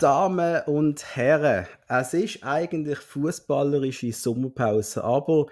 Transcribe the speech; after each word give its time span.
Damen 0.00 0.62
und 0.64 1.14
Herren, 1.14 1.66
es 1.86 2.14
ist 2.14 2.42
eigentlich 2.42 2.98
fußballerische 3.00 4.14
Sommerpause, 4.14 5.04
aber 5.04 5.48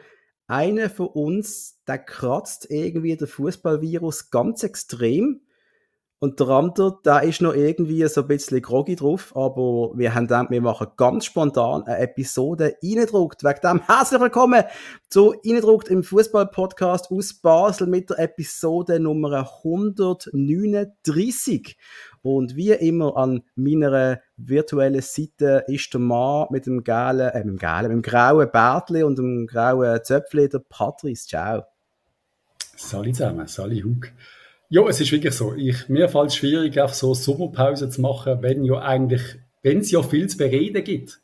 einer 0.47 0.89
von 0.89 1.09
uns, 1.09 1.83
der 1.87 1.99
kratzt 1.99 2.71
irgendwie 2.71 3.15
der 3.15 3.29
Fußballvirus 3.29 4.31
ganz 4.31 4.63
extrem. 4.63 5.43
Und 6.19 6.41
der 6.41 6.49
andere, 6.49 6.99
der 7.05 7.25
ist 7.25 7.43
noch 7.43 7.55
irgendwie 7.55 8.09
so 8.09 8.23
ein 8.23 8.27
bisschen 8.27 8.63
groggy 8.63 8.97
drauf, 8.97 9.37
aber 9.37 9.93
wir 9.95 10.15
haben 10.15 10.25
gedacht, 10.25 10.51
wir 10.51 10.63
machen 10.63 10.89
ganz 10.97 11.27
spontan 11.27 11.83
eine 11.83 11.99
Episode 11.99 12.75
reingedruckt. 12.83 13.45
Wegen 13.45 13.61
dem 13.63 13.83
herzlich 13.87 14.21
willkommen 14.21 14.65
zu 15.11 15.35
reingedruckt 15.45 15.89
im 15.89 16.03
Fußball-Podcast 16.03 17.13
aus 17.13 17.35
Basel 17.35 17.87
mit 17.87 18.09
der 18.09 18.21
Episode 18.21 18.99
Nummer 18.99 19.47
139. 19.63 21.77
Und 22.23 22.57
wie 22.57 22.73
immer 22.73 23.17
an 23.17 23.43
meiner 23.55 24.21
virtuellen 24.37 25.01
Seite 25.01 25.65
ist 25.67 25.93
der 25.93 26.01
Mann 26.01 26.47
mit 26.51 26.67
dem 26.67 26.85
gelben, 26.85 27.21
äh, 27.21 27.45
mit 27.45 27.47
dem 27.47 27.59
gelben, 27.59 27.97
mit 27.97 28.07
dem 28.07 28.11
grauen 28.11 28.51
Bärtli 28.51 29.03
und 29.03 29.19
dem 29.19 29.47
grauen 29.47 30.01
Zöpfli, 30.03 30.49
der 30.49 30.61
Patrice. 30.61 31.27
Ciao. 31.27 31.65
Sali 32.77 33.13
zusammen, 33.13 33.47
Sali 33.47 33.81
Hug. 33.81 34.13
Ja, 34.71 34.87
es 34.87 35.01
ist 35.01 35.11
wirklich 35.13 35.35
so. 35.35 35.55
Ich, 35.55 35.89
mir 35.89 36.09
fällt 36.09 36.29
es 36.29 36.37
schwierig, 36.37 36.79
auf 36.79 36.95
so 36.95 37.15
Sommerpause 37.15 37.89
zu 37.89 38.01
machen, 38.01 38.43
wenn 38.43 38.65
ja 38.65 38.79
eigentlich, 38.81 39.23
wenn 39.63 39.79
es 39.79 39.91
ja 39.91 40.03
viel 40.03 40.29
zu 40.29 40.37
bereden 40.37 40.85
gibt. 40.85 41.21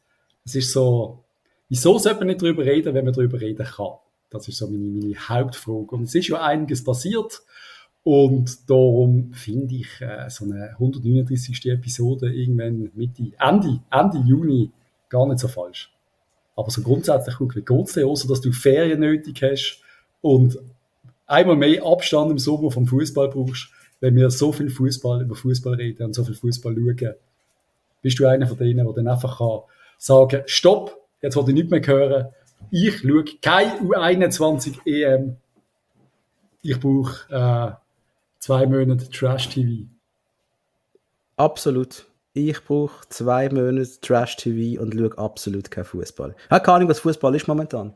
Es 0.46 0.54
ist 0.54 0.72
so, 0.72 1.24
wieso 1.68 1.98
sollte 1.98 2.20
man 2.20 2.28
nicht 2.28 2.42
darüber 2.42 2.64
reden, 2.64 2.94
wenn 2.94 3.04
man 3.04 3.14
darüber 3.14 3.40
reden 3.40 3.66
kann? 3.66 3.98
Das 4.30 4.48
ist 4.48 4.58
so 4.58 4.68
meine, 4.68 4.88
meine 4.88 5.28
Hauptfrage. 5.28 5.94
Und 5.94 6.04
es 6.04 6.14
ist 6.14 6.28
ja 6.28 6.42
einiges 6.42 6.82
passiert. 6.82 7.42
Und 8.04 8.68
darum 8.68 9.32
finde 9.32 9.76
ich 9.76 10.00
äh, 10.00 10.28
so 10.28 10.44
eine 10.44 10.70
139. 10.72 11.66
Episode 11.66 12.32
irgendwann 12.32 12.90
Mitte, 12.94 13.32
Ende, 13.40 13.80
Ende 13.90 14.18
Juni 14.26 14.70
gar 15.08 15.26
nicht 15.26 15.38
so 15.38 15.48
falsch. 15.48 15.90
Aber 16.54 16.70
so 16.70 16.82
grundsätzlich, 16.82 17.40
wie 17.40 17.62
geht 17.62 17.86
es 17.86 17.94
dir, 17.94 18.06
außer 18.06 18.28
dass 18.28 18.42
du 18.42 18.52
Ferien 18.52 19.00
nötig 19.00 19.42
hast 19.42 19.80
und 20.20 20.58
einmal 21.26 21.56
mehr 21.56 21.84
Abstand 21.84 22.30
im 22.30 22.38
Sommer 22.38 22.70
vom 22.70 22.86
Fußball 22.86 23.28
brauchst, 23.28 23.70
wenn 24.00 24.14
wir 24.16 24.28
so 24.30 24.52
viel 24.52 24.68
Fußball 24.68 25.22
über 25.22 25.34
Fußball 25.34 25.74
reden 25.74 26.04
und 26.04 26.14
so 26.14 26.24
viel 26.24 26.34
Fußball 26.34 26.74
schauen, 26.74 27.14
bist 28.02 28.18
du 28.18 28.26
einer 28.26 28.46
von 28.46 28.58
denen, 28.58 28.84
der 28.84 28.94
dann 28.94 29.08
einfach 29.08 29.38
kann 29.38 29.60
sagen, 29.96 30.42
stopp, 30.44 31.00
jetzt 31.22 31.36
wollte 31.36 31.52
ich 31.52 31.56
nicht 31.56 31.70
mehr 31.70 31.80
hören, 31.86 32.26
ich 32.70 32.98
schaue 32.98 33.24
kein 33.40 33.88
U21 33.88 34.86
EM, 34.86 35.36
ich 36.60 36.78
brauche 36.78 37.32
äh, 37.32 37.83
zwei 38.44 38.66
Monate 38.66 39.08
Trash-TV. 39.08 39.88
Absolut. 41.38 42.04
Ich 42.34 42.62
brauche 42.62 43.08
zwei 43.08 43.48
Monate 43.48 43.98
Trash-TV 44.02 44.82
und 44.82 44.92
schaue 44.92 45.16
absolut 45.16 45.70
kein 45.70 45.86
Fußball. 45.86 46.34
Ich 46.38 46.50
habe 46.50 46.62
keine 46.62 46.76
Ahnung, 46.76 46.90
was 46.90 46.98
Fußball 46.98 47.34
ist 47.34 47.48
momentan. 47.48 47.94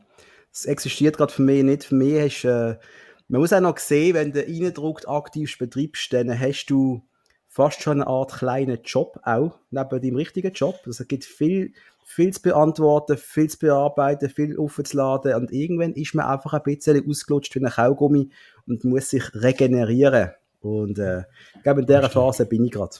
Es 0.51 0.65
existiert 0.65 1.17
gerade 1.17 1.31
für 1.31 1.43
mich 1.43 1.63
nicht. 1.63 1.83
Für 1.83 1.93
mich 1.93 2.13
ist, 2.13 2.45
äh, 2.45 2.79
man 3.27 3.41
muss 3.41 3.53
auch 3.53 3.59
noch 3.59 3.77
sehen, 3.77 4.15
wenn 4.15 4.31
du 4.31 4.43
Eindruck 4.43 5.07
aktiv 5.07 5.55
betreibst, 5.59 6.11
dann 6.13 6.39
hast 6.39 6.65
du 6.65 7.03
fast 7.47 7.83
schon 7.83 8.01
eine 8.01 8.07
Art 8.07 8.33
kleinen 8.33 8.79
Job 8.83 9.19
auch, 9.21 9.59
neben 9.69 10.01
deinem 10.01 10.15
richtigen 10.15 10.53
Job. 10.53 10.79
Also 10.87 11.03
es 11.03 11.07
gibt 11.07 11.25
viel, 11.25 11.73
viel 12.03 12.33
zu 12.33 12.41
beantworten, 12.41 13.17
viel 13.17 13.51
zu 13.51 13.59
bearbeiten, 13.59 14.31
viel 14.31 14.57
aufzuladen 14.57 15.35
und 15.35 15.51
irgendwann 15.51 15.93
ist 15.93 16.15
man 16.15 16.25
einfach 16.25 16.53
ein 16.53 16.63
bisschen 16.63 17.07
ausgelutscht 17.07 17.53
wie 17.53 17.63
ein 17.63 17.69
Kaugummi 17.69 18.31
und 18.65 18.83
muss 18.83 19.11
sich 19.11 19.31
regenerieren. 19.35 20.31
Und 20.61 20.99
äh, 20.99 21.23
ich 21.55 21.63
glaube, 21.63 21.81
in 21.81 21.87
dieser 21.87 22.09
Phase 22.09 22.45
bin 22.45 22.65
ich 22.65 22.71
gerade. 22.71 22.95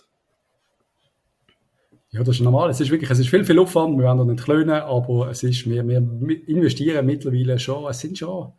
Ja, 2.11 2.23
das 2.23 2.37
ist 2.37 2.41
normal. 2.41 2.69
Es 2.69 2.79
ist 2.79 2.89
wirklich, 2.89 3.09
es 3.09 3.19
ist 3.19 3.29
viel, 3.29 3.45
viel 3.45 3.59
Aufwand. 3.59 3.97
Wir 3.97 4.05
werden 4.05 4.17
da 4.17 4.25
nicht 4.25 4.43
klönen, 4.43 4.71
aber 4.71 5.29
es 5.29 5.43
ist, 5.43 5.69
wir, 5.69 5.87
wir 5.87 5.97
investieren 6.47 7.05
mittlerweile 7.05 7.59
schon, 7.59 7.89
es 7.89 7.99
sind 7.99 8.17
schon 8.17 8.53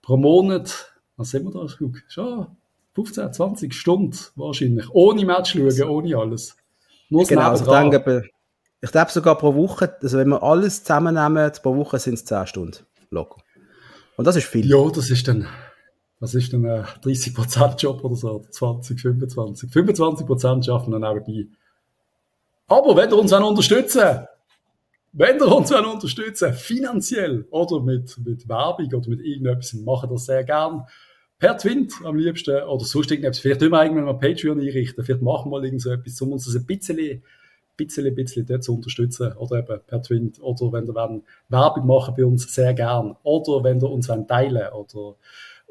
pro 0.00 0.16
Monat, 0.16 0.94
was 1.16 1.30
sind 1.30 1.44
wir 1.44 1.50
da? 1.50 1.66
Schon 2.08 2.46
15, 2.94 3.32
20 3.32 3.74
Stunden 3.74 4.16
wahrscheinlich. 4.36 4.88
Ohne 4.90 5.24
Match 5.24 5.52
schauen, 5.52 5.88
ohne 5.88 6.16
alles. 6.16 6.56
Nur 7.10 7.24
genau, 7.24 7.54
ich 7.54 7.62
denke, 7.62 8.30
ich 8.80 8.92
glaube 8.92 9.10
sogar 9.10 9.38
pro 9.38 9.54
Woche, 9.54 9.96
also 10.00 10.18
wenn 10.18 10.28
wir 10.28 10.42
alles 10.42 10.84
zusammennehmen, 10.84 11.50
pro 11.62 11.76
Woche 11.76 11.98
sind 11.98 12.14
es 12.14 12.24
10 12.24 12.46
Stunden. 12.46 12.86
Locker. 13.10 13.42
Und 14.16 14.26
das 14.26 14.36
ist 14.36 14.46
viel. 14.46 14.68
Ja, 14.68 14.88
das 14.90 15.10
ist 15.10 15.26
dann, 15.26 15.46
was 16.24 16.34
ist 16.34 16.54
denn 16.54 16.64
ein 16.64 16.84
30% 16.84 17.78
Job 17.78 18.02
oder 18.02 18.16
so? 18.16 18.42
20, 18.48 18.98
25. 18.98 19.70
25% 19.70 20.64
schaffen 20.64 20.90
dann 20.92 21.02
nebenbei. 21.02 21.48
Aber 22.66 22.96
wenn 22.96 23.10
ihr 23.10 23.18
uns 23.18 23.32
auch 23.34 23.46
unterstützen, 23.46 24.26
wenn 25.12 25.36
ihr 25.36 25.54
uns 25.54 25.70
auch 25.70 25.92
unterstützen, 25.92 26.54
finanziell 26.54 27.46
oder 27.50 27.82
mit, 27.82 28.16
mit 28.24 28.48
Werbung 28.48 28.86
oder 28.86 29.10
mit 29.10 29.20
irgendetwas, 29.20 29.74
machen 29.74 30.08
das 30.10 30.24
sehr 30.24 30.44
gern. 30.44 30.84
Per 31.38 31.58
Twint 31.58 31.92
am 32.04 32.16
liebsten 32.16 32.62
oder 32.62 32.84
sonst 32.86 33.10
irgendetwas. 33.10 33.40
Vielleicht 33.40 33.60
immer 33.60 33.82
irgendwann 33.82 34.06
mal 34.06 34.14
Patreon 34.14 34.58
einrichten. 34.58 35.04
Vielleicht 35.04 35.20
machen 35.20 35.50
wir 35.50 35.58
mal 35.58 35.64
irgend 35.64 35.82
so 35.82 35.90
etwas, 35.90 36.18
um 36.22 36.32
uns 36.32 36.46
das 36.46 36.56
ein 36.56 36.64
bisschen, 36.64 37.22
bisschen, 37.76 38.14
bisschen 38.14 38.46
dort 38.46 38.64
zu 38.64 38.74
unterstützen. 38.74 39.34
Oder 39.34 39.58
eben 39.58 39.80
per 39.86 40.00
Twint. 40.00 40.40
Oder 40.40 40.72
wenn 40.72 40.86
ihr 40.86 41.22
Werbung 41.50 41.86
machen 41.86 42.14
bei 42.16 42.24
uns, 42.24 42.52
sehr 42.54 42.72
gern. 42.72 43.14
Oder 43.24 43.62
wenn 43.62 43.78
ihr 43.78 43.90
uns 43.90 44.06
teilen 44.06 44.72
oder 44.72 45.16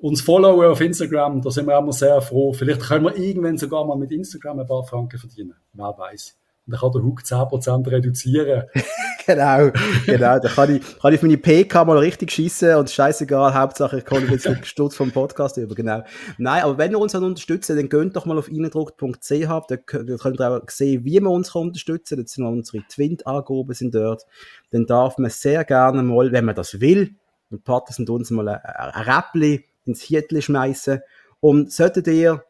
uns 0.03 0.21
followen 0.21 0.69
auf 0.69 0.81
Instagram, 0.81 1.41
da 1.41 1.49
sind 1.49 1.65
wir 1.65 1.77
auch 1.77 1.81
mal 1.81 1.93
sehr 1.93 2.21
froh. 2.21 2.51
Vielleicht 2.51 2.81
können 2.81 3.05
wir 3.05 3.17
irgendwann 3.17 3.57
sogar 3.57 3.85
mal 3.85 3.97
mit 3.97 4.11
Instagram 4.11 4.59
ein 4.59 4.67
paar 4.67 4.83
Franken 4.83 5.17
verdienen. 5.17 5.53
Wer 5.71 5.95
weiß. 5.97 6.37
Und 6.65 6.73
dann 6.73 6.81
kann 6.81 6.91
der 6.91 7.03
Hug 7.03 7.21
10% 7.21 7.89
reduzieren. 7.89 8.63
genau, 9.25 9.71
genau. 10.05 10.39
Da 10.39 10.49
kann 10.49 10.75
ich, 10.75 10.99
kann 10.99 11.13
ich 11.13 11.19
auf 11.19 11.23
meine 11.23 11.37
PK 11.37 11.85
mal 11.85 11.97
richtig 11.99 12.33
schießen 12.33 12.75
und 12.75 12.89
scheißegal, 12.89 13.53
Hauptsache 13.53 13.99
ich 13.99 14.05
komme 14.05 14.25
jetzt 14.25 14.43
gestutzt 14.61 14.97
vom 14.97 15.11
Podcast 15.11 15.55
über, 15.55 15.73
genau. 15.73 16.03
Nein, 16.37 16.63
aber 16.63 16.77
wenn 16.77 16.91
ihr 16.91 16.99
uns 16.99 17.13
dann 17.13 17.23
unterstützt, 17.23 17.69
dann 17.69 17.87
geht 17.87 18.13
doch 18.13 18.25
mal 18.25 18.37
auf 18.37 18.49
eindruckt.ch, 18.49 19.29
da, 19.29 19.61
da 19.61 19.77
könnt 19.77 20.41
ihr 20.41 20.51
auch 20.51 20.69
sehen, 20.69 21.05
wie 21.05 21.21
wir 21.21 21.29
uns 21.29 21.55
unterstützen 21.55 22.15
kann. 22.15 22.19
Jetzt 22.19 22.33
sind 22.33 22.45
unsere 22.45 22.83
Twint-Angaben 22.89 23.73
sind 23.73 23.95
dort. 23.95 24.23
Dann 24.71 24.85
darf 24.85 25.17
man 25.17 25.29
sehr 25.29 25.63
gerne 25.63 26.03
mal, 26.03 26.33
wenn 26.33 26.43
man 26.43 26.55
das 26.55 26.81
will, 26.81 27.15
und 27.49 27.63
Partner 27.63 27.93
sind 27.93 28.09
uns 28.09 28.31
mal 28.31 28.49
ein, 28.49 28.59
ein 28.65 29.03
Räppli 29.03 29.63
ins 29.85 30.01
Viertel 30.01 30.41
schmeißen. 30.41 31.01
Und 31.39 31.71
solltet 31.71 32.07
ihr 32.07 32.43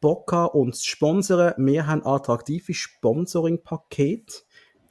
Bock 0.00 0.32
haben, 0.32 0.58
uns 0.58 0.80
zu 0.80 0.90
sponsern, 0.90 1.54
wir 1.56 1.86
haben 1.86 2.04
attraktive 2.04 2.74
Sponsoring-Pakete. 2.74 4.42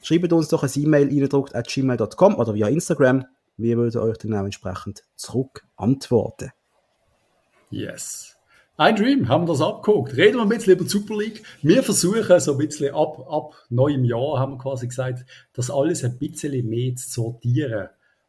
Schreibt 0.02 0.34
uns 0.34 0.50
doch 0.50 0.64
ein 0.64 0.72
E-Mail 0.76 1.08
reindruckt 1.08 1.56
at 1.56 1.68
gmail.com 1.68 2.36
oder 2.36 2.54
via 2.54 2.68
Instagram. 2.68 3.26
Wir 3.58 3.78
würden 3.78 4.02
euch 4.02 4.18
dann 4.18 4.34
auch 4.34 4.46
entsprechend 4.46 5.04
zurück 5.16 5.66
antworten. 5.76 6.52
Yes. 7.70 8.36
Ein 8.78 8.98
Dream, 8.98 9.30
haben 9.30 9.44
wir 9.44 9.54
das 9.54 9.62
abgeguckt. 9.62 10.18
Reden 10.18 10.36
wir 10.36 10.42
ein 10.42 10.50
bisschen 10.50 10.74
über 10.74 10.84
die 10.84 10.90
Super 10.90 11.16
League. 11.16 11.44
Wir 11.62 11.82
versuchen 11.82 12.40
so 12.42 12.52
ein 12.52 12.58
bisschen 12.58 12.94
ab, 12.94 13.26
ab 13.30 13.56
neuem 13.70 14.04
Jahr, 14.04 14.38
haben 14.38 14.54
wir 14.54 14.58
quasi 14.58 14.88
gesagt, 14.88 15.26
das 15.54 15.72
alles 15.72 16.04
ein 16.04 16.18
bisschen 16.18 16.68
mehr 16.68 16.94
zu 16.96 17.10
sortieren. 17.10 17.88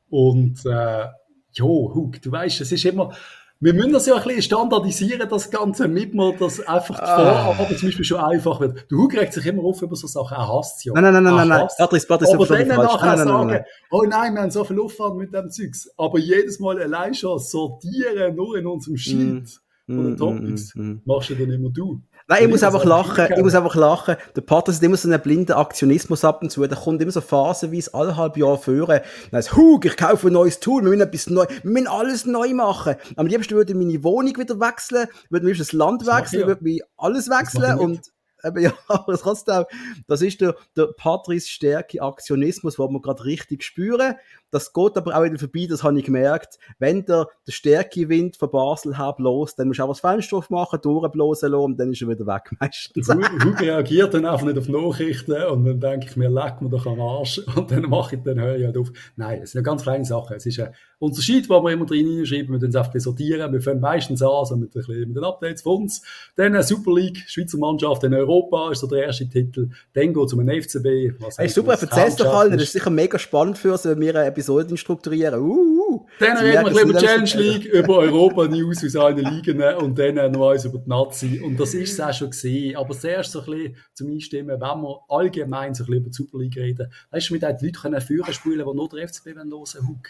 Und, 0.09 0.65
äh, 0.65 1.07
jo, 1.53 1.93
Hug, 1.95 2.23
du 2.23 2.31
weißt, 2.31 2.61
es 2.61 2.71
ist 2.71 2.85
immer, 2.85 3.17
wir 3.59 3.73
müssen 3.73 3.93
das 3.93 4.07
ja 4.07 4.17
ein 4.17 4.23
bisschen 4.23 4.43
standardisieren, 4.43 5.27
das 5.29 5.51
Ganze, 5.51 5.85
damit 5.85 6.15
man 6.15 6.37
das 6.39 6.61
einfach 6.61 6.99
ah. 7.01 7.17
Vorarbeit 7.17 7.79
zum 7.79 7.89
Beispiel 7.89 8.05
schon 8.05 8.21
einfach 8.21 8.61
wird. 8.61 8.85
Du 8.91 9.07
regt 9.07 9.33
sich 9.33 9.47
immer 9.47 9.65
auf 9.65 9.81
über 9.81 9.97
so 9.97 10.07
Sachen, 10.07 10.37
er 10.37 10.47
hasst 10.47 10.85
ja. 10.85 10.93
Nein, 10.93 11.05
nein, 11.05 11.23
nein, 11.23 11.35
nein, 11.35 11.49
nein, 11.49 11.69
Patrice, 11.79 12.07
Patrice, 12.07 12.35
Aber 12.35 12.47
dann 12.47 12.69
nachher 12.69 13.07
nein, 13.07 13.19
sagen, 13.19 13.47
nein, 13.47 13.47
nein. 13.47 13.65
oh 13.91 14.03
nein, 14.03 14.35
wir 14.35 14.43
haben 14.43 14.51
so 14.51 14.65
viel 14.65 14.79
Aufwand 14.79 15.17
mit 15.17 15.33
dem 15.33 15.51
Zeugs. 15.51 15.89
Aber 15.97 16.19
jedes 16.19 16.61
Mal 16.61 16.83
allein 16.83 17.15
schon 17.15 17.39
sortieren, 17.39 18.37
nur 18.37 18.59
in 18.59 18.67
unserem 18.67 18.99
Sheet 18.99 19.45
mm. 19.87 19.95
von 19.95 20.05
den 20.05 20.13
mm, 20.13 20.17
Topics, 20.19 20.75
mm, 20.75 20.83
mm, 20.83 21.03
machst 21.07 21.31
du 21.31 21.35
dann 21.35 21.51
immer 21.51 21.71
du. 21.71 22.03
Nein, 22.29 22.45
ich 22.45 22.49
muss 22.49 22.65
einfach 22.65 22.85
lachen, 22.85 23.29
ich 23.37 23.43
muss 23.43 23.55
einfach 23.55 23.77
lachen. 23.77 24.17
Der 24.35 24.41
Pater 24.41 24.73
ist 24.73 24.83
immer 24.83 24.97
so 24.97 25.09
ein 25.09 25.21
blinder 25.21 25.59
Aktionismus 25.59 26.25
ab 26.25 26.43
und 26.43 26.51
zu. 26.51 26.67
Der 26.67 26.77
kommt 26.77 27.01
immer 27.01 27.13
so 27.13 27.21
phasenweise 27.21 27.95
alle 27.95 28.17
halb 28.17 28.37
Jahr 28.37 28.59
führen. 28.59 29.01
Dann 29.31 29.39
heißt, 29.39 29.57
Hug, 29.57 29.85
ich 29.85 29.97
kaufe 29.97 30.27
ein 30.27 30.33
neues 30.33 30.59
Tool, 30.59 30.83
wir 30.83 30.91
müssen 30.91 31.03
etwas 31.03 31.31
neu, 31.31 31.47
wir 31.63 31.71
müssen 31.71 31.87
alles 31.87 32.27
neu 32.27 32.53
machen. 32.53 32.97
Am 33.15 33.27
liebsten 33.27 33.55
würde 33.55 33.73
ich 33.73 33.79
meine 33.79 34.03
Wohnung 34.03 34.37
wieder 34.37 34.59
wechseln, 34.59 35.07
würde 35.31 35.47
mir 35.47 35.55
das 35.55 35.73
Land 35.73 36.05
wechseln, 36.05 36.49
würde 36.49 36.65
mir 36.65 36.83
alles 36.97 37.31
wechseln 37.31 37.79
und 37.79 38.01
eben, 38.47 38.63
ja, 38.63 38.73
aber 38.89 39.17
trotzdem, 39.19 39.65
das 40.07 40.23
ist 40.23 40.41
der, 40.41 40.55
der 40.77 40.87
Patrice 40.97 41.49
Stärke 41.49 42.03
Aktionismus, 42.03 42.79
wo 42.79 42.89
wir 42.89 43.01
gerade 43.01 43.25
richtig 43.25 43.63
spüren. 43.63 44.15
Das 44.51 44.73
geht 44.73 44.97
aber 44.97 45.17
auch 45.17 45.25
wieder 45.25 45.39
vorbei, 45.39 45.67
das 45.69 45.83
habe 45.83 45.99
ich 45.99 46.05
gemerkt. 46.05 46.59
Wenn 46.79 47.05
der, 47.05 47.29
der 47.47 47.53
Stärke-Wind 47.53 48.37
von 48.37 48.51
Basel 48.51 48.97
her 48.97 49.13
bloß, 49.17 49.57
dann 49.57 49.69
musst 49.69 49.81
du 49.81 49.85
auch 49.85 49.89
das 49.89 50.01
Fenster 50.01 50.37
aufmachen, 50.37 50.81
durchblasen 50.81 51.51
lassen 51.51 51.65
und 51.65 51.81
dann 51.81 51.93
ist 51.93 52.01
er 52.03 52.09
wieder 52.09 52.27
weg 52.27 52.51
meistens. 52.61 53.09
Hug 53.09 53.61
reagiert 53.61 54.15
dann 54.15 54.25
einfach 54.25 54.47
nicht 54.47 54.59
auf 54.59 54.69
Nachrichten 54.69 55.33
und 55.33 55.65
dann 55.65 55.81
denke 55.81 56.07
ich 56.09 56.17
mir, 56.17 56.29
leck 56.29 56.61
mir 56.61 56.71
doch 56.71 56.87
am 56.87 57.01
Arsch 57.01 57.39
und 57.57 57.71
dann 57.71 57.83
mache 57.83 58.17
ich, 58.17 58.23
dann 58.23 58.41
höre 58.41 58.57
ich 58.57 58.65
halt 58.65 58.79
auf. 58.79 58.93
Nein, 59.17 59.43
es 59.43 59.53
sind 59.53 59.61
ja 59.61 59.63
ganz 59.63 59.83
kleine 59.83 60.05
Sachen. 60.05 60.37
Es 60.37 60.47
ist 60.47 60.61
ein 60.61 60.73
Unterschied, 60.99 61.49
wo 61.49 61.63
wir 61.63 61.73
immer 61.73 61.87
drin 61.87 62.07
hinschreiben, 62.07 62.53
wir 62.53 62.69
dann 62.69 62.87
es 62.95 63.03
sortieren. 63.05 63.53
Wir 63.53 63.61
fangen 63.61 63.81
meistens 63.81 64.23
an, 64.23 64.45
so 64.45 64.57
mit, 64.57 64.71
ein 64.71 64.73
bisschen, 64.73 65.09
mit 65.09 65.17
den 65.17 65.25
Updates 65.25 65.63
von 65.63 65.83
uns. 65.83 66.03
Dann 66.37 66.63
Super 66.63 66.95
League, 66.95 67.25
Schweizer 67.27 67.59
Mannschaft 67.59 68.05
in 68.05 68.15
Europa 68.15 68.36
Europa 68.37 68.73
ist 68.73 68.81
so 68.81 68.87
der 68.87 69.05
erste 69.05 69.29
Titel. 69.29 69.71
Dann 69.93 70.13
geht 70.13 70.25
es 70.25 70.33
um 70.33 70.45
den 70.45 70.63
FCB. 70.63 71.21
Was 71.21 71.39
hey, 71.39 71.49
super, 71.49 71.77
erzähl 71.81 72.09
es 72.09 72.17
doch 72.17 72.33
allen. 72.35 72.53
Das 72.53 72.63
ist 72.63 72.73
sicher 72.73 72.91
mega 72.91 73.19
spannend 73.19 73.59
für 73.59 73.73
uns, 73.73 73.85
wenn 73.85 74.01
wir 74.01 74.15
eine 74.15 74.27
Episode 74.27 74.77
strukturieren. 74.77 75.41
Uh, 75.41 75.55
uh. 75.55 76.07
Dann 76.19 76.37
reden 76.39 76.75
wir 76.75 76.83
über 76.83 76.93
die 76.93 77.05
Challenge 77.07 77.31
League, 77.37 77.65
über 77.67 77.99
Europa-News 77.99 78.85
aus 78.85 78.97
allen 78.97 79.19
Ligen 79.19 79.63
und 79.77 79.99
dann 79.99 80.33
noch 80.33 80.51
eins 80.51 80.65
über 80.65 80.79
die 80.79 80.89
Nazi. 80.89 81.41
Und 81.45 81.59
das 81.59 81.75
ist 81.75 81.93
es 81.93 82.01
auch 82.01 82.13
schon 82.13 82.31
gesehen. 82.31 82.77
Aber 82.77 82.99
zuerst 82.99 83.33
so 83.33 83.41
ein 83.41 83.47
bisschen 83.47 83.77
zum 83.95 84.11
Einstimmen, 84.11 84.61
wenn 84.61 84.83
wir 84.83 85.01
allgemein 85.09 85.75
so 85.75 85.85
ein 85.85 85.87
bisschen 85.87 86.01
über 86.01 86.11
die 86.11 86.17
Super 86.17 86.39
League 86.39 86.57
reden. 86.57 86.93
Weißt 87.11 87.31
du, 87.31 87.35
mit 87.35 87.43
den 87.43 87.57
Leuten 87.61 88.01
führen 88.01 88.33
spielen, 88.33 88.67
die 88.67 88.77
nur 88.77 88.89
der 88.89 89.09
FCB 89.09 89.27
hören 89.35 89.51
wollen. 89.51 90.01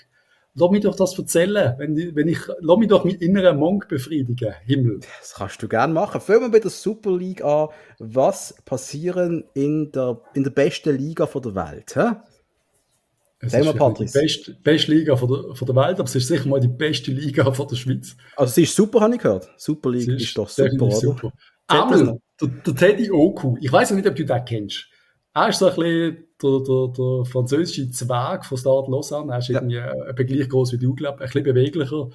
Lass 0.59 0.71
mich 0.71 0.83
doch 0.83 0.97
das 0.97 1.19
erzählen, 1.19 1.75
wenn, 1.77 2.17
wenn 2.17 2.29
ich, 2.29 2.39
lass 2.61 2.79
mich 2.79 2.89
doch 2.89 3.05
meinen 3.05 3.19
inneren 3.19 3.59
Monk 3.59 3.89
befriedigen, 3.89 4.55
Himmel. 4.65 5.01
Das 5.21 5.35
kannst 5.35 5.63
du 5.63 5.69
gerne 5.69 5.93
machen. 5.93 6.19
Fangen 6.19 6.41
wir 6.41 6.49
mit 6.49 6.65
der 6.65 6.71
Super 6.71 7.15
League 7.15 7.45
an. 7.45 7.69
Was 7.99 8.55
passieren 8.65 9.45
in 9.53 9.93
der, 9.93 10.19
in 10.33 10.45
der 10.45 10.51
besten 10.51 10.97
Liga 10.97 11.27
von 11.27 11.43
der 11.43 11.55
Welt? 11.55 11.95
Hä? 11.95 12.17
Es 13.39 13.53
ist 13.53 13.71
die 13.71 14.19
beste, 14.19 14.57
beste 14.63 14.93
Liga 14.93 15.15
von 15.15 15.29
der, 15.29 15.55
von 15.55 15.67
der 15.67 15.77
Welt, 15.77 16.01
aber 16.01 16.05
es 16.05 16.15
ist 16.15 16.27
sicher 16.27 16.49
mal 16.49 16.59
die 16.59 16.69
beste 16.69 17.11
Liga 17.11 17.53
von 17.53 17.69
der 17.69 17.77
Schweiz. 17.77 18.17
Also 18.35 18.55
sie 18.55 18.63
ist 18.63 18.75
super, 18.75 19.01
habe 19.01 19.15
ich 19.15 19.21
gehört. 19.21 19.51
Super 19.59 19.91
League 19.91 20.09
ist, 20.09 20.23
ist, 20.23 20.39
doch 20.39 20.49
super, 20.49 20.87
oder? 20.87 20.97
super. 20.97 21.33
Einmal, 21.67 22.19
der, 22.41 22.49
der 22.49 22.75
Teddy 22.75 23.11
Oku, 23.11 23.59
ich 23.61 23.71
weiß 23.71 23.91
nicht, 23.91 24.07
ob 24.07 24.17
du 24.17 24.25
den 24.25 24.45
kennst. 24.47 24.87
Er 25.35 25.51
ist 25.51 25.59
so 25.59 25.69
ein 25.69 25.77
bisschen 25.77 26.26
der, 26.43 26.61
der, 26.61 26.89
der 26.89 27.25
französische 27.25 27.91
Zwerg 27.91 28.45
von 28.45 28.59
Stade 28.59 28.91
Lausanne. 28.91 29.33
Er 29.33 29.39
ist 29.39 29.49
ja. 29.49 29.61
irgendwie 29.61 29.77
etwa 29.77 30.23
gleich 30.23 30.49
groß 30.49 30.73
wie 30.73 30.79
du, 30.79 30.95
glaube 30.95 31.21
ein 31.21 31.27
bisschen 31.27 31.45
beweglicher. 31.45 32.09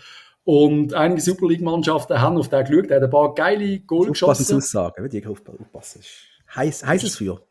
Und 0.43 0.93
einige 0.93 1.21
Super 1.21 1.47
League-Mannschaften 1.47 2.19
haben 2.19 2.37
auf 2.37 2.49
den 2.49 2.65
geschaut, 2.65 2.89
er 2.89 2.97
hat 2.97 3.03
ein 3.03 3.09
paar 3.09 3.33
geile 3.35 3.79
Goal 3.79 4.07
geschossen. 4.07 4.57
Aussagen, 4.57 5.07
die 5.09 5.25
aufpassen. 5.25 6.01
Heiß, 6.55 6.85
heißes 6.85 7.17
Feuer. 7.17 7.41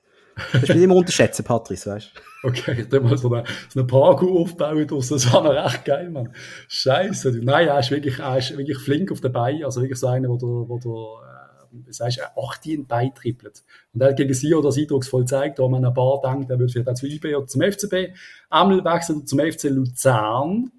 Das 0.52 0.62
ist 0.62 0.68
nicht 0.70 0.82
immer 0.82 0.96
unterschätzen, 0.96 1.44
Patrice, 1.44 1.90
weißt 1.90 2.12
du? 2.14 2.20
Okay, 2.42 2.72
ich 2.72 2.86
habe 2.86 3.00
mal 3.00 3.18
so 3.18 3.30
eine, 3.30 3.44
so 3.68 3.80
eine 3.80 3.86
Parkour 3.86 4.40
aufbauen 4.40 4.86
das 4.88 5.30
war 5.30 5.44
noch 5.44 5.50
recht 5.50 5.84
geil, 5.84 6.08
Mann. 6.08 6.32
Scheiße. 6.68 7.38
Nein, 7.42 7.68
er 7.68 7.80
ist 7.80 7.90
wirklich, 7.90 8.18
er 8.18 8.38
ist 8.38 8.56
wirklich 8.56 8.78
flink 8.78 9.12
auf 9.12 9.20
der 9.20 9.28
Beine, 9.28 9.66
also 9.66 9.82
wirklich 9.82 9.98
so 9.98 10.06
einer, 10.06 10.30
wo 10.30 10.38
der, 10.38 10.48
wo 10.48 10.78
der 10.78 11.39
sagst, 11.88 12.18
er 12.18 12.32
18 12.36 12.86
beitrippelt. 12.86 13.62
Und 13.92 14.00
er 14.00 14.08
hat 14.08 14.16
gegen 14.16 14.34
Sio 14.34 14.60
das 14.60 14.76
eindrucksvoll 14.76 15.22
gezeigt, 15.22 15.58
da 15.58 15.68
man 15.68 15.84
ein 15.84 15.94
paar 15.94 16.20
denkt, 16.20 16.50
er 16.50 16.58
würde 16.58 16.72
vielleicht 16.72 16.88
auch 16.88 16.94
zu 16.94 17.06
IB 17.06 17.34
oder 17.34 17.46
zum 17.46 17.62
FCB. 17.62 18.14
Einmal 18.48 18.84
wechselt 18.84 19.20
er 19.20 19.26
zum 19.26 19.38
FC 19.38 19.64
Luzern, 19.64 20.70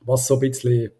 was 0.00 0.26
so 0.26 0.34
ein 0.34 0.40
bisschen, 0.40 0.90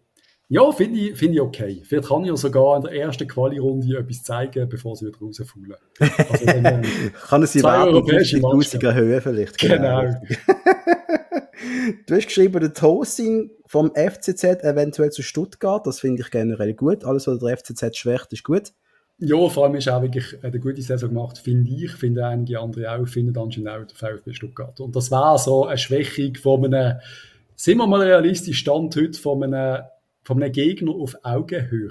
ja, 0.47 0.71
finde 0.71 0.99
ich, 0.99 1.17
find 1.17 1.35
ich 1.35 1.41
okay. 1.41 1.81
Vielleicht 1.85 2.07
kann 2.07 2.21
ich 2.23 2.29
ja 2.29 2.35
sogar 2.35 2.77
in 2.77 2.83
der 2.83 2.93
ersten 2.93 3.27
Quali-Runde 3.27 3.97
etwas 3.97 4.23
zeigen, 4.23 4.67
bevor 4.67 4.95
sie 4.95 5.07
wieder 5.07 5.19
rausfallen. 5.19 5.75
Also, 5.99 6.45
äh, 6.45 6.81
kann 7.27 7.41
er 7.41 7.47
sie 7.47 7.63
warten, 7.63 7.95
in 7.95 8.03
1000er 8.03 8.93
Höhe 8.93 9.21
vielleicht. 9.21 9.57
Genau. 9.57 10.01
genau. 10.01 10.21
du 12.07 12.15
hast 12.15 12.25
geschrieben, 12.25 12.59
der 12.59 12.73
Toasting 12.73 13.51
vom 13.65 13.91
FCZ 13.93 14.63
eventuell 14.63 15.11
zu 15.11 15.21
Stuttgart. 15.21 15.85
Das 15.85 15.99
finde 15.99 16.21
ich 16.21 16.31
generell 16.31 16.73
gut. 16.73 17.03
Alles, 17.05 17.27
was 17.27 17.39
der 17.39 17.55
FCZ 17.57 17.95
schwächt, 17.95 18.33
ist 18.33 18.43
gut. 18.43 18.73
Ja, 19.21 19.49
vor 19.49 19.65
allem 19.65 19.75
ist 19.75 19.89
auch 19.89 20.01
wirklich 20.01 20.41
eine 20.41 20.59
gute 20.59 20.81
Saison 20.81 21.09
gemacht, 21.09 21.37
finde 21.37 21.69
ich, 21.71 21.91
finde 21.91 22.25
einige 22.25 22.59
andere 22.59 22.91
auch, 22.91 23.05
finden 23.05 23.37
anscheinend 23.37 23.69
auch 23.69 23.85
der 23.85 23.95
VfB 23.95 24.33
Stuttgart. 24.33 24.79
Und 24.79 24.95
das 24.95 25.11
war 25.11 25.37
so 25.37 25.65
eine 25.65 25.77
Schwächung 25.77 26.35
von 26.35 26.65
einem, 26.65 26.99
sind 27.55 27.77
wir 27.77 27.87
mal 27.87 28.01
realistisch, 28.01 28.59
Stand 28.59 28.95
heute 28.95 29.19
von 29.19 29.43
einem, 29.43 29.83
von 30.23 30.41
einem 30.41 30.51
Gegner 30.53 30.93
auf 30.93 31.17
Augenhöhe. 31.23 31.89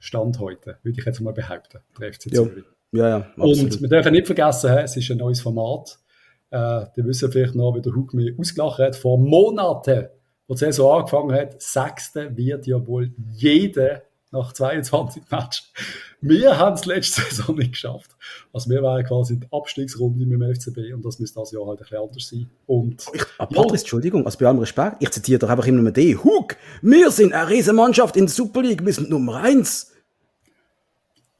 Stand 0.00 0.40
heute, 0.40 0.78
würde 0.82 0.98
ich 0.98 1.04
jetzt 1.06 1.20
mal 1.20 1.32
behaupten, 1.32 1.78
der 1.98 2.12
FC 2.12 2.34
Zürich. 2.34 2.64
Ja, 2.90 3.08
ja, 3.08 3.32
Und 3.36 3.80
wir 3.80 3.88
dürfen 3.88 4.12
nicht 4.12 4.26
vergessen, 4.26 4.70
es 4.78 4.96
ist 4.96 5.10
ein 5.10 5.18
neues 5.18 5.40
Format. 5.40 5.98
Äh, 6.50 6.86
die 6.96 7.04
wissen 7.04 7.30
vielleicht 7.30 7.54
noch, 7.54 7.74
wie 7.74 7.82
der 7.82 7.94
Hug 7.94 8.14
mir 8.14 8.34
ausgelacht 8.38 8.78
hat, 8.78 8.96
vor 8.96 9.18
Monaten, 9.18 10.08
wo 10.46 10.54
die 10.54 10.58
Saison 10.58 10.98
angefangen 10.98 11.32
hat, 11.32 11.60
Sechste 11.60 12.36
wird 12.36 12.66
ja 12.66 12.84
wohl 12.86 13.12
jeder 13.32 14.02
nach 14.34 14.52
22 14.52 15.22
Matches. 15.30 15.72
Wir 16.20 16.58
haben 16.58 16.74
es 16.74 16.84
letzte 16.84 17.22
Saison 17.22 17.56
nicht 17.56 17.72
geschafft. 17.72 18.10
Also 18.52 18.68
wir 18.70 18.82
waren 18.82 19.04
quasi 19.04 19.34
in 19.34 19.40
der 19.40 19.48
Abstiegsrunde 19.52 20.26
mit 20.26 20.40
dem 20.40 20.54
FCB 20.54 20.94
und 20.94 21.04
das 21.04 21.18
müsste 21.18 21.40
das 21.40 21.52
Jahr 21.52 21.66
halt 21.66 21.80
ein 21.80 21.84
bisschen 21.84 22.02
anders 22.02 22.28
sein. 22.28 22.50
Und, 22.66 23.06
ich, 23.12 23.24
ja. 23.38 23.46
Patrice, 23.46 23.82
Entschuldigung, 23.82 24.26
also 24.26 24.38
bei 24.38 24.46
allem 24.46 24.58
Respekt, 24.58 24.96
ich 25.00 25.10
zitiere 25.10 25.38
doch 25.38 25.48
einfach 25.48 25.66
immer 25.66 25.82
nur 25.82 25.92
die. 25.92 26.16
Hug, 26.16 26.56
wir 26.82 27.10
sind 27.10 27.32
eine 27.32 27.48
riesen 27.48 27.76
Mannschaft 27.76 28.16
in 28.16 28.26
der 28.26 28.34
Super 28.34 28.62
League, 28.62 28.84
wir 28.84 28.92
sind 28.92 29.10
Nummer 29.10 29.36
eins. 29.36 29.92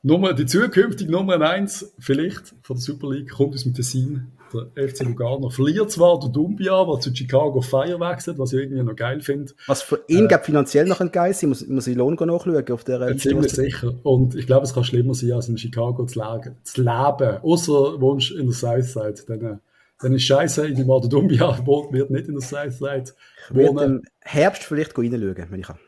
Nummer, 0.03 0.35
die 0.35 0.45
zukünftige 0.45 1.11
Nummer 1.11 1.41
eins 1.41 1.93
vielleicht 1.99 2.55
von 2.63 2.77
der 2.77 2.83
Super 2.83 3.11
League 3.11 3.31
kommt 3.31 3.55
aus 3.55 3.63
dem 3.63 3.73
Tessin 3.73 4.33
der 4.55 4.89
FC 4.89 5.03
Lugano 5.03 5.51
verliert 5.51 5.91
zwar 5.91 6.19
der 6.21 6.31
Dumbia, 6.31 6.85
der 6.85 7.01
zu 7.01 7.15
Chicago 7.15 7.61
Fire 7.61 7.99
wechselt, 8.01 8.39
was 8.39 8.53
ich 8.53 8.61
irgendwie 8.61 8.83
noch 8.83 8.97
geil 8.97 9.21
finde. 9.21 9.53
Was 9.67 9.83
für 9.83 10.03
ihn 10.09 10.27
äh, 10.27 10.39
finanziell 10.39 10.87
noch 10.87 11.01
ein 11.01 11.11
geil 11.11 11.35
sein, 11.35 11.51
muss, 11.51 11.67
muss 11.67 11.87
ich 11.87 11.97
Lohn 11.97 12.15
nachschauen 12.15 12.71
auf 12.71 12.85
der 12.85 12.99
Liste. 13.01 13.29
Ziemlich 13.29 13.53
sicher. 13.53 13.95
Und 14.03 14.35
ich 14.35 14.47
glaube, 14.47 14.65
es 14.65 14.75
kann 14.75 14.85
schlimmer 14.85 15.15
sein, 15.15 15.33
als 15.33 15.49
in 15.49 15.59
Chicago 15.59 16.07
zu, 16.07 16.21
leben. 16.21 16.57
Zu 16.63 16.83
leben. 16.83 17.39
Außer 17.43 18.01
wohnst 18.01 18.31
in 18.31 18.47
der 18.47 18.55
Southside. 18.55 19.15
Dann, 19.27 19.41
äh, 19.45 19.57
dann 20.01 20.15
ist 20.15 20.23
scheiße, 20.23 20.67
in 20.67 20.77
der 20.77 21.01
Dumbia 21.01 21.59
wird 21.91 22.11
nicht 22.11 22.29
in 22.29 22.35
der 22.35 22.43
Southside 22.43 23.13
Ich 23.51 23.55
werde 23.55 23.85
im 23.85 24.03
Herbst 24.21 24.63
vielleicht 24.65 24.97
reinschauen, 24.97 25.47
wenn 25.51 25.61
ich 25.61 25.67
kann. 25.67 25.79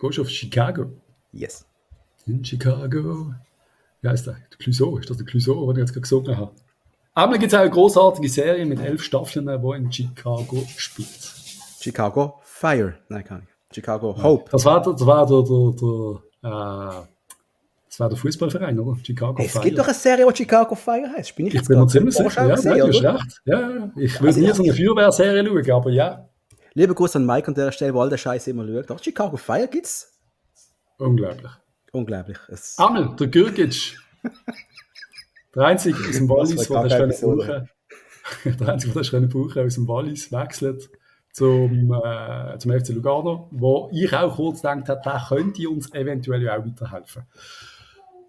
Gehst 0.00 0.18
du 0.18 0.22
auf 0.22 0.28
Chicago? 0.28 0.90
Yes. 1.32 1.64
In 2.26 2.44
Chicago. 2.44 3.34
Wie 4.00 4.08
heißt 4.08 4.26
der? 4.26 4.36
Clouseau. 4.58 4.98
Ist 4.98 5.10
das 5.10 5.16
der 5.16 5.26
Clouseau, 5.26 5.72
den 5.72 5.82
ich 5.82 5.88
jetzt 5.88 5.92
gerade 5.92 6.02
gesungen 6.02 6.36
habe? 6.36 6.52
Aber 7.14 7.36
gibt 7.38 7.52
es 7.52 7.58
auch 7.58 7.62
eine 7.62 7.70
großartige 7.70 8.28
Serie 8.28 8.64
mit 8.64 8.80
elf 8.80 9.02
Staffeln, 9.02 9.46
die 9.46 9.76
in 9.76 9.92
Chicago 9.92 10.64
spielt. 10.76 11.32
Chicago 11.80 12.40
Fire. 12.42 12.94
Nein, 13.08 13.24
kann 13.24 13.42
ich. 13.42 13.74
Chicago 13.74 14.16
Hope. 14.22 14.50
Das 14.50 14.64
war, 14.64 14.82
das 14.82 15.04
war 15.04 15.26
der, 15.26 15.42
der, 15.42 15.72
der 16.42 17.02
äh, 17.02 17.06
das 17.92 18.00
war 18.00 18.08
der 18.08 18.16
Fußballverein, 18.16 18.78
oder? 18.80 18.98
Chicago 19.04 19.42
es 19.42 19.52
Fire. 19.52 19.60
Es 19.60 19.64
gibt 19.66 19.78
doch 19.78 19.84
eine 19.84 19.94
Serie, 19.94 20.26
die 20.26 20.36
Chicago 20.36 20.74
Fire 20.74 21.12
heißt. 21.14 21.36
Bin 21.36 21.48
ich, 21.48 21.54
ich 21.54 21.64
bin 21.64 21.78
mir 21.78 21.86
ziemlich 21.86 22.14
sicher. 22.14 22.46
Ja, 22.46 22.54
gesehen, 22.54 22.78
du 22.78 22.86
hast 22.86 23.02
recht. 23.02 23.42
Ja, 23.44 23.90
ich 23.96 24.20
will 24.20 24.28
also, 24.28 24.40
nie 24.40 24.52
so 24.52 24.62
eine 24.62 24.72
Feuerwehrserie 24.72 25.44
schauen, 25.44 25.70
aber 25.70 25.90
ja. 25.90 26.28
Liebe 26.72 26.94
Grüße 26.94 27.18
an 27.18 27.26
Mike 27.26 27.48
an 27.48 27.54
der 27.54 27.70
Stelle, 27.70 27.92
wo 27.92 28.00
all 28.00 28.08
der 28.08 28.16
Scheiß 28.16 28.46
immer 28.46 28.66
schaut. 28.66 28.88
Doch, 28.88 29.02
Chicago 29.02 29.36
Fire 29.36 29.68
gibt's. 29.68 30.18
Unglaublich. 30.96 31.50
Unglaublich. 31.92 32.38
Es 32.48 32.78
Amel, 32.78 33.14
der 33.16 33.26
Gürgic. 33.26 33.98
Der 35.54 35.64
einzige 35.64 35.98
aus 35.98 36.16
dem 36.16 36.28
Wallis, 36.28 36.68
der 36.68 36.82
das 36.82 36.96
können 36.96 37.38
brauchen, 37.38 37.68
der 38.44 38.68
einzige, 38.68 38.92
der 38.92 39.02
das 39.02 39.10
können 39.10 39.28
brauchen, 39.28 39.66
aus 39.66 39.74
dem 39.74 39.88
Wallis 39.88 40.32
wechselt 40.32 40.90
zum, 41.32 41.92
äh, 41.92 42.58
zum 42.58 42.72
FC 42.72 42.90
Lugano, 42.90 43.48
wo 43.50 43.88
ich 43.92 44.14
auch 44.14 44.36
kurz 44.36 44.62
gedacht 44.62 44.88
habe, 44.88 45.00
der 45.04 45.24
könnte 45.28 45.68
uns 45.68 45.92
eventuell 45.94 46.48
auch 46.48 46.64
weiterhelfen. 46.64 47.22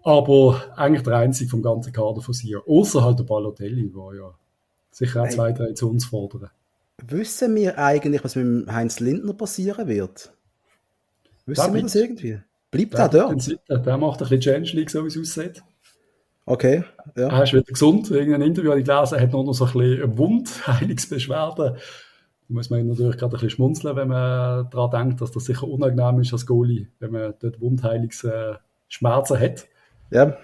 Aber 0.02 0.62
eigentlich 0.76 1.02
der 1.02 1.16
einzige 1.16 1.50
vom 1.50 1.62
ganzen 1.62 1.92
Kader 1.92 2.20
von 2.20 2.34
sie. 2.34 2.56
Außer 2.56 3.02
halt 3.02 3.18
der 3.18 3.24
Balotelli, 3.24 3.90
der 3.90 4.18
ja 4.18 4.34
sicher 4.90 5.22
auch 5.22 5.28
zwei, 5.28 5.52
drei 5.52 5.72
zu 5.72 5.90
uns 5.90 6.04
fordern. 6.04 6.50
Wissen 7.06 7.54
wir 7.54 7.78
eigentlich, 7.78 8.22
was 8.22 8.36
mit 8.36 8.70
Heinz 8.70 9.00
Lindner 9.00 9.32
passieren 9.32 9.88
wird? 9.88 10.32
Wissen 11.46 11.64
der 11.64 11.74
wir 11.74 11.82
das 11.82 11.94
irgendwie? 11.94 12.40
Bleibt 12.70 12.94
der, 12.94 13.08
der 13.08 13.28
dort? 13.28 13.86
Der 13.86 13.98
macht 13.98 14.20
ein 14.20 14.28
bisschen 14.28 14.40
Change 14.40 14.76
League, 14.76 14.90
so 14.90 15.02
wie 15.04 15.08
es 15.08 15.18
aussieht. 15.18 15.62
Okay, 16.46 16.84
ja. 17.16 17.28
Er 17.28 17.42
ist 17.42 17.52
wieder 17.52 17.62
gesund. 17.62 18.10
In 18.10 18.34
einem 18.34 18.42
Interview 18.42 18.70
habe 18.70 18.80
ich 18.80 18.86
gelesen, 18.86 19.14
er 19.14 19.22
hat 19.22 19.32
noch 19.32 19.52
so 19.52 19.64
ein 19.64 19.72
bisschen 19.72 20.18
Wundheilungsbeschwerden. 20.18 21.76
Da 22.46 22.52
muss 22.52 22.68
man 22.68 22.86
natürlich 22.86 23.16
gerade 23.16 23.30
ein 23.30 23.40
bisschen 23.40 23.48
schmunzeln, 23.48 23.96
wenn 23.96 24.08
man 24.08 24.68
daran 24.68 24.90
denkt, 24.90 25.22
dass 25.22 25.32
das 25.32 25.46
sicher 25.46 25.66
unangenehm 25.66 26.20
ist 26.20 26.34
als 26.34 26.44
Goalie, 26.44 26.88
wenn 26.98 27.10
man 27.10 27.32
dort 27.40 27.58
Wundheilungsschmerzen 27.58 29.40
hat. 29.40 29.66
Ja 30.10 30.36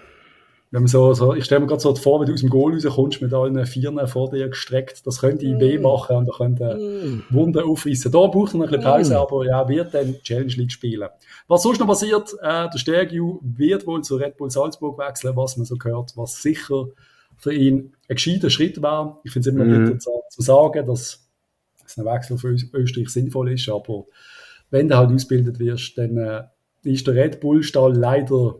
wenn 0.71 0.83
man 0.83 0.87
so, 0.87 1.13
so 1.13 1.35
ich 1.35 1.43
stelle 1.43 1.59
mir 1.59 1.67
gerade 1.67 1.81
so 1.81 1.93
vor, 1.95 2.21
wenn 2.21 2.27
du 2.27 2.33
aus 2.33 2.39
dem 2.39 2.49
Goal 2.49 2.73
rauskommst 2.73 3.21
mit 3.21 3.33
allen 3.33 3.65
Vieren 3.65 4.07
vor 4.07 4.31
dir 4.31 4.47
gestreckt, 4.47 5.05
das 5.05 5.19
könnte 5.19 5.45
mm. 5.45 5.59
weh 5.59 5.77
machen 5.77 6.15
und 6.15 6.29
da 6.29 6.31
könnte 6.31 6.75
mm. 6.75 7.23
Wunden 7.29 7.59
aufreißen. 7.59 8.09
Da 8.09 8.27
braucht 8.27 8.53
er 8.53 8.59
noch 8.59 8.65
ein 8.65 8.71
bisschen 8.71 8.83
Pause, 8.83 9.13
mm. 9.13 9.17
aber 9.17 9.45
ja, 9.45 9.67
wird 9.67 9.93
dann 9.93 10.15
Challenge 10.23 10.53
League 10.53 10.71
spielen. 10.71 11.09
Was 11.49 11.63
sonst 11.63 11.79
noch 11.79 11.87
passiert, 11.87 12.33
äh, 12.41 12.69
der 12.69 12.77
Stergiu 12.77 13.39
wird 13.41 13.85
wohl 13.85 14.01
zu 14.01 14.15
Red 14.15 14.37
Bull 14.37 14.49
Salzburg 14.49 14.97
wechseln, 14.97 15.35
was 15.35 15.57
man 15.57 15.65
so 15.65 15.75
gehört, 15.75 16.13
was 16.15 16.41
sicher 16.41 16.85
für 17.35 17.53
ihn 17.53 17.93
ein 18.07 18.15
gescheiter 18.15 18.49
Schritt 18.49 18.81
war. 18.81 19.19
Ich 19.25 19.31
finde 19.33 19.49
es 19.49 19.53
immer 19.53 19.65
mm. 19.65 19.99
zu, 19.99 20.09
zu 20.29 20.41
sagen, 20.41 20.85
dass 20.85 21.27
ein 21.97 22.05
Wechsel 22.05 22.37
für 22.37 22.55
Österreich 22.73 23.09
sinnvoll 23.09 23.51
ist, 23.51 23.67
aber 23.67 24.05
wenn 24.69 24.87
du 24.87 24.95
halt 24.95 25.11
ausgebildet 25.11 25.59
wirst, 25.59 25.97
dann 25.97 26.15
äh, 26.15 26.43
ist 26.83 27.05
der 27.05 27.15
Red 27.15 27.41
Bull 27.41 27.61
Stall 27.61 27.93
leider 27.93 28.55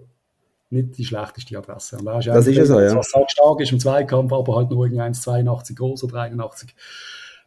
nicht 0.71 0.97
die 0.97 1.05
schlechteste 1.05 1.57
Adresse. 1.57 1.97
Und 1.97 2.05
das 2.05 2.25
ist, 2.25 2.35
das 2.35 2.47
ist 2.47 2.57
ja 2.57 2.65
so, 2.65 2.79
ja. 2.79 2.95
Was 2.95 3.13
halt 3.13 3.31
stark 3.31 3.59
ist 3.61 3.71
im 3.71 3.79
Zweikampf, 3.79 4.31
aber 4.33 4.55
halt 4.55 4.69
nur 4.69 4.85
1,82 4.85 5.75
groß 5.75 6.03
oder 6.05 6.21
81. 6.21 6.73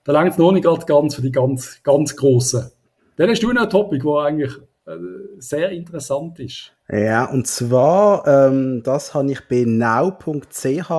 Da 0.05 0.13
langt 0.13 0.33
es 0.33 0.39
noch 0.39 0.53
nicht 0.53 0.65
ganz 0.65 1.15
für 1.15 1.23
die 1.23 1.33
ganz, 1.33 1.83
ganz 1.83 2.15
Großen. 2.15 2.71
Dann 3.17 3.31
hast 3.31 3.43
du 3.43 3.53
noch 3.53 3.63
ein 3.63 3.71
Topic, 3.71 4.05
wo 4.05 4.19
eigentlich 4.19 4.53
äh, 4.87 4.97
sehr 5.39 5.71
interessant 5.71 6.39
ist. 6.41 6.73
Ja, 6.91 7.25
und 7.25 7.47
zwar, 7.47 8.27
ähm, 8.27 8.83
das 8.83 9.15
habe 9.15 9.33
ich 9.33 9.41
bei 9.49 9.65
now.ch 9.67 10.91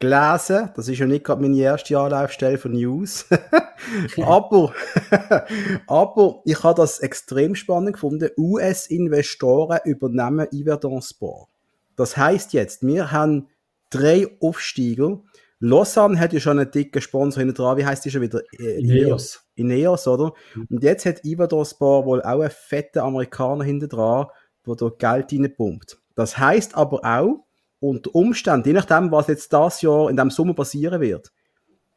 gelesen. 0.00 0.70
Das 0.74 0.88
ist 0.88 0.98
ja 0.98 1.06
nicht 1.06 1.24
gerade 1.24 1.42
meine 1.42 1.56
erste 1.56 1.98
Anlaufstelle 1.98 2.58
für 2.58 2.70
News. 2.70 3.26
aber, 4.16 4.74
aber 5.86 6.42
ich 6.44 6.62
habe 6.64 6.80
das 6.80 6.98
extrem 6.98 7.54
spannend 7.54 7.92
gefunden. 7.92 8.30
US-Investoren 8.36 9.78
übernehmen 9.84 10.48
Iverdon 10.50 11.02
Sport. 11.02 11.48
Das 11.96 12.16
heißt 12.16 12.54
jetzt, 12.54 12.84
wir 12.84 13.12
haben 13.12 13.48
drei 13.90 14.26
Aufsteiger. 14.40 15.22
Lausanne 15.62 16.18
hat 16.18 16.32
ja 16.32 16.40
schon 16.40 16.58
einen 16.58 16.70
dicken 16.70 17.02
Sponsor 17.02 17.42
hinter 17.42 17.62
dran. 17.62 17.76
Wie 17.76 17.84
heißt 17.84 18.02
die 18.04 18.10
schon 18.10 18.22
wieder? 18.22 18.40
Ineos. 18.58 19.42
Ineos, 19.54 20.08
oder? 20.08 20.32
Und 20.70 20.82
jetzt 20.82 21.04
hat 21.04 21.24
Iverdon 21.24 21.66
Sport 21.66 22.06
wohl 22.06 22.22
auch 22.22 22.40
einen 22.40 22.50
fetten 22.50 23.00
Amerikaner 23.00 23.64
hinter 23.64 23.88
dran, 23.88 24.26
der 24.66 24.74
dort 24.76 24.98
Geld 24.98 25.30
reinpumpt. 25.30 25.98
Das 26.14 26.38
heißt 26.38 26.74
aber 26.74 27.00
auch, 27.04 27.44
unter 27.80 28.14
Umständen, 28.14 28.68
je 28.68 28.74
nachdem, 28.74 29.10
was 29.10 29.26
jetzt 29.26 29.52
das 29.52 29.82
Jahr 29.82 30.10
in 30.10 30.16
diesem 30.16 30.30
Sommer 30.30 30.54
passieren 30.54 31.00
wird, 31.00 31.32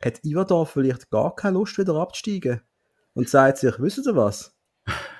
hat 0.03 0.23
Iverdorf 0.23 0.71
vielleicht 0.71 1.09
gar 1.09 1.35
keine 1.35 1.57
Lust, 1.57 1.77
wieder 1.77 1.95
abzusteigen. 1.95 2.61
Und 3.13 3.29
sagt 3.29 3.59
sich, 3.59 3.79
wisst 3.79 4.07
ihr 4.07 4.15
was? 4.15 4.55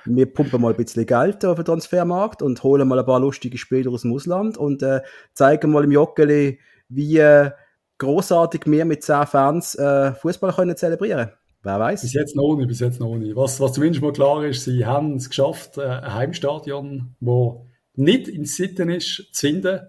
Wir 0.04 0.26
pumpen 0.26 0.60
mal 0.60 0.70
ein 0.70 0.76
bisschen 0.76 1.06
Geld 1.06 1.44
auf 1.44 1.56
den 1.56 1.64
Transfermarkt 1.64 2.42
und 2.42 2.62
holen 2.62 2.88
mal 2.88 2.98
ein 2.98 3.06
paar 3.06 3.20
lustige 3.20 3.56
Spieler 3.56 3.92
aus 3.92 4.02
dem 4.02 4.12
Ausland 4.12 4.58
und 4.58 4.82
äh, 4.82 5.00
zeigen 5.32 5.70
mal 5.70 5.84
im 5.84 5.92
Joggeli, 5.92 6.58
wie 6.88 7.18
äh, 7.18 7.52
großartig 7.98 8.62
wir 8.66 8.84
mit 8.84 9.04
10 9.04 9.26
Fans 9.26 9.74
äh, 9.76 10.12
Fußball 10.12 10.52
können 10.52 10.76
zelebrieren. 10.76 11.30
Wer 11.62 11.80
weiß? 11.80 12.02
Bis 12.02 12.12
jetzt 12.12 12.36
noch 12.36 12.56
nicht, 12.56 12.68
bis 12.68 12.80
jetzt 12.80 13.00
noch 13.00 13.16
nicht. 13.16 13.34
Was, 13.36 13.58
was 13.60 13.72
zumindest 13.72 14.02
mal 14.02 14.12
klar 14.12 14.44
ist, 14.44 14.64
sie 14.64 14.84
haben 14.84 15.16
es 15.16 15.30
geschafft, 15.30 15.78
äh, 15.78 15.82
ein 15.82 16.14
Heimstadion, 16.14 17.14
wo 17.20 17.66
nicht 17.94 18.28
in 18.28 18.44
Sitten 18.44 18.90
ist, 18.90 19.28
zu 19.32 19.46
finden. 19.46 19.80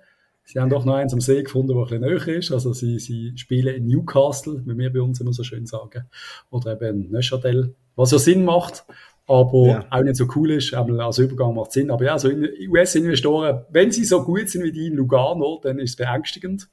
Sie 0.48 0.60
haben 0.60 0.70
doch 0.70 0.86
noch 0.86 0.94
eins 0.94 1.12
am 1.12 1.22
See 1.22 1.42
gefunden, 1.42 1.70
das 1.70 1.92
ein 1.92 2.02
bisschen 2.02 2.28
näher 2.28 2.38
ist. 2.38 2.52
Also 2.52 2.72
sie, 2.72 3.00
sie 3.00 3.34
spielen 3.36 3.76
in 3.76 3.88
Newcastle, 3.88 4.62
wie 4.66 4.78
wir 4.78 4.94
bei 4.94 5.02
uns 5.02 5.20
immer 5.20 5.34
so 5.34 5.44
schön 5.44 5.66
sagen. 5.66 6.06
Oder 6.52 6.74
eben 6.74 7.06
in 7.06 7.12
Neuchâtel, 7.12 7.74
was 7.96 8.12
ja 8.12 8.20
Sinn 8.20 8.46
macht, 8.46 8.86
aber 9.26 9.68
ja. 9.68 9.86
auch 9.90 10.04
nicht 10.04 10.18
so 10.18 10.28
cool 10.36 10.52
ist. 10.52 10.72
Einmal 10.76 11.02
als 11.02 11.18
Übergang 11.18 11.56
macht 11.56 11.72
Sinn. 11.72 11.90
Aber 11.90 12.06
ja, 12.06 12.20
so 12.20 12.30
US-Investoren, 12.30 13.66
wenn 13.70 13.92
sie 13.92 14.06
so 14.06 14.24
gut 14.24 14.48
sind 14.50 14.64
wie 14.64 14.72
die 14.72 14.88
in 14.88 14.94
Lugano, 14.94 15.60
dann 15.64 15.80
ist 15.80 15.92
es 15.92 15.96
beängstigend, 15.96 16.70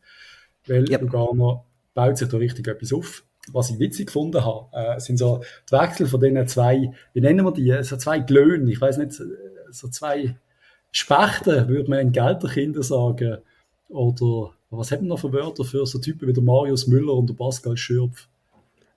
weil 0.67 0.89
ja. 0.91 0.99
Lugano 0.99 1.65
baut 1.95 2.19
sich 2.19 2.29
da 2.29 2.37
richtig 2.37 2.69
etwas 2.69 2.93
auf. 2.93 3.25
Was 3.53 3.71
ich 3.71 3.79
witzig 3.79 4.07
gefunden 4.07 4.45
habe, 4.45 4.67
äh, 4.73 5.01
sind 5.01 5.17
so 5.17 5.43
die 5.69 5.73
Wechsel 5.73 6.07
von 6.07 6.21
diesen 6.21 6.47
zwei, 6.47 6.93
wie 7.15 7.21
nennen 7.21 7.45
wir 7.45 7.53
die, 7.53 7.83
so 7.83 7.97
zwei 7.97 8.19
Glöhnen, 8.21 8.69
ich 8.69 8.81
weiß 8.81 8.99
nicht, 8.99 9.21
so 9.71 9.89
zwei 9.89 10.37
Spechten, 10.93 11.69
würde 11.69 11.91
man 11.91 12.01
in 12.01 12.13
Gelderkinder 12.13 12.83
sagen, 12.83 13.39
oder 13.93 14.55
was 14.71 14.91
haben 14.91 15.03
wir 15.03 15.09
noch 15.09 15.19
für 15.19 15.33
Wörter 15.33 15.65
für 15.65 15.87
so 15.87 15.99
Typen 15.99 16.29
wie 16.29 16.33
der 16.33 16.43
Marius 16.43 16.87
Müller 16.87 17.15
und 17.15 17.29
der 17.29 17.35
Pascal 17.35 17.77
Schürpf? 17.77 18.29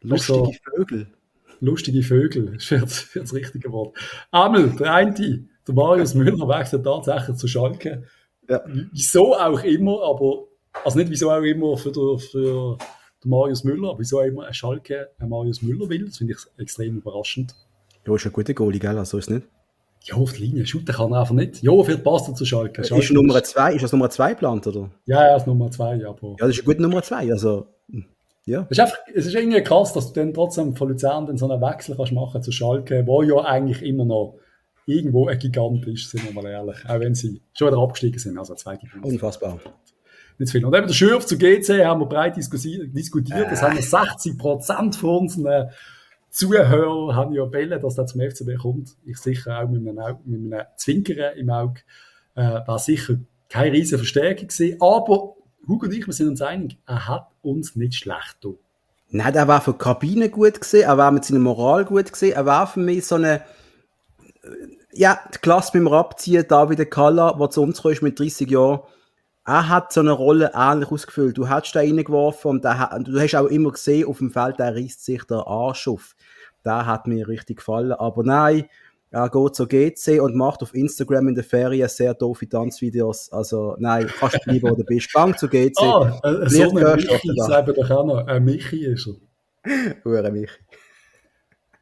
Lustige 0.02 0.40
also, 0.40 0.54
Vögel. 0.76 1.08
Lustige 1.60 2.04
Vögel, 2.04 2.52
das 2.70 2.72
ist 2.72 3.16
das 3.16 3.34
richtige 3.34 3.72
Wort. 3.72 3.98
Einmal, 4.32 4.70
der 4.70 4.94
eine, 4.94 5.14
der 5.14 5.74
Marius 5.74 6.14
Müller 6.14 6.48
wechselt 6.48 6.84
tatsächlich 6.84 7.38
zu 7.38 7.48
Schalke. 7.48 8.04
Ja. 8.50 8.62
Wieso 8.92 9.36
auch 9.36 9.64
immer, 9.64 10.04
aber, 10.04 10.46
also 10.84 10.98
nicht 11.00 11.10
wieso 11.10 11.32
auch 11.32 11.42
immer 11.42 11.78
für, 11.78 11.92
der, 11.92 12.20
für 12.20 12.78
den 13.24 13.30
Marius 13.30 13.64
Müller, 13.64 13.90
aber 13.90 14.00
wieso 14.00 14.20
auch 14.20 14.26
immer 14.26 14.46
ein 14.46 14.54
Schalke 14.54 15.10
ein 15.18 15.30
Marius 15.30 15.62
Müller 15.62 15.90
will, 15.90 16.06
das 16.06 16.18
finde 16.18 16.34
ich 16.34 16.62
extrem 16.62 16.98
überraschend. 16.98 17.56
Ja, 18.06 18.16
ist 18.16 18.26
ein 18.26 18.34
guter 18.34 18.54
Goalie, 18.54 18.80
gell? 18.80 18.98
Also 18.98 19.18
ist 19.18 19.30
nicht? 19.30 19.48
Ja, 20.06 20.16
auf 20.16 20.34
die 20.34 20.44
Linie. 20.44 20.68
Shooten 20.68 20.94
kann 20.94 21.12
er 21.12 21.22
einfach 21.22 21.34
nicht. 21.34 21.64
Ja, 21.64 21.72
wird 21.72 22.04
passt 22.04 22.36
zu 22.36 22.46
Schalke. 22.46 22.84
Schalke 22.84 23.04
ist 23.04 23.12
Nummer 23.12 23.44
zwei, 23.44 23.74
ist 23.74 23.84
das 23.84 23.92
Nummer 23.92 24.10
zwei 24.10 24.32
geplant, 24.32 24.68
oder? 24.68 24.92
Ja, 25.06 25.28
ja, 25.28 25.36
ist 25.36 25.48
Nummer 25.48 25.72
zwei, 25.72 26.06
aber. 26.06 26.36
Ja, 26.40 26.46
das 26.46 26.50
ist 26.50 26.60
eine 26.60 26.66
gute 26.66 26.82
Nummer 26.82 27.02
zwei, 27.02 27.32
also. 27.32 27.68
Ja. 28.46 28.68
Es 28.70 28.78
ist 28.78 28.80
einfach, 28.80 28.98
es 29.14 29.26
ist 29.26 29.34
irgendwie 29.34 29.64
krass, 29.64 29.94
dass 29.94 30.14
du 30.14 30.20
dann 30.20 30.32
trotzdem 30.32 30.76
von 30.76 30.90
Luzern 30.90 31.26
dann 31.26 31.38
so 31.38 31.50
einen 31.50 31.60
Wechsel 31.60 31.96
kannst 31.96 32.12
machen 32.12 32.44
zu 32.44 32.52
Schalke, 32.52 33.04
wo 33.08 33.24
ja 33.24 33.38
eigentlich 33.44 33.82
immer 33.82 34.06
noch 34.06 34.38
irgendwo 34.86 35.28
ein 35.28 35.40
Gigant 35.40 35.88
ist, 35.88 36.12
sind 36.12 36.24
wir 36.26 36.32
mal 36.32 36.48
ehrlich. 36.48 36.78
Auch 36.88 37.00
wenn 37.00 37.16
sie 37.16 37.42
schon 37.54 37.70
wieder 37.70 37.82
abgestiegen 37.82 38.20
sind, 38.20 38.38
also 38.38 38.54
zweite 38.54 38.86
Punkt. 38.86 39.04
Unfassbar. 39.04 39.60
Nicht 40.38 40.52
viel. 40.52 40.64
Und 40.64 40.76
eben 40.76 40.86
der 40.86 40.94
Schürf 40.94 41.26
zu 41.26 41.40
GC 41.40 41.86
haben 41.86 42.02
wir 42.02 42.06
breit 42.06 42.38
diskutiert, 42.38 42.96
diskutiert. 42.96 43.48
das 43.50 43.64
haben 43.64 43.76
wir 43.76 43.82
60 43.82 44.38
Prozent 44.38 44.96
von 44.96 45.22
unseren 45.22 45.70
Zuhörer 46.36 47.16
haben 47.16 47.34
ja 47.34 47.44
wollen, 47.44 47.80
dass 47.80 47.98
er 47.98 48.08
zum 48.08 48.20
FCB 48.20 48.58
kommt. 48.62 48.98
Ich 49.06 49.18
sicher 49.20 49.58
auch 49.58 49.70
mit 49.70 49.88
einem, 49.88 50.18
mit 50.26 50.54
einem 50.54 50.66
Zwinkern 50.76 51.38
im 51.38 51.50
Auge. 51.50 51.80
Äh, 52.36 52.60
war 52.68 52.78
sicher 52.78 53.16
keine 53.48 53.72
riesige 53.72 54.00
Verstärkung 54.00 54.50
gewesen. 54.50 54.82
Aber 54.82 55.36
Hugo 55.66 55.86
und 55.86 55.94
ich, 55.94 56.06
wir 56.06 56.14
sind 56.14 56.28
uns 56.28 56.42
einig, 56.42 56.78
er 56.86 57.08
hat 57.08 57.30
uns 57.42 57.78
nicht 57.78 57.96
schlecht 57.96 58.42
getan. 58.42 58.58
Nein, 59.12 59.34
er 59.34 59.48
war 59.48 59.62
für 59.62 59.72
die 59.72 59.78
Kabine 59.78 60.30
gut 60.30 60.60
gesehen, 60.60 60.84
er 60.84 60.98
war 60.98 61.12
mit 61.12 61.24
seiner 61.24 61.40
Moral 61.40 61.86
gut 61.86 62.12
gesehen, 62.12 62.34
er 62.34 62.46
war 62.46 62.68
für 62.68 62.82
mich 62.82 63.06
so 63.06 63.16
eine, 63.16 63.42
ja, 64.92 65.20
die 65.34 65.38
Klasse 65.38 65.72
beim 65.74 65.88
Abziehen, 65.88 66.46
David 66.46 66.92
Kalla, 66.92 67.32
der 67.32 67.50
zu 67.50 67.62
uns 67.62 67.80
ist 67.80 68.02
mit 68.02 68.20
30 68.20 68.50
Jahren, 68.52 68.82
er 69.46 69.70
hat 69.70 69.94
so 69.94 70.00
eine 70.02 70.12
Rolle 70.12 70.52
ähnlich 70.56 70.90
ausgefüllt. 70.90 71.38
Du 71.38 71.48
hast 71.48 71.74
da 71.74 71.80
reingeworfen 71.80 72.52
und 72.52 72.64
der, 72.64 73.00
du 73.04 73.20
hast 73.20 73.36
auch 73.36 73.46
immer 73.46 73.72
gesehen, 73.72 74.08
auf 74.08 74.18
dem 74.18 74.32
Feld, 74.32 74.60
der 74.60 74.76
reißt 74.76 75.06
sich 75.06 75.24
der 75.26 75.46
Arsch 75.46 75.88
auf. 75.88 76.16
Der 76.64 76.86
hat 76.86 77.06
mir 77.06 77.28
richtig 77.28 77.58
gefallen. 77.58 77.92
Aber 77.92 78.24
nein, 78.24 78.66
er 79.12 79.30
geht 79.30 79.56
zur 79.56 79.68
GC 79.68 80.20
und 80.20 80.36
macht 80.36 80.64
auf 80.64 80.74
Instagram 80.74 81.28
in 81.28 81.36
der 81.36 81.44
Ferien 81.44 81.88
sehr 81.88 82.16
doofe 82.16 82.50
Tanzvideos. 82.50 83.32
Also 83.32 83.76
nein, 83.78 84.08
kannst 84.20 84.36
du 84.36 84.40
bleiben, 84.50 84.70
wo 84.72 84.76
du 84.76 84.84
bist. 84.84 85.14
Gang 85.14 85.38
zur 85.38 85.50
GC. 85.50 85.78
Ah, 85.78 86.20
äh, 86.24 86.50
so 86.50 86.76
ein 86.76 86.96
Michi, 86.96 87.30
sagen 87.36 87.74
doch 87.76 87.92
auch 87.92 88.06
noch. 88.06 88.28
Ein 88.28 88.44
Michi 88.44 88.84
ist 88.84 89.08
er. 89.08 89.96
Hure 90.04 90.32
Michi. 90.32 90.58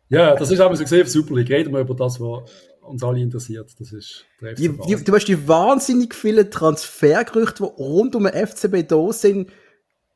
Ja, 0.09 0.35
das 0.35 0.51
ist 0.51 0.59
aber 0.59 0.75
so 0.75 0.83
gesehen 0.83 1.03
auf 1.03 1.09
Super 1.09 1.35
League. 1.35 1.49
Reden 1.49 1.73
wir 1.73 1.79
über 1.79 1.95
das, 1.95 2.19
was 2.19 2.43
uns 2.83 3.03
alle 3.03 3.19
interessiert. 3.19 3.71
Das 3.79 3.91
ist 3.91 4.25
der 4.41 4.53
die, 4.53 4.69
die, 4.69 5.03
Du 5.03 5.13
hast 5.13 5.25
die 5.25 5.47
wahnsinnig 5.47 6.13
vielen 6.13 6.49
Transfergerüchte, 6.49 7.63
die 7.63 7.81
rund 7.81 8.15
um 8.15 8.23
den 8.23 8.47
FCB 8.47 8.87
da 8.87 9.11
sind. 9.11 9.51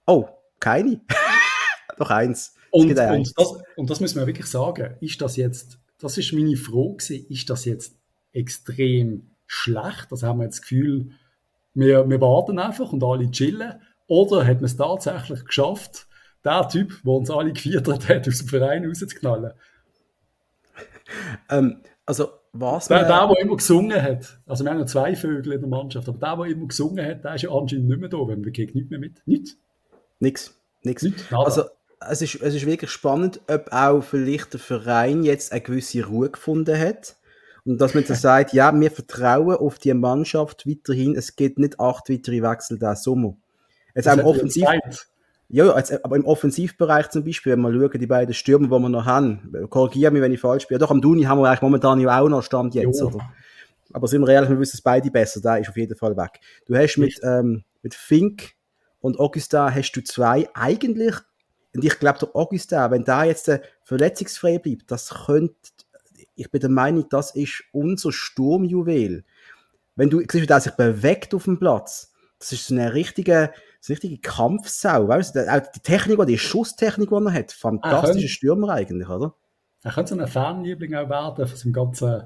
Oh, 0.06 0.28
keine. 0.60 1.02
Doch 1.98 2.10
eins. 2.10 2.56
Und, 2.72 2.92
und, 2.92 3.00
eins. 3.00 3.34
Das, 3.34 3.54
und 3.76 3.90
das 3.90 4.00
müssen 4.00 4.20
wir 4.20 4.28
wirklich 4.28 4.48
sagen. 4.48 4.96
Ist 5.02 5.22
das 5.22 5.36
jetzt, 5.36 5.80
das 6.00 6.18
ist 6.18 6.34
meine 6.34 6.56
Frage, 6.56 7.16
ist 7.16 7.50
das 7.50 7.66
jetzt 7.66 7.96
extrem 8.34 9.32
schlecht? 9.46 10.08
Also 10.12 10.28
haben 10.28 10.40
wir 10.40 10.46
jetzt 10.46 10.60
das 10.60 10.62
Gefühl, 10.62 11.12
wir, 11.74 12.10
wir 12.10 12.22
warten 12.22 12.60
einfach 12.60 12.92
und 12.92 13.04
alle 13.04 13.30
chillen? 13.32 13.82
Oder 14.08 14.46
hat 14.46 14.58
man 14.58 14.66
es 14.66 14.78
tatsächlich 14.78 15.44
geschafft, 15.46 16.08
der 16.44 16.68
Typ, 16.70 17.02
der 17.04 17.14
uns 17.14 17.30
alle 17.30 17.52
gefeiert 17.54 17.88
hat, 17.88 18.28
aus 18.28 18.38
dem 18.40 18.48
Verein 18.48 18.86
rauszuknallen? 18.86 19.54
Ähm, 21.50 21.82
also 22.06 22.30
was 22.60 22.88
der, 22.88 23.06
der, 23.06 23.28
der 23.28 23.40
immer 23.40 23.56
gesungen 23.56 24.02
hat, 24.02 24.40
also 24.46 24.64
wir 24.64 24.72
haben 24.72 24.80
ja 24.80 24.86
zwei 24.86 25.16
Vögel 25.16 25.54
in 25.54 25.62
der 25.62 25.70
Mannschaft, 25.70 26.08
aber 26.08 26.18
der, 26.18 26.36
der 26.36 26.46
immer 26.56 26.68
gesungen 26.68 27.06
hat, 27.06 27.24
der 27.24 27.36
ist 27.36 27.42
ja 27.44 27.52
anscheinend 27.52 27.88
nicht 27.88 28.00
mehr 28.00 28.10
da, 28.10 28.18
wenn 28.28 28.44
wir 28.44 28.52
kriegen 28.52 28.78
nicht 28.78 28.90
mehr 28.90 29.00
mit. 29.00 29.22
Nicht? 29.26 29.58
Nix. 30.20 30.60
Nix. 30.84 31.04
Nicht, 31.04 31.32
also 31.32 31.64
es 32.00 32.22
ist, 32.22 32.36
es 32.42 32.56
ist 32.56 32.66
wirklich 32.66 32.92
spannend, 32.92 33.42
ob 33.48 33.72
auch 33.72 34.02
vielleicht 34.02 34.54
der 34.54 34.60
Verein 34.60 35.24
jetzt 35.24 35.52
eine 35.52 35.62
gewisse 35.62 36.06
Ruhe 36.06 36.30
gefunden 36.30 36.78
hat. 36.78 37.16
Und 37.66 37.82
dass 37.82 37.94
man 37.94 38.06
dann 38.06 38.16
sagt, 38.18 38.54
ja, 38.54 38.78
wir 38.78 38.92
vertrauen 38.92 39.58
auf 39.58 39.80
die 39.80 39.94
Mannschaft 39.94 40.68
weiterhin. 40.68 41.16
Es 41.16 41.36
geht 41.36 41.60
nicht 41.60 41.80
acht 41.80 42.10
weitere 42.10 42.42
Wechsel 42.42 42.80
diesen 42.80 42.96
Sommer. 42.96 43.38
Jetzt 43.96 44.08
auch 44.08 44.18
im 44.18 44.26
Offensiv. 44.26 44.66
Ja, 45.50 45.72
also, 45.72 45.96
aber 46.04 46.18
im 46.18 46.26
Offensivbereich 46.26 47.10
zum 47.10 47.24
Beispiel, 47.24 47.54
wenn 47.54 47.62
wir 47.62 47.72
schauen, 47.72 48.00
die 48.00 48.08
beiden 48.08 48.34
Stürmer, 48.34 48.68
die 48.68 48.84
wir 48.84 48.90
noch 48.90 49.06
haben, 49.06 49.54
korrigiere 49.70 50.12
mich, 50.12 50.22
wenn 50.22 50.34
ich 50.34 50.42
falsch 50.42 50.68
bin. 50.68 50.78
Doch, 50.78 50.92
am 50.92 51.02
Duni 51.02 51.24
haben 51.24 51.40
wir 51.40 51.48
eigentlich 51.48 51.62
momentan 51.62 52.00
ja 52.02 52.20
auch 52.20 52.28
noch 52.28 52.44
Stand 52.44 52.76
jetzt, 52.76 53.00
jo. 53.00 53.08
oder? 53.08 53.34
Aber 53.94 54.08
sind 54.08 54.22
wir 54.22 54.30
ehrlich, 54.30 54.50
wir 54.50 54.60
wissen 54.60 54.76
es 54.76 54.82
beide 54.82 55.10
besser, 55.10 55.40
da 55.40 55.56
ist 55.56 55.70
auf 55.70 55.78
jeden 55.78 55.96
Fall 55.96 56.18
weg. 56.18 56.42
Du 56.66 56.76
hast 56.76 56.98
mit, 56.98 57.20
ähm, 57.24 57.64
mit 57.82 57.96
Fink 57.96 58.52
und 59.00 59.20
Augustin 59.20 59.74
hast 59.74 59.94
du 59.94 60.04
zwei 60.04 60.50
eigentlich, 60.54 61.16
und 61.74 61.86
ich 61.86 61.98
glaube, 62.00 62.20
der 62.20 62.36
Augustin, 62.36 62.92
wenn 62.92 63.06
da 63.06 63.24
jetzt 63.24 63.48
äh, 63.48 63.62
verletzungsfrei 63.84 64.60
bleibt, 64.60 64.92
das 64.92 65.26
könnte, 65.26 65.56
ich 66.36 66.52
bin 66.52 66.60
der 66.60 66.70
Meinung, 66.70 67.08
das 67.10 67.36
ist 67.36 67.64
unser 67.72 68.12
Sturmjuwel. 68.12 69.24
Wenn 69.96 70.10
du 70.10 70.20
siehst, 70.20 70.34
wie 70.36 70.46
der 70.46 70.60
sich 70.60 70.74
bewegt 70.74 71.34
auf 71.34 71.46
dem 71.46 71.58
Platz, 71.58 72.14
das 72.40 72.52
ist 72.52 72.68
so 72.68 72.76
eine 72.76 72.94
richtige, 72.94 73.52
so 73.88 73.94
richtige 73.94 74.20
Kampfsau, 74.20 75.08
weißt 75.08 75.36
du? 75.36 75.54
Auch 75.54 75.62
die 75.74 75.80
Technik, 75.80 76.26
die 76.28 76.38
Schusstechnik, 76.38 77.10
die 77.10 77.16
er 77.16 77.34
hat, 77.34 77.52
fantastischer 77.52 78.28
Stürmer 78.28 78.70
eigentlich, 78.70 79.08
oder? 79.08 79.36
Er 79.84 79.92
könnte 79.92 80.16
so 80.16 80.20
ein 80.20 80.28
Fanliebling 80.28 80.96
auch 80.96 81.10
werden 81.10 81.48
von 81.48 81.58
seinem 81.58 81.74
ganzen 81.74 82.24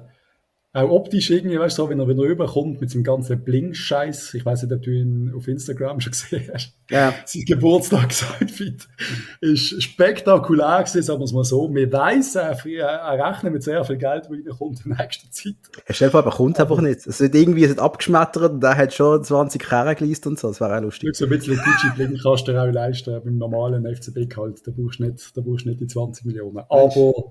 auch 0.74 0.88
optisch 0.88 1.28
irgendwie, 1.28 1.58
weißt 1.58 1.76
du, 1.76 1.82
so, 1.82 1.90
wenn 1.90 2.00
er 2.00 2.08
wieder 2.08 2.22
rüberkommt 2.22 2.80
mit 2.80 2.90
seinem 2.90 3.04
ganzen 3.04 3.44
Bling-Scheiß. 3.44 4.32
Ich 4.32 4.44
weiß 4.44 4.62
nicht, 4.62 4.72
ob 4.72 4.80
du 4.80 4.90
ihn 4.90 5.30
auf 5.36 5.46
Instagram 5.46 6.00
schon 6.00 6.12
gesehen 6.12 6.50
hast. 6.52 6.72
Ja. 6.90 7.12
Sein 7.26 7.44
Geburtstagsoutfit 7.46 8.88
ist 9.42 9.82
spektakulär 9.82 10.82
gewesen, 10.82 11.02
sagen 11.02 11.20
wir 11.20 11.24
es 11.24 11.32
mal 11.34 11.44
so. 11.44 11.72
Wir 11.74 11.92
weiss, 11.92 12.36
er, 12.36 12.56
er 12.64 13.22
rechnet 13.22 13.52
mit 13.52 13.62
sehr 13.62 13.84
viel 13.84 13.98
Geld, 13.98 14.24
das 14.24 14.30
reinkommt 14.30 14.86
in 14.86 14.92
nächster 14.92 15.30
Zeit. 15.30 15.56
Er 15.84 15.94
stellt 15.94 16.12
vor, 16.12 16.24
er 16.24 16.30
kommt 16.30 16.58
einfach 16.58 16.80
nicht. 16.80 17.06
Es 17.06 17.20
wird 17.20 17.34
irgendwie 17.34 17.64
es 17.64 17.78
abgeschmettert 17.78 18.52
und 18.52 18.64
er 18.64 18.76
hat 18.76 18.94
schon 18.94 19.22
20 19.22 19.62
Kerne 19.62 19.94
geleistet 19.94 20.26
und 20.28 20.38
so. 20.38 20.48
Das 20.48 20.60
wäre 20.60 20.78
auch 20.78 20.82
lustig. 20.82 21.14
So 21.14 21.26
ein 21.26 21.30
bisschen 21.30 21.56
Gucci-Bling 21.58 22.18
kannst 22.22 22.48
du 22.48 22.52
dir 22.52 22.62
auch 22.62 22.72
leisten 22.72 23.20
beim 23.22 23.36
normalen 23.36 23.84
FCB-Gehalt. 23.84 24.66
Da 24.66 24.72
brauchst 24.74 25.00
du 25.00 25.04
nicht, 25.04 25.36
da 25.36 25.42
brauchst 25.42 25.66
du 25.66 25.68
nicht 25.68 25.80
die 25.80 25.86
20 25.86 26.24
Millionen. 26.24 26.64
Aber, 26.70 27.30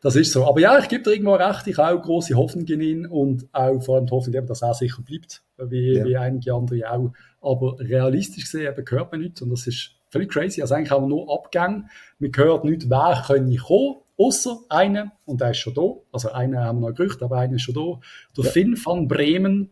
das 0.00 0.16
ist 0.16 0.32
so. 0.32 0.46
Aber 0.46 0.60
ja, 0.60 0.78
ich 0.78 0.88
gebe 0.88 1.02
dir 1.02 1.12
irgendwo 1.12 1.34
recht, 1.34 1.66
ich 1.66 1.76
habe 1.76 1.98
auch 1.98 2.02
große 2.02 2.34
Hoffnung 2.34 2.66
in 2.66 2.80
ihn 2.80 3.06
und 3.06 3.46
auch 3.52 3.80
vor 3.82 3.96
allem 3.96 4.06
die 4.06 4.12
Hoffnung, 4.12 4.46
dass 4.46 4.62
er 4.62 4.74
sicher 4.74 5.02
bleibt, 5.02 5.42
wie, 5.58 5.94
ja. 5.94 6.04
wie 6.04 6.16
einige 6.16 6.54
andere 6.54 6.90
auch. 6.90 7.12
Aber 7.42 7.78
realistisch 7.78 8.44
gesehen 8.44 8.72
eben 8.72 8.84
hört 8.88 9.12
man 9.12 9.20
nichts 9.20 9.42
und 9.42 9.50
das 9.50 9.66
ist 9.66 9.94
völlig 10.08 10.30
crazy. 10.30 10.62
Also 10.62 10.74
eigentlich 10.74 10.90
haben 10.90 11.04
wir 11.04 11.08
nur 11.08 11.32
Abgänge. 11.32 11.84
Man 12.18 12.32
hört 12.34 12.64
nicht, 12.64 12.88
wer 12.88 13.22
könnte 13.26 13.56
kommen, 13.56 13.96
außer 14.18 14.60
einen, 14.68 15.12
und 15.26 15.40
der 15.40 15.50
ist 15.50 15.58
schon 15.58 15.74
da. 15.74 15.82
Also 16.12 16.32
einen 16.32 16.58
haben 16.58 16.80
wir 16.80 16.90
noch 16.90 16.96
gerücht, 16.96 17.22
aber 17.22 17.38
einer 17.38 17.56
ist 17.56 17.62
schon 17.62 17.74
da. 17.74 18.00
Der 18.36 18.44
ja. 18.44 18.50
Finn 18.50 18.78
van 18.82 19.06
Bremen 19.06 19.70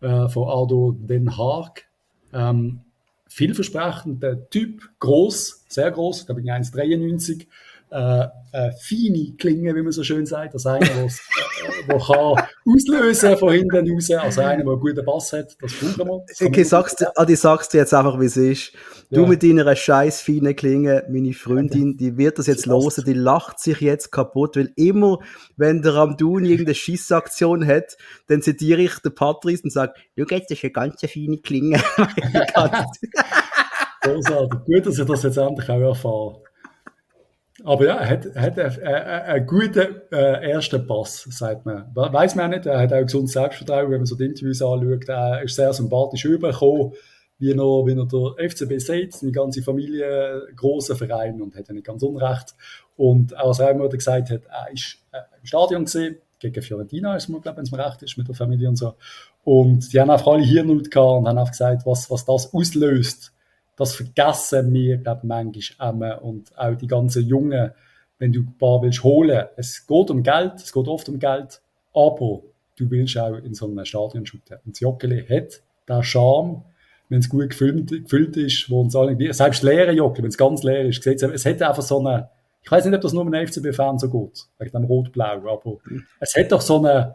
äh, 0.00 0.28
von 0.28 0.48
Ardo 0.48 0.92
Den 0.92 1.36
Haag. 1.36 1.86
Ähm, 2.32 2.80
vielversprechend, 3.28 4.22
der 4.22 4.48
Typ, 4.48 4.82
groß, 5.00 5.64
sehr 5.68 5.90
groß, 5.90 6.26
da 6.26 6.34
bin 6.34 6.46
ich 6.46 6.50
1,93 6.50 7.46
äh, 7.90 8.26
äh, 8.52 8.70
feine 8.80 9.34
Klinge, 9.38 9.74
wie 9.74 9.82
man 9.82 9.92
so 9.92 10.02
schön 10.02 10.26
sagt. 10.26 10.54
Also 10.54 10.70
einer, 10.70 10.86
der 10.86 11.04
äh, 11.04 11.98
kann 11.98 12.46
auslösen 12.66 13.36
von 13.36 13.52
hinten 13.52 13.90
raus. 13.90 14.10
Also 14.10 14.40
einer, 14.40 14.62
der 14.62 14.72
einen 14.72 14.80
guten 14.80 15.04
Bass 15.04 15.32
hat, 15.32 15.56
das 15.60 15.72
brauchen 15.72 16.08
wir. 16.08 16.24
Das 16.26 16.42
okay, 16.42 16.62
sagst 16.62 17.04
Adi, 17.16 17.36
sagst 17.36 17.74
du 17.74 17.78
jetzt 17.78 17.94
einfach, 17.94 18.20
wie 18.20 18.26
es 18.26 18.36
ist. 18.36 18.72
Du 19.10 19.22
ja. 19.22 19.26
mit 19.26 19.42
deiner 19.42 19.74
scheiß 19.74 20.20
feinen 20.20 20.54
Klinge, 20.54 21.04
meine 21.08 21.32
Freundin, 21.32 21.96
die 21.96 22.18
wird 22.18 22.38
das 22.38 22.46
jetzt 22.46 22.66
losen, 22.66 23.04
die 23.04 23.14
lacht 23.14 23.58
sich 23.58 23.80
jetzt 23.80 24.12
kaputt, 24.12 24.56
weil 24.56 24.70
immer, 24.76 25.18
wenn 25.56 25.80
der 25.80 25.94
Ramdun 25.94 26.44
irgendeine 26.44 26.74
Schissaktion 26.74 27.66
hat, 27.66 27.96
dann 28.26 28.42
zitiere 28.42 28.82
ich 28.82 28.98
den 28.98 29.14
Patrice 29.14 29.64
und 29.64 29.70
sage, 29.70 29.94
du 30.14 30.26
gehst, 30.26 30.50
das 30.50 30.58
ist 30.58 30.64
eine 30.64 30.72
ganz 30.72 31.00
feine 31.00 31.38
Klinge. 31.38 31.80
Großartig. 34.02 34.60
Gut, 34.64 34.86
dass 34.86 34.98
ich 34.98 35.06
das 35.06 35.22
jetzt 35.22 35.36
endlich 35.36 35.68
auch 35.68 35.80
erfahre. 35.80 36.42
Aber 37.64 37.86
ja, 37.86 37.96
er 37.96 38.08
hat, 38.08 38.26
hat 38.36 38.58
einen, 38.58 39.46
guten 39.46 40.00
äh, 40.12 40.50
ersten 40.50 40.86
Pass, 40.86 41.26
sagt 41.30 41.66
man. 41.66 41.90
Weiß 41.94 42.36
man 42.36 42.46
auch 42.46 42.56
nicht, 42.56 42.66
er 42.66 42.78
hat 42.78 42.92
auch 42.92 43.02
gesundes 43.02 43.32
Selbstvertrauen, 43.32 43.90
wenn 43.90 43.98
man 43.98 44.06
so 44.06 44.16
die 44.16 44.26
Interviews 44.26 44.62
anschaut. 44.62 45.08
Er 45.08 45.42
ist 45.42 45.56
sehr 45.56 45.72
sympathisch 45.72 46.24
rübergekommen, 46.24 46.92
wie 47.38 47.50
er, 47.50 47.56
wie 47.56 47.92
er 47.92 48.06
der 48.06 48.50
FCB 48.50 48.78
sieht, 48.78 49.14
seine 49.14 49.32
ganze 49.32 49.62
Familie, 49.62 50.42
großer 50.54 50.94
Verein 50.94 51.42
und 51.42 51.56
hat 51.56 51.68
ja 51.68 51.74
nicht 51.74 51.86
ganz 51.86 52.02
unrecht. 52.02 52.54
Und 52.96 53.36
auch 53.36 53.48
als 53.48 53.58
er 53.58 53.70
immer 53.72 53.88
gesagt 53.88 54.30
hat, 54.30 54.42
er 54.44 54.72
ist 54.72 54.98
äh, 55.12 55.18
im 55.40 55.46
Stadion 55.46 55.84
gesehen, 55.84 56.18
gegen 56.38 56.62
Fiorentina 56.62 57.16
ist 57.16 57.28
man, 57.28 57.40
glaube 57.40 57.56
wenn 57.56 57.64
es 57.64 57.72
mir 57.72 57.84
recht 57.84 58.02
ist, 58.02 58.16
mit 58.16 58.28
der 58.28 58.34
Familie 58.36 58.68
und 58.68 58.76
so. 58.76 58.94
Und 59.42 59.92
die 59.92 60.00
haben 60.00 60.10
einfach 60.10 60.28
alle 60.28 60.44
Hirnhaut 60.44 60.90
gehabt 60.90 61.18
und 61.18 61.28
haben 61.28 61.38
einfach 61.38 61.50
gesagt, 61.50 61.84
was, 61.84 62.08
was 62.10 62.24
das 62.24 62.54
auslöst 62.54 63.32
das 63.78 63.94
vergessen 63.94 64.74
wir, 64.74 64.98
glaube 64.98 65.20
ich, 65.22 65.28
manchmal 65.78 66.18
und 66.18 66.58
auch 66.58 66.74
die 66.74 66.88
ganzen 66.88 67.24
Jungen, 67.26 67.70
wenn 68.18 68.32
du 68.32 68.40
ein 68.40 68.54
paar 68.58 68.82
willst 68.82 69.04
holen, 69.04 69.46
es 69.56 69.86
geht 69.86 70.10
um 70.10 70.24
Geld, 70.24 70.54
es 70.56 70.72
geht 70.72 70.88
oft 70.88 71.08
um 71.08 71.20
Geld, 71.20 71.62
aber 71.94 72.42
du 72.76 72.90
willst 72.90 73.16
auch 73.16 73.36
in 73.36 73.54
so 73.54 73.66
einem 73.66 73.84
Stadion 73.84 74.26
shooten. 74.26 74.58
Und 74.66 74.74
das 74.74 74.80
Joggeli 74.80 75.24
hat 75.24 75.62
den 75.88 76.02
Charme, 76.02 76.64
wenn 77.08 77.20
es 77.20 77.28
gut 77.28 77.50
gefüllt, 77.50 77.88
gefüllt 77.88 78.36
ist, 78.36 78.68
wo 78.68 78.80
uns 78.80 78.96
alle, 78.96 79.32
selbst 79.32 79.62
leere 79.62 79.92
Joggeli, 79.92 80.24
wenn 80.24 80.30
es 80.30 80.36
ganz 80.36 80.64
leer 80.64 80.84
ist, 80.84 81.06
es, 81.06 81.22
es 81.22 81.46
hat 81.46 81.62
einfach 81.62 81.82
so 81.82 82.00
eine, 82.00 82.30
ich 82.64 82.70
weiß 82.70 82.84
nicht, 82.84 82.94
ob 82.94 83.00
das 83.00 83.12
nur 83.12 83.24
einem 83.24 83.46
FCB-Fan 83.46 84.00
so 84.00 84.10
geht, 84.10 84.46
wegen 84.58 84.72
dem 84.72 84.84
Rot-Blau, 84.84 85.48
aber 85.48 85.78
es 86.18 86.34
hat 86.34 86.50
doch 86.50 86.60
so 86.60 86.78
eine, 86.78 87.14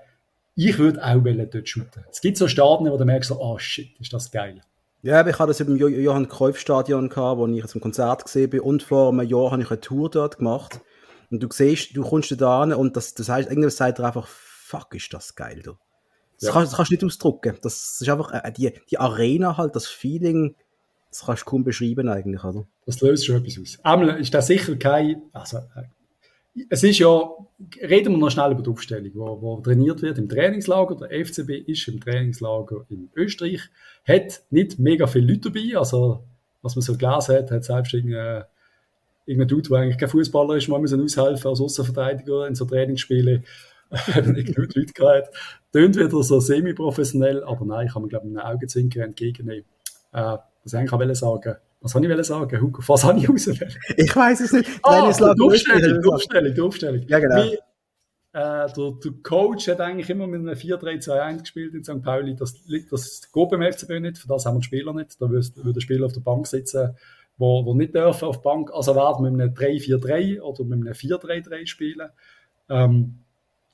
ich 0.55 0.77
würde 0.79 1.03
auch 1.03 1.21
dort 1.21 1.67
shooten. 1.67 2.05
Es 2.09 2.21
gibt 2.21 2.37
so 2.37 2.47
Stadien, 2.47 2.89
wo 2.89 2.95
du 2.95 3.03
merkst, 3.03 3.27
so, 3.27 3.41
oh 3.41 3.57
shit, 3.59 3.99
ist 3.99 4.13
das 4.13 4.31
geil. 4.31 4.61
Ja, 5.03 5.27
ich 5.27 5.37
hatte 5.37 5.49
das 5.49 5.59
im 5.59 5.75
Johann 5.75 6.29
Cruyff 6.29 6.57
Stadion 6.57 7.09
gehabt, 7.09 7.37
wo 7.37 7.45
ich 7.45 7.65
zum 7.67 7.81
Konzert 7.81 8.23
gesehen 8.23 8.49
bin 8.49 8.61
und 8.61 8.83
vor 8.83 9.11
einem 9.11 9.27
Jahr 9.27 9.51
habe 9.51 9.61
ich 9.61 9.69
eine 9.69 9.81
Tour 9.81 10.09
dort 10.09 10.37
gemacht. 10.37 10.79
Und 11.29 11.43
du 11.43 11.49
siehst, 11.51 11.95
du 11.97 12.03
kommst 12.03 12.33
da 12.39 12.61
an 12.61 12.73
und 12.73 12.95
das, 12.95 13.13
das 13.13 13.27
heißt, 13.27 13.49
irgendwas 13.49 13.75
sagt 13.75 13.99
dir 13.99 14.05
einfach, 14.05 14.27
fuck, 14.27 14.95
ist 14.95 15.13
das 15.13 15.35
geil, 15.35 15.61
du. 15.61 15.73
Das, 16.39 16.47
ja. 16.47 16.53
kannst, 16.53 16.71
das 16.71 16.77
kannst 16.77 16.91
du 16.91 16.95
nicht 16.95 17.03
ausdrücken. 17.03 17.57
Das 17.61 17.99
ist 17.99 18.09
einfach, 18.09 18.31
äh, 18.31 18.51
die, 18.53 18.71
die 18.89 18.97
Arena 18.97 19.57
halt, 19.57 19.75
das 19.75 19.87
Feeling, 19.87 20.55
das 21.09 21.25
kannst 21.25 21.41
du 21.41 21.47
kaum 21.47 21.65
beschreiben 21.65 22.07
eigentlich, 22.07 22.43
oder? 22.43 22.65
Das 22.85 23.01
löst 23.01 23.25
schon 23.25 23.43
etwas 23.43 23.59
aus. 23.61 23.79
Einmal 23.83 24.21
ist 24.21 24.33
das 24.33 24.47
sicher 24.47 24.77
kein, 24.77 25.21
also, 25.33 25.57
äh, 25.57 25.83
es 26.69 26.83
ist 26.83 26.99
ja, 26.99 27.29
reden 27.81 28.13
wir 28.13 28.17
noch 28.17 28.29
schnell 28.29 28.51
über 28.51 28.61
die 28.61 28.69
Aufstellung, 28.69 29.11
wo, 29.15 29.41
wo 29.41 29.61
trainiert 29.61 30.01
wird 30.01 30.17
im 30.17 30.29
Trainingslager. 30.29 30.95
Der 30.95 31.25
FCB 31.25 31.49
ist 31.67 31.87
im 31.87 31.99
Trainingslager 31.99 32.85
in 32.89 33.09
Österreich, 33.15 33.61
hat 34.07 34.43
nicht 34.51 34.77
mega 34.77 35.07
viele 35.07 35.33
Leute 35.33 35.51
dabei, 35.51 35.77
also 35.77 36.23
was 36.61 36.75
man 36.75 36.83
so 36.83 36.95
gelesen 36.95 37.35
hat, 37.35 37.51
hat 37.51 37.63
selbst 37.63 37.93
irgendein, 37.93 38.45
Dude, 39.25 39.69
der 39.69 39.77
eigentlich 39.79 39.97
kein 39.97 40.09
Fußballer 40.09 40.55
ist, 40.55 40.67
mal 40.67 40.79
müssen 40.79 41.01
aushelfen 41.01 41.49
als 41.49 41.61
Außenverteidiger 41.61 42.47
in 42.47 42.55
so 42.55 42.65
Trainingsspielen, 42.65 43.43
haben 43.91 44.33
nicht 44.33 44.53
genug 44.53 44.73
Leute 44.75 44.93
gehabt. 44.93 45.29
Tönt 45.71 45.95
wieder 45.95 46.23
so 46.23 46.39
semi-professionell, 46.39 47.43
aber 47.43 47.65
nein, 47.65 47.87
kann 47.87 48.03
man 48.03 48.09
glaube 48.09 48.27
ich 48.27 48.33
mit 48.33 48.41
einem 48.41 48.55
Augenzwinkern 48.55 49.03
entgegennehmen. 49.09 49.65
Äh, 50.11 50.37
was 50.63 50.73
ich 50.73 50.79
eigentlich 50.79 51.17
sagen 51.17 51.55
was 51.83 51.93
habe 51.93 52.07
ich 52.07 52.25
sagen, 52.25 52.61
Hugo? 52.61 52.81
Was 52.87 53.03
habe 53.03 53.19
ich 53.19 53.29
auswählen? 53.29 53.75
Ich 53.97 54.15
weiß 54.15 54.39
es 54.39 54.53
nicht. 54.53 54.69
Ah, 54.83 55.01
die 55.11 55.41
Aufstellung, 55.41 56.01
die 56.01 56.09
Aufstellung, 56.09 56.53
die 56.53 56.61
Aufstellung. 56.61 57.05
Ja, 57.07 57.19
genau. 57.19 57.43
Wie, 57.43 57.55
äh, 57.55 57.59
der, 58.31 58.67
der, 58.73 59.11
Coach 59.21 59.67
hat 59.67 59.81
eigentlich 59.81 60.09
immer 60.09 60.25
mit 60.25 60.39
einem 60.39 60.55
4-3-2-1 60.55 61.39
gespielt 61.41 61.73
in 61.73 61.83
St. 61.83 62.01
Pauli. 62.01 62.35
Das, 62.35 62.55
das 62.89 63.31
geht 63.31 63.49
beim 63.49 63.61
FCB 63.61 63.99
nicht, 63.99 64.17
für 64.17 64.27
das 64.27 64.45
haben 64.45 64.55
wir 64.55 64.61
die 64.61 64.65
Spieler 64.65 64.93
nicht. 64.93 65.21
Da 65.21 65.29
würde 65.29 65.73
der 65.73 65.81
Spieler 65.81 66.05
auf 66.05 66.13
der 66.13 66.21
Bank 66.21 66.47
sitzen, 66.47 66.95
wo, 67.37 67.65
wo 67.65 67.73
nicht 67.73 67.93
dürfen 67.93 68.25
auf 68.25 68.37
der 68.37 68.49
Bank. 68.49 68.71
Also 68.73 68.95
werden 68.95 69.23
mit 69.23 69.41
einem 69.41 69.53
3-4-3 69.53 70.39
oder 70.39 70.63
mit 70.63 70.79
einem 70.79 70.93
4-3-3 70.93 71.67
spielen. 71.67 72.09
Ähm, 72.69 73.19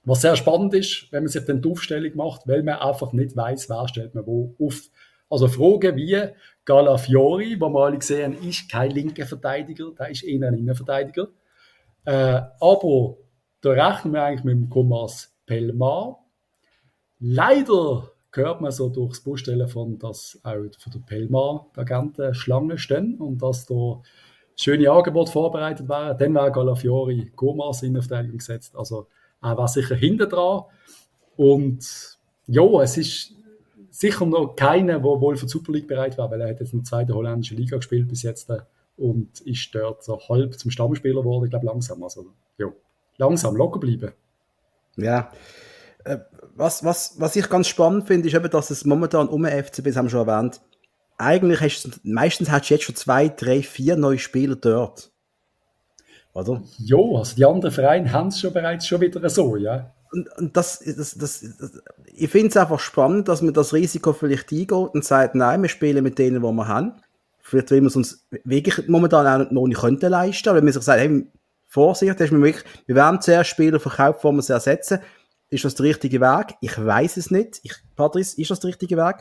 was 0.04 0.22
sehr 0.22 0.36
spannend 0.36 0.74
ist, 0.74 1.08
wenn 1.12 1.24
man 1.24 1.30
sich 1.30 1.46
dann 1.46 1.62
die 1.62 1.70
Aufstellung 1.70 2.16
macht, 2.16 2.48
weil 2.48 2.64
man 2.64 2.80
einfach 2.80 3.14
nicht 3.14 3.38
weiß, 3.38 3.70
wer 3.70 3.88
stellt 3.88 4.16
man 4.16 4.26
wo 4.26 4.56
auf. 4.60 4.82
Also 5.30 5.48
Fragen 5.48 5.96
wie 5.96 6.18
Galafiori, 6.66 7.60
wo 7.60 7.70
wir 7.70 7.86
alle 7.86 7.98
gesehen 7.98 8.38
ist 8.44 8.70
kein 8.70 8.92
linker 8.92 9.26
Verteidiger, 9.26 9.92
der 9.98 10.10
ist 10.10 10.24
eher 10.24 10.48
ein 10.48 10.56
Innenverteidiger. 10.56 11.28
Äh, 12.06 12.42
aber 12.60 13.18
da 13.62 13.72
rechnen 13.72 14.14
wir 14.14 14.24
eigentlich 14.24 14.44
mit 14.44 14.56
dem 14.56 14.70
Thomas 14.70 15.36
Pellmar. 15.46 16.20
Leider 17.20 18.12
hört 18.32 18.62
man 18.62 18.72
so 18.72 18.90
durchs 18.90 19.22
Busstellen 19.22 19.68
von, 19.68 19.98
dass 19.98 20.40
auch 20.44 20.70
für 20.78 20.90
den 20.90 21.06
Pellmar 21.06 21.68
die 21.76 21.80
Agenten 21.80 22.34
Schlange 22.34 22.78
stehen 22.78 23.20
und 23.20 23.42
dass 23.42 23.66
da 23.66 24.02
schöne 24.56 24.92
Angebote 24.92 25.32
vorbereitet 25.32 25.90
wären. 25.90 26.18
Dann 26.18 26.36
wäre 26.36 26.52
Galafiori 26.52 27.32
Gomas 27.36 27.82
in 27.84 28.00
Verteidigung 28.02 28.38
gesetzt. 28.38 28.76
Also 28.76 29.08
er 29.42 29.58
war 29.58 29.68
sicher 29.68 29.96
hinter 29.96 30.28
dran. 30.28 30.64
Und 31.36 32.18
ja, 32.48 32.64
es 32.82 32.98
ist 32.98 33.34
sicher 33.92 34.26
noch 34.26 34.56
keiner, 34.56 35.00
der 35.00 35.04
wohl 35.04 35.36
für 35.36 35.46
die 35.46 35.52
Super 35.52 35.72
League 35.72 35.88
bereit 35.88 36.18
war, 36.18 36.30
weil 36.32 36.42
er 36.42 36.50
hat 36.50 36.60
jetzt 36.60 36.74
in 36.74 36.80
der 36.80 36.86
zweiten 36.86 37.14
holländischen 37.14 37.58
Liga 37.58 37.78
gespielt 37.78 38.08
bis 38.08 38.24
jetzt 38.24 38.50
äh, 38.50 38.60
und 38.98 39.42
ist 39.42 39.74
dort 39.74 40.04
so 40.04 40.20
halb 40.30 40.58
zum 40.60 40.72
Stammspieler 40.72 41.22
geworden, 41.22 41.46
ich 41.46 41.50
glaube 41.50 41.66
langsam. 41.66 42.04
Also, 42.04 42.28
ja, 42.58 42.68
langsam, 43.18 43.56
locker 43.56 43.80
bleiben. 43.80 44.12
Ja. 44.98 45.32
Äh, 46.04 46.20
was, 46.56 46.84
was, 46.84 47.20
was 47.20 47.36
ich 47.36 47.50
ganz 47.50 47.68
spannend 47.68 48.08
finde, 48.08 48.28
ist 48.28 48.34
eben, 48.34 48.50
dass 48.50 48.70
es 48.70 48.86
momentan 48.86 49.30
um 49.30 49.44
den 49.44 49.64
FCB, 49.64 49.86
das 49.86 49.96
haben 49.96 50.06
wir 50.06 50.12
schon 50.12 50.28
erwähnt, 50.28 50.62
eigentlich 51.18 51.62
hast 51.62 51.84
du, 51.84 51.90
meistens 52.04 52.50
hast 52.50 52.70
du 52.70 52.74
jetzt 52.74 52.84
schon 52.84 52.96
zwei, 52.96 53.30
drei, 53.30 53.62
vier 53.62 53.96
neue 53.96 54.20
Spieler 54.20 54.56
dort. 54.56 55.12
Oder? 56.34 56.62
Ja, 56.78 56.98
also 56.98 57.36
die 57.36 57.46
anderen 57.46 57.74
Vereine 57.74 58.12
haben 58.12 58.28
es 58.28 58.40
schon 58.40 58.54
bereits 58.54 58.88
schon 58.88 59.02
wieder 59.02 59.30
so, 59.30 59.56
ja 59.56 59.94
und, 60.12 60.30
und 60.38 60.58
das, 60.58 60.80
das, 60.80 61.16
das, 61.16 61.42
das 61.60 61.82
ich 62.06 62.30
finde 62.30 62.48
es 62.50 62.58
einfach 62.58 62.80
spannend, 62.80 63.28
dass 63.28 63.42
man 63.42 63.54
das 63.54 63.74
Risiko 63.74 64.14
vielleicht 64.14 64.52
eingeht 64.52 64.72
und 64.72 65.06
sagt, 65.06 65.36
nein, 65.36 65.62
wir 65.62 65.70
spielen 65.70 66.04
mit 66.04 66.18
denen, 66.18 66.42
die 66.42 66.48
wir 66.48 66.68
haben. 66.68 66.94
Vielleicht, 67.42 67.72
weil 67.72 67.82
wir 67.82 67.88
es 67.88 67.96
uns 67.96 68.28
wirklich 68.44 68.88
momentan 68.88 69.42
auch 69.42 69.52
noch 69.52 69.68
nicht 69.68 69.80
könnten 69.80 70.10
leisten, 70.10 70.54
weil 70.54 70.62
man 70.62 70.74
sich 70.74 70.84
sagt, 70.84 71.00
hey, 71.00 71.26
Vorsicht, 71.66 72.20
wir, 72.20 72.32
wirklich, 72.32 72.66
wir 72.88 72.96
werden 72.96 73.22
zuerst 73.22 73.52
Spieler 73.52 73.80
verkaufen, 73.80 74.32
die 74.32 74.38
wir 74.38 74.42
sie 74.42 74.54
ersetzen. 74.54 75.00
Ist 75.50 75.66
das 75.66 75.76
der 75.76 75.86
richtige 75.86 76.20
Weg? 76.22 76.56
Ich 76.62 76.78
weiß 76.78 77.18
es 77.18 77.32
nicht. 77.32 77.60
Ich, 77.64 77.74
Patrice, 77.96 78.40
ist 78.40 78.52
das 78.52 78.60
der 78.60 78.70
richtige 78.70 78.98
Weg? 78.98 79.18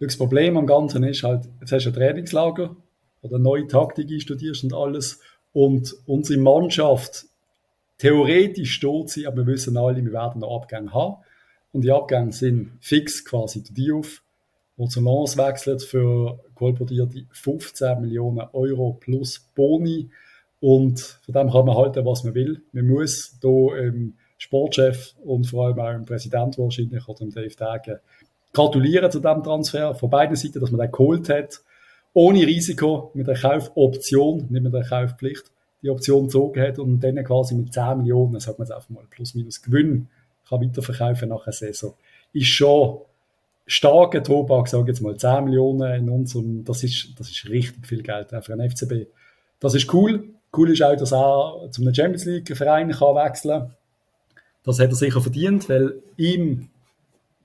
Das 0.00 0.16
Problem 0.16 0.56
am 0.56 0.66
Ganzen 0.66 1.02
ist 1.04 1.22
halt, 1.22 1.48
jetzt 1.60 1.72
hast 1.72 1.84
du 1.84 1.90
ein 1.90 1.94
Trainingslager 1.94 2.76
oder 3.22 3.38
neue 3.38 3.66
Taktik 3.66 4.20
studierst 4.20 4.64
und 4.64 4.74
alles 4.74 5.20
und 5.52 5.94
unsere 6.06 6.40
Mannschaft 6.40 7.26
theoretisch 8.00 8.72
steht 8.74 9.10
sie, 9.10 9.26
aber 9.26 9.38
wir 9.38 9.54
wissen 9.54 9.76
alle, 9.76 10.02
wir 10.02 10.12
werden 10.12 10.40
noch 10.40 10.56
Abgänge 10.56 10.92
haben. 10.92 11.16
Und 11.72 11.82
die 11.82 11.92
Abgänge 11.92 12.32
sind 12.32 12.72
fix 12.80 13.24
quasi 13.24 13.62
der 13.62 13.74
Diouf, 13.74 14.22
der 14.78 14.88
zu 14.88 15.00
Lens 15.00 15.36
wechselt 15.36 15.82
für 15.82 16.40
kolportierte 16.54 17.26
15 17.30 18.00
Millionen 18.00 18.48
Euro 18.52 18.96
plus 18.98 19.46
Boni. 19.54 20.10
Und 20.60 21.00
von 21.24 21.34
dem 21.34 21.50
kann 21.50 21.66
man 21.66 21.76
halten, 21.76 22.04
was 22.04 22.24
man 22.24 22.34
will. 22.34 22.62
Man 22.72 22.86
muss 22.86 23.38
hier 23.40 23.76
im 23.76 24.14
Sportchef 24.38 25.14
und 25.24 25.46
vor 25.46 25.66
allem 25.66 25.78
auch 25.78 25.94
im 25.94 26.04
Präsident 26.06 26.58
wahrscheinlich 26.58 27.06
oder 27.06 27.18
dem 27.18 27.30
Dave 27.30 27.54
Dagen 27.54 27.98
gratulieren 28.52 29.10
zu 29.10 29.20
diesem 29.20 29.42
Transfer 29.42 29.94
von 29.94 30.10
beiden 30.10 30.36
Seiten, 30.36 30.60
dass 30.60 30.70
man 30.70 30.80
den 30.80 30.90
geholt 30.90 31.28
hat. 31.28 31.60
Ohne 32.12 32.46
Risiko, 32.46 33.10
mit 33.14 33.28
der 33.28 33.36
Kaufoption, 33.36 34.46
nicht 34.50 34.62
mit 34.62 34.72
der 34.72 34.84
Kaufpflicht, 34.84 35.52
die 35.82 35.90
Option 35.90 36.24
gezogen 36.24 36.60
hat 36.60 36.78
und 36.78 37.00
dann 37.00 37.22
quasi 37.24 37.54
mit 37.54 37.72
10 37.72 37.98
Millionen, 37.98 38.40
sagen 38.40 38.58
wir 38.58 38.64
jetzt 38.64 38.72
einfach 38.72 38.90
mal, 38.90 39.04
plus 39.08 39.34
minus 39.34 39.62
Gewinn, 39.62 40.08
kann 40.48 40.60
weiterverkaufen 40.60 41.28
nach 41.28 41.46
einer 41.46 41.52
Saison. 41.52 41.94
Ist 42.32 42.48
schon 42.48 43.00
starker 43.66 44.22
Tobak, 44.22 44.68
sage 44.68 44.88
jetzt 44.88 45.00
mal, 45.00 45.16
10 45.16 45.44
Millionen 45.44 45.92
in 45.94 46.10
unserem, 46.10 46.64
das 46.64 46.82
ist, 46.82 47.18
das 47.18 47.30
ist 47.30 47.48
richtig 47.48 47.86
viel 47.86 48.02
Geld 48.02 48.28
für 48.28 48.52
einen 48.52 48.70
FCB. 48.70 49.06
Das 49.60 49.74
ist 49.74 49.92
cool. 49.94 50.24
Cool 50.56 50.70
ist 50.70 50.82
auch, 50.82 50.96
dass 50.96 51.12
er 51.12 51.70
zu 51.70 51.82
einem 51.82 51.94
Champions 51.94 52.24
League 52.24 52.56
Verein 52.56 52.88
wechseln 52.88 53.60
kann. 53.60 53.74
Das 54.64 54.80
hat 54.80 54.90
er 54.90 54.96
sicher 54.96 55.20
verdient, 55.20 55.68
weil 55.68 56.02
ihm, 56.16 56.68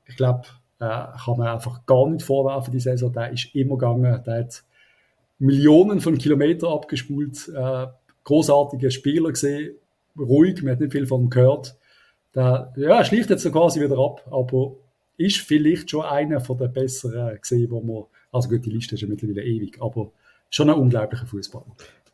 ich 0.07 0.17
glaube, 0.17 0.47
äh, 0.79 1.05
kann 1.23 1.37
man 1.37 1.47
einfach 1.47 1.85
gar 1.85 2.09
nicht 2.09 2.25
vorwerfen, 2.25 2.73
die 2.73 2.79
Saison. 2.79 3.13
Der 3.13 3.31
ist 3.31 3.53
immer 3.53 3.77
gegangen, 3.77 4.23
der 4.25 4.39
hat 4.39 4.63
Millionen 5.37 6.01
von 6.01 6.17
Kilometern 6.17 6.71
abgespult, 6.71 7.49
äh, 7.49 7.87
großartige 8.25 8.91
Spieler 8.91 9.29
gesehen, 9.29 9.75
ruhig, 10.17 10.61
man 10.61 10.73
hat 10.73 10.81
nicht 10.81 10.91
viel 10.91 11.07
von 11.07 11.21
ihm 11.21 11.29
gehört. 11.29 11.75
Der, 12.35 12.73
ja, 12.75 13.03
schläft 13.05 13.29
jetzt 13.29 13.43
so 13.43 13.51
quasi 13.51 13.79
wieder 13.79 13.97
ab, 13.97 14.25
aber 14.29 14.75
ist 15.17 15.37
vielleicht 15.37 15.89
schon 15.89 16.03
einer 16.03 16.41
von 16.41 16.57
den 16.57 16.73
besseren 16.73 17.39
gesehen, 17.39 17.71
wo 17.71 17.81
man, 17.81 18.03
also 18.31 18.49
gut, 18.49 18.65
die 18.65 18.71
Liste 18.71 18.95
ist 18.95 19.01
ja 19.01 19.07
mittlerweile 19.07 19.43
ewig, 19.43 19.77
aber 19.81 20.11
schon 20.49 20.69
ein 20.69 20.75
unglaublicher 20.75 21.25
Fußballer. 21.25 21.65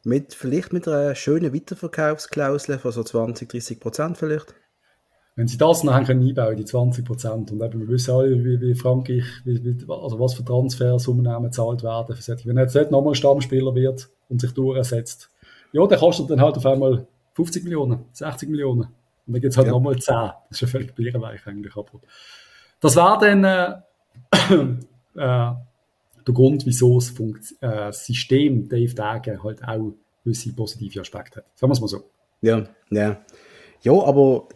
Mit, 0.03 0.33
vielleicht 0.33 0.73
mit 0.73 0.87
einer 0.87 1.15
schönen 1.15 1.53
Weiterverkaufsklausel 1.53 2.77
von 2.79 2.91
so 2.91 3.03
20, 3.03 3.49
30 3.49 3.79
Prozent 3.79 4.17
vielleicht? 4.17 4.53
Wenn 5.35 5.47
sie 5.47 5.57
das 5.57 5.83
nachher 5.83 6.05
können 6.05 6.27
einbauen, 6.27 6.57
die 6.57 6.65
20 6.65 7.05
Prozent, 7.05 7.51
und 7.51 7.61
eben, 7.61 7.79
wir 7.79 7.87
wissen 7.87 8.11
alle, 8.11 8.43
wie, 8.43 8.59
wie 8.59 8.75
Frankreich, 8.75 9.23
wie, 9.45 9.63
wie, 9.63 9.77
also 9.87 10.19
was 10.19 10.33
für 10.33 10.43
Transfersummen 10.43 11.43
gezahlt 11.43 11.83
werden. 11.83 12.15
Wenn 12.43 12.57
er 12.57 12.63
jetzt 12.63 12.75
nicht 12.75 12.91
nochmal 12.91 13.15
Stammspieler 13.15 13.73
wird 13.73 14.09
und 14.27 14.41
sich 14.41 14.51
durchsetzt, 14.51 15.29
ja, 15.73 15.87
der 15.87 15.97
kostet 15.97 16.29
dann 16.29 16.41
halt 16.41 16.57
auf 16.57 16.65
einmal 16.65 17.07
50 17.33 17.63
Millionen, 17.63 18.05
60 18.13 18.49
Millionen. 18.49 18.81
Und 19.27 19.33
dann 19.33 19.41
gibt 19.41 19.51
es 19.51 19.57
halt 19.57 19.67
ja. 19.67 19.73
nochmal 19.73 19.97
10. 19.97 20.13
Das 20.13 20.33
ist 20.49 20.61
ja 20.61 20.67
völlig 20.67 20.93
bierweich 20.95 21.45
eigentlich. 21.45 21.75
Aber 21.75 22.01
das 22.79 22.95
war 22.95 23.19
dann 23.19 23.43
äh, 23.43 23.75
äh, 25.15 25.53
der 26.27 26.33
Grund, 26.33 26.65
wieso 26.65 26.99
das 26.99 27.13
äh, 27.61 27.91
System 27.91 28.67
Dave 28.67 28.93
Dagen 28.93 29.43
halt 29.43 29.63
auch 29.63 29.93
gewisse 30.23 30.53
positive 30.53 31.01
Aspekte 31.01 31.37
hat. 31.37 31.45
Sagen 31.55 31.71
wir 31.71 31.73
es 31.73 31.81
mal 31.81 31.87
so. 31.87 32.03
Ja, 32.41 32.63
ja. 32.89 33.21
Ja, 33.83 33.93
aber 33.93 34.47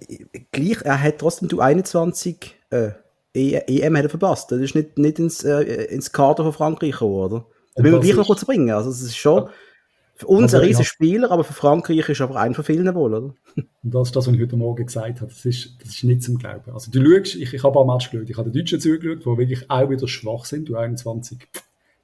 gleich, 0.51 0.81
er 0.83 1.01
hat 1.01 1.17
trotzdem 1.17 1.47
du 1.47 1.59
21 1.59 2.55
äh, 2.69 2.91
EM 3.33 3.97
hat 3.97 4.03
er 4.03 4.09
verpasst. 4.09 4.51
Das 4.51 4.59
ist 4.59 4.75
nicht, 4.75 4.97
nicht 4.97 5.19
ins, 5.19 5.43
äh, 5.43 5.61
ins 5.85 6.11
Kader 6.11 6.43
von 6.43 6.53
Frankreich 6.53 6.91
gekommen, 6.91 7.15
oder? 7.15 7.45
Da 7.75 7.83
will 7.83 7.91
man 7.91 8.01
gleich 8.01 8.15
noch 8.15 8.27
kurz 8.27 8.45
bringen. 8.45 8.69
Also, 8.71 8.89
es 8.89 9.01
ist 9.01 9.17
schon 9.17 9.49
für 10.17 10.27
uns 10.27 10.53
also, 10.53 10.57
ein 10.57 10.63
riesen 10.63 10.85
Spieler, 10.85 11.29
aber 11.29 11.43
für 11.43 11.53
Frankreich 11.53 12.07
ist 12.07 12.21
aber 12.21 12.37
ein 12.37 12.53
von 12.53 12.63
vielen 12.63 12.95
wohl, 12.95 13.13
oder? 13.13 13.33
Und 13.55 13.93
das 13.93 14.07
ist 14.07 14.15
das, 14.15 14.27
was 14.27 14.33
ich 14.33 14.41
heute 14.41 14.55
Morgen 14.55 14.85
gesagt 14.85 15.19
habe. 15.19 15.29
Das 15.29 15.45
ist, 15.45 15.75
das 15.81 15.89
ist 15.89 16.03
nicht 16.05 16.23
zum 16.23 16.37
Glauben. 16.37 16.71
Also, 16.71 16.89
du 16.89 17.03
schaust, 17.03 17.35
ich, 17.35 17.53
ich 17.53 17.63
habe 17.63 17.81
ein 17.81 17.87
Match 17.87 18.09
geschaut. 18.09 18.29
Ich 18.29 18.37
habe 18.37 18.49
den 18.49 18.61
Deutschen 18.61 18.79
zugeschaut, 18.79 19.25
die 19.25 19.37
wirklich 19.37 19.69
auch 19.69 19.89
wieder 19.89 20.07
schwach 20.07 20.45
sind, 20.45 20.69
du 20.69 20.77
21. 20.77 21.39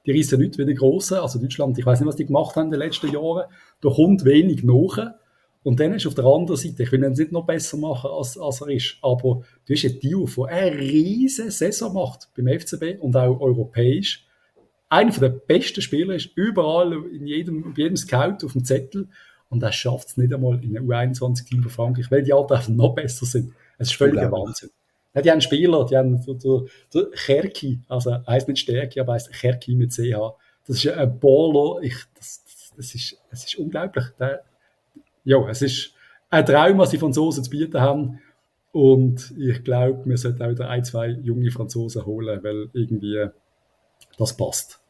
Die 0.04 0.12
reissen 0.12 0.40
nicht 0.40 0.58
wie 0.58 0.66
die 0.66 0.74
Grossen. 0.74 1.18
Also, 1.18 1.38
Deutschland, 1.38 1.78
ich 1.78 1.86
weiß 1.86 2.00
nicht, 2.00 2.08
was 2.08 2.16
die 2.16 2.26
gemacht 2.26 2.54
haben 2.54 2.66
in 2.66 2.72
den 2.72 2.80
letzten 2.80 3.10
Jahren. 3.10 3.44
Da 3.80 3.88
kommt 3.88 4.26
wenig 4.26 4.62
nach. 4.62 5.14
Und 5.62 5.80
dann 5.80 5.94
ist 5.94 6.06
auf 6.06 6.14
der 6.14 6.26
anderen 6.26 6.56
Seite, 6.58 6.82
ich 6.82 6.92
will 6.92 7.04
ihn 7.04 7.12
nicht 7.12 7.32
noch 7.32 7.46
besser 7.46 7.78
machen, 7.78 8.10
als, 8.10 8.36
als 8.36 8.60
er 8.60 8.68
ist, 8.68 8.96
aber 9.00 9.42
du 9.64 9.74
hast 9.74 9.84
einen 9.84 10.00
Dio, 10.00 10.28
der 10.36 10.44
eine 10.46 10.76
riesige 10.76 11.50
Saison 11.50 11.94
macht 11.94 12.28
beim 12.36 12.48
FCB 12.48 13.00
und 13.00 13.16
auch 13.16 13.40
europäisch. 13.40 14.26
Einer 14.92 15.10
der 15.10 15.30
besten 15.30 15.80
Spieler 15.80 16.14
ist 16.14 16.28
überall, 16.34 16.92
in 16.92 17.26
jedem, 17.26 17.72
bei 17.72 17.80
jedem 17.80 17.96
Scout 17.96 18.44
auf 18.44 18.52
dem 18.52 18.62
Zettel. 18.62 19.08
Und 19.48 19.62
er 19.62 19.72
schafft 19.72 20.08
es 20.08 20.16
nicht 20.18 20.34
einmal 20.34 20.62
in 20.62 20.76
einem 20.76 20.86
U21-Team 20.86 21.62
von 21.62 21.70
Frankreich, 21.70 22.10
weil 22.10 22.22
die 22.22 22.34
Alten 22.34 22.76
noch 22.76 22.94
besser 22.94 23.24
sind. 23.24 23.54
Es 23.78 23.88
ist 23.88 23.96
völliger 23.96 24.30
Wahnsinn. 24.30 24.68
Ja, 25.14 25.22
die 25.22 25.30
haben 25.30 25.40
Spieler, 25.40 25.86
die 25.86 25.96
haben 25.96 26.22
der, 26.26 26.62
der 26.92 27.10
Cherki, 27.14 27.80
also 27.88 28.18
heißt 28.26 28.48
nicht 28.48 28.58
Stärke, 28.58 29.00
aber 29.00 29.14
heißt 29.14 29.32
Cherki 29.32 29.74
mit 29.76 29.92
CH. 29.92 30.36
Das 30.66 30.84
ist 30.84 30.86
ein 30.88 31.18
Baller, 31.18 31.80
ich, 31.80 31.96
das, 32.14 32.44
das, 32.44 32.72
das, 32.76 32.94
ist, 32.94 33.16
das 33.30 33.44
ist 33.46 33.56
unglaublich. 33.56 34.04
Der, 34.18 34.42
ja, 35.24 35.48
es 35.48 35.62
ist 35.62 35.94
ein 36.28 36.44
Traum, 36.44 36.76
was 36.76 36.90
die 36.90 36.98
Franzosen 36.98 37.44
zu 37.44 37.48
bieten 37.48 37.80
haben. 37.80 38.20
Und 38.72 39.32
ich 39.38 39.64
glaube, 39.64 40.02
wir 40.04 40.18
sollten 40.18 40.42
auch 40.42 40.50
wieder 40.50 40.68
ein, 40.68 40.84
zwei 40.84 41.08
junge 41.08 41.50
Franzosen 41.50 42.04
holen, 42.04 42.44
weil 42.44 42.68
irgendwie 42.74 43.28
das 44.18 44.36
passt. 44.36 44.81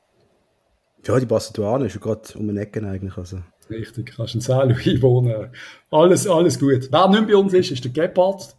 Ja, 1.04 1.18
die 1.18 1.26
an, 1.66 1.84
ist 1.84 1.94
ja 1.94 2.00
gerade 2.00 2.38
um 2.38 2.46
den 2.46 2.56
Ecken 2.56 2.84
eigentlich. 2.84 3.16
Also. 3.16 3.42
Richtig, 3.68 4.14
kannst 4.16 4.34
in 4.34 4.40
Saint-Louis 4.40 5.02
wohnen. 5.02 5.50
Alles, 5.90 6.26
alles 6.26 6.58
gut. 6.58 6.88
Wer 6.90 7.08
nicht 7.08 7.26
bei 7.26 7.36
uns 7.36 7.52
ist, 7.52 7.70
ist 7.70 7.84
der 7.84 7.90
Gebhardt, 7.90 8.56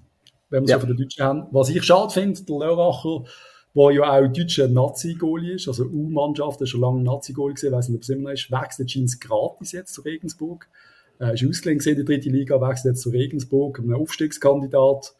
wenn 0.50 0.64
wir 0.64 0.70
ja. 0.70 0.76
so 0.76 0.82
von 0.82 0.90
den 0.90 0.98
Deutschen 0.98 1.24
haben. 1.24 1.48
Was 1.52 1.70
ich 1.70 1.84
schade 1.84 2.12
finde, 2.12 2.42
der 2.42 2.56
Lörracher, 2.58 3.24
der 3.76 3.92
ja 3.92 4.04
auch 4.04 4.28
deutscher 4.28 4.68
Nazi-Goalie 4.68 5.54
ist, 5.54 5.68
also 5.68 5.86
U-Mannschaft, 5.86 6.60
der 6.60 6.66
schon 6.66 6.82
lange 6.82 7.02
Nazi-Goalie 7.04 7.56
gewesen, 7.56 7.72
weiß 7.72 7.90
nicht, 7.90 7.98
ob 7.98 8.04
es 8.04 8.10
immer 8.10 8.30
noch 8.30 8.34
ist, 8.34 8.52
wechselt 8.52 8.92
scheint 8.92 9.20
gratis 9.22 9.72
jetzt 9.72 9.94
zu 9.94 10.02
Regensburg. 10.02 10.68
Äh, 11.20 11.36
ist 11.36 11.48
ausgelehnt 11.48 11.86
in 11.86 11.96
die 11.96 12.06
dritte 12.06 12.30
Liga, 12.30 12.60
wechselt 12.60 12.94
jetzt 12.94 13.02
zu 13.02 13.10
Regensburg, 13.10 13.80
ein 13.80 13.94
Aufstiegskandidat. 13.94 15.14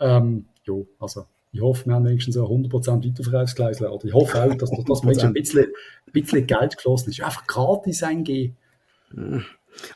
Ähm, 0.00 0.46
ja, 0.64 0.74
also 1.00 1.24
ich 1.52 1.60
hoffe, 1.60 1.86
wir 1.86 1.94
haben 1.94 2.04
wenigstens 2.04 2.34
so 2.34 2.44
100% 2.44 3.04
Weiterverkaufsklausel. 3.04 3.86
Oder 3.88 4.04
ich 4.04 4.12
hoffe 4.12 4.42
auch, 4.42 4.54
dass 4.54 4.70
das 4.70 5.02
ein 5.02 5.32
bisschen, 5.32 5.64
ein 5.64 6.12
bisschen 6.12 6.46
Geld 6.46 6.76
geflossen 6.76 7.10
ist. 7.10 7.22
Einfach 7.22 7.46
gratis 7.46 8.02
eingehen. 8.02 8.56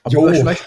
Aber 0.02 0.12
jo. 0.12 0.24
weißt, 0.24 0.44
weißt, 0.44 0.66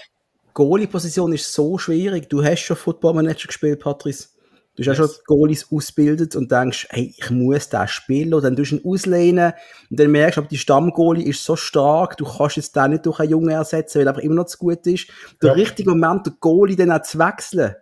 Goalie-Position 0.54 1.32
ist 1.32 1.52
so 1.52 1.76
schwierig. 1.76 2.28
Du 2.28 2.42
hast 2.42 2.60
schon 2.60 2.76
Football 2.76 3.14
Manager 3.14 3.48
gespielt, 3.48 3.80
Patrice. 3.80 4.28
Du 4.76 4.82
hast 4.82 4.98
yes. 4.98 5.00
auch 5.00 5.14
schon 5.14 5.24
Goalies 5.26 5.72
ausgebildet 5.72 6.36
und 6.36 6.52
denkst, 6.52 6.86
hey, 6.90 7.14
ich 7.16 7.30
muss 7.30 7.68
da 7.68 7.88
spielen. 7.88 8.34
Und 8.34 8.44
dann 8.44 8.56
tust 8.56 8.72
du 8.72 8.76
ihn 8.76 8.84
auslehnen 8.84 9.52
und 9.90 9.98
dann 9.98 10.10
merkst 10.10 10.36
du, 10.36 10.40
aber 10.42 10.48
die 10.48 10.58
Stammgoalie 10.58 11.26
ist 11.26 11.44
so 11.44 11.56
stark, 11.56 12.18
du 12.18 12.26
kannst 12.26 12.56
jetzt 12.56 12.76
den 12.76 12.90
nicht 12.90 13.06
durch 13.06 13.18
einen 13.18 13.30
Jungen 13.30 13.48
ersetzen, 13.48 13.98
weil 13.98 14.06
er 14.06 14.10
einfach 14.10 14.22
immer 14.22 14.34
noch 14.34 14.46
zu 14.46 14.58
gut 14.58 14.86
ist. 14.86 15.08
Der 15.42 15.48
ja. 15.48 15.54
richtige 15.54 15.90
Moment, 15.90 16.26
der 16.26 16.34
Goalie 16.40 16.76
dann 16.76 16.92
auch 16.92 17.02
zu 17.02 17.18
wechseln, 17.18 17.74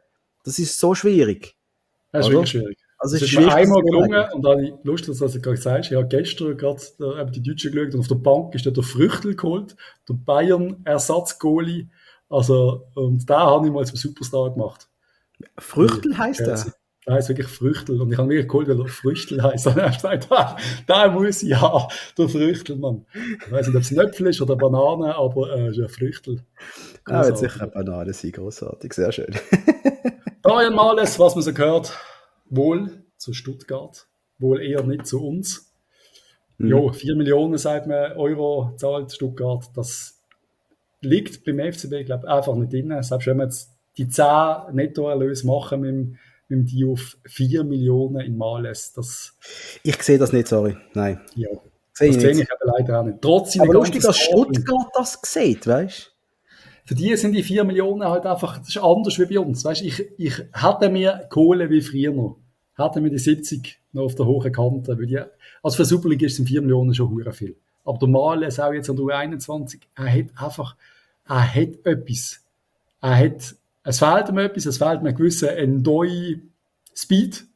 das 0.45 0.59
ist 0.61 0.79
so 0.79 0.95
schwierig. 0.95 1.57
Das 2.13 2.27
ist 2.27 2.33
wirklich 2.33 2.51
schwierig. 2.51 2.79
Also 3.05 3.17
es 3.17 3.23
ist, 3.23 3.39
mir 3.39 3.55
einmal 3.55 3.83
gelungen 3.83 4.25
und 4.33 4.43
dann 4.43 4.65
ich 4.65 4.73
lustig, 4.83 5.19
dass 5.19 5.33
du 5.33 5.39
gerade 5.39 5.59
sagst, 5.59 5.91
ich 5.91 5.97
habe 5.99 6.09
gestern 6.09 6.57
gerade 6.57 6.81
äh, 7.01 7.31
die 7.31 7.43
Deutschen 7.43 7.71
geschaut 7.71 7.93
und 7.93 8.01
auf 8.01 8.09
der 8.09 8.15
Bank 8.15 8.55
ist 8.55 8.65
der 8.65 8.83
Früchtel 8.83 9.37
geholt, 9.37 9.77
der 10.09 10.15
Bayern 10.15 10.81
Ersatzgoalie. 10.87 11.91
Also, 12.31 12.87
und 12.95 13.29
da 13.29 13.41
habe 13.41 13.67
ich 13.67 13.73
mal 13.75 13.85
zum 13.85 13.99
Superstar 13.99 14.55
gemacht. 14.55 14.89
Früchtel 15.59 16.17
heißt 16.17 16.41
er? 16.41 16.65
Der 17.07 17.15
heißt 17.17 17.29
wirklich 17.29 17.49
Früchtel. 17.49 18.01
Und 18.01 18.11
ich 18.11 18.17
habe 18.17 18.27
mir 18.27 18.47
geholt, 18.47 18.69
weil 18.69 18.81
er 18.81 18.89
Früchtel 18.89 19.43
heißt. 19.43 19.67
Und 19.67 19.77
er 19.77 19.89
hat 19.89 19.97
gesagt, 19.97 20.29
da, 20.31 20.57
da 20.87 21.11
muss 21.11 21.43
ich 21.43 21.51
ja, 21.51 21.87
der 22.17 22.29
Früchtel, 22.31 22.77
Mann. 22.77 23.05
Ich 23.45 23.53
weiß 23.53 23.67
nicht, 23.67 23.77
ob 23.77 23.83
es 23.83 23.91
ein 23.91 23.99
Äpfel 23.99 24.29
ist 24.29 24.41
oder 24.41 24.57
Banane, 24.57 25.15
aber 25.15 25.55
äh, 25.55 25.69
ist 25.69 25.79
ein 25.79 25.91
Früchtel. 25.91 26.41
Ah, 27.05 27.27
wird 27.27 27.37
sicher 27.37 27.61
eine 27.61 27.71
Banane 27.71 28.15
sein, 28.15 28.33
großartig, 28.33 28.95
sehr 28.95 29.13
schön. 29.13 29.35
Brian 30.41 30.75
Males, 30.75 31.19
was 31.19 31.35
man 31.35 31.45
so 31.45 31.53
gehört, 31.53 31.93
wohl 32.47 33.05
zu 33.17 33.33
Stuttgart, 33.33 34.07
wohl 34.39 34.63
eher 34.63 34.83
nicht 34.83 35.07
zu 35.07 35.25
uns. 35.25 35.73
Mhm. 36.59 36.69
Jo, 36.69 36.93
4 36.93 37.17
Millionen, 37.17 37.59
sagt 37.59 37.87
man, 37.87 38.13
Euro 38.13 38.73
zahlt 38.77 39.13
Stuttgart. 39.13 39.65
Das 39.75 40.21
liegt 41.01 41.45
beim 41.45 41.59
FCB, 41.59 42.05
glaube 42.05 42.27
ich, 42.27 42.31
einfach 42.31 42.55
nicht 42.55 42.73
drin. 42.73 43.03
Selbst 43.03 43.27
wenn 43.27 43.39
wir 43.39 43.45
jetzt 43.45 43.71
die 43.97 44.09
10 44.09 44.27
Nettoerlöse 44.73 45.47
machen 45.47 45.81
mit 45.81 45.91
dem 45.91 46.19
mit 46.49 46.71
die 46.71 46.85
auf 46.85 47.17
4 47.27 47.65
Millionen 47.65 48.21
in 48.21 48.37
Males. 48.37 48.93
Das, 48.93 49.35
ich 49.83 50.03
sehe 50.03 50.19
das 50.19 50.33
nicht, 50.33 50.49
sorry. 50.49 50.77
Nein. 50.95 51.21
Ja. 51.35 51.49
Sehe 51.93 52.13
das 52.13 52.21
sehe 52.21 52.31
ich 52.33 52.49
aber 52.51 52.79
leider 52.79 53.01
auch 53.01 53.05
nicht. 53.05 53.23
Trotz 53.23 53.59
aber 53.59 53.73
lustig, 53.73 54.03
dass 54.03 54.19
Stuttgart 54.19 54.89
das 54.95 55.19
sieht, 55.23 55.67
weißt 55.67 56.14
Für 56.85 56.95
die 56.95 57.17
sind 57.17 57.33
die 57.33 57.43
4 57.43 57.65
Millionen 57.65 58.05
halt 58.05 58.27
einfach, 58.27 58.59
das 58.59 58.69
ist 58.69 58.79
anders 58.79 59.19
wie 59.19 59.25
bei 59.25 59.39
uns. 59.39 59.65
Weißt 59.65 59.83
ich, 59.83 60.05
ich 60.19 60.35
hatte 60.53 60.89
mir 60.89 61.27
Kohle 61.31 61.71
wie 61.71 61.81
früher 61.81 62.13
noch. 62.13 62.37
Hatte 62.77 63.01
mir 63.01 63.11
die 63.11 63.19
70 63.19 63.79
noch 63.93 64.05
auf 64.05 64.15
der 64.15 64.27
hohen 64.27 64.53
Kante. 64.53 64.99
Weil 64.99 65.07
die, 65.07 65.21
also 65.63 65.77
für 65.77 65.85
Superliga 65.85 66.29
sind 66.29 66.49
4 66.49 66.61
Millionen 66.61 66.95
schon 66.95 67.11
hure 67.11 67.33
viel. 67.33 67.57
Aber 67.85 67.99
der 67.99 68.09
Males 68.09 68.61
auch 68.61 68.73
jetzt 68.73 68.91
an 68.91 68.97
der 68.97 69.05
U21, 69.05 69.79
er 69.95 70.13
hat 70.13 70.27
einfach, 70.37 70.77
er 71.27 71.55
hat 71.55 71.85
etwas. 71.85 72.41
Er 73.01 73.17
hat 73.19 73.55
es 73.87 73.99
fehlt 73.99 74.31
ihm 74.31 74.39
etwas, 74.39 74.65
es 74.65 74.79
fehlt 74.79 75.03
mir 75.03 75.11
ein 75.11 75.15
gewisser 75.15 75.57
Endoi 75.57 76.41
Speed 76.95 77.47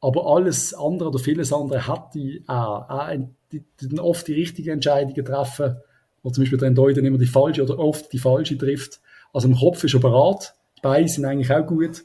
aber 0.00 0.26
alles 0.26 0.74
andere 0.74 1.08
oder 1.08 1.18
vieles 1.18 1.52
andere 1.52 1.86
hat 1.86 2.14
die 2.14 2.42
auch. 2.46 2.88
auch 2.88 3.10
die, 3.50 3.64
die 3.80 3.98
oft 3.98 4.28
die 4.28 4.34
richtigen 4.34 4.70
Entscheidungen 4.70 5.24
treffen, 5.24 5.76
oder 6.22 6.34
zum 6.34 6.42
Beispiel 6.42 6.58
der 6.58 6.70
Deuten 6.70 7.04
immer 7.04 7.18
die 7.18 7.26
falsche 7.26 7.62
oder 7.62 7.78
oft 7.78 8.12
die 8.12 8.18
falsche 8.18 8.56
trifft. 8.58 9.00
Also 9.32 9.48
im 9.48 9.56
Kopf 9.56 9.84
ist 9.84 9.94
er 9.94 10.00
bereit, 10.00 10.54
die 10.76 10.82
Beine 10.82 11.08
sind 11.08 11.24
eigentlich 11.24 11.52
auch 11.52 11.66
gut, 11.66 12.04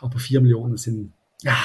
aber 0.00 0.18
4 0.18 0.40
Millionen 0.40 0.76
sind, 0.76 1.12
ja, 1.42 1.56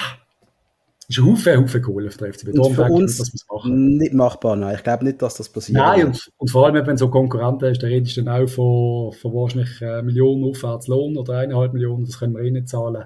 ist 1.11 1.19
ein 1.19 1.25
Haufen, 1.25 1.57
Haufen 1.57 1.81
Kohle 1.81 2.09
für 2.09 2.17
den 2.19 2.33
FCB. 2.33 2.57
Und 2.57 2.73
für 2.73 2.83
uns 2.85 3.19
nicht, 3.19 3.65
nicht 3.65 4.13
machbar, 4.13 4.55
nein. 4.55 4.75
Ich 4.75 4.83
glaube 4.83 5.03
nicht, 5.03 5.21
dass 5.21 5.35
das 5.35 5.49
passiert. 5.49 5.77
Nein, 5.77 6.07
und, 6.07 6.31
und, 6.37 6.49
vor 6.49 6.65
allem, 6.65 6.87
wenn 6.87 6.97
so 6.97 7.09
Konkurrenten 7.09 7.69
hast, 7.69 7.79
dann 7.79 7.89
redest 7.89 8.15
du 8.15 8.21
dann 8.21 8.43
auch 8.43 8.47
von, 8.47 9.11
von 9.11 9.33
wahrscheinlich 9.33 9.81
äh, 9.81 10.01
Millionen 10.01 10.45
aufwärts 10.45 10.87
Lohn 10.87 11.17
oder 11.17 11.37
eineinhalb 11.39 11.73
Millionen, 11.73 12.05
das 12.05 12.19
können 12.19 12.33
wir 12.33 12.43
eh 12.43 12.51
nicht 12.51 12.69
zahlen. 12.69 13.05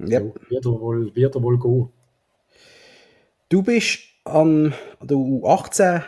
Yep. 0.00 0.34
So, 0.34 0.50
wird, 0.50 0.66
er 0.66 0.80
wohl, 0.80 1.14
wird 1.14 1.34
er 1.34 1.42
wohl 1.42 1.58
gehen. 1.58 1.88
Du 3.48 3.62
bist 3.62 4.00
an 4.24 4.74
der 5.00 5.16
U18 5.16 6.02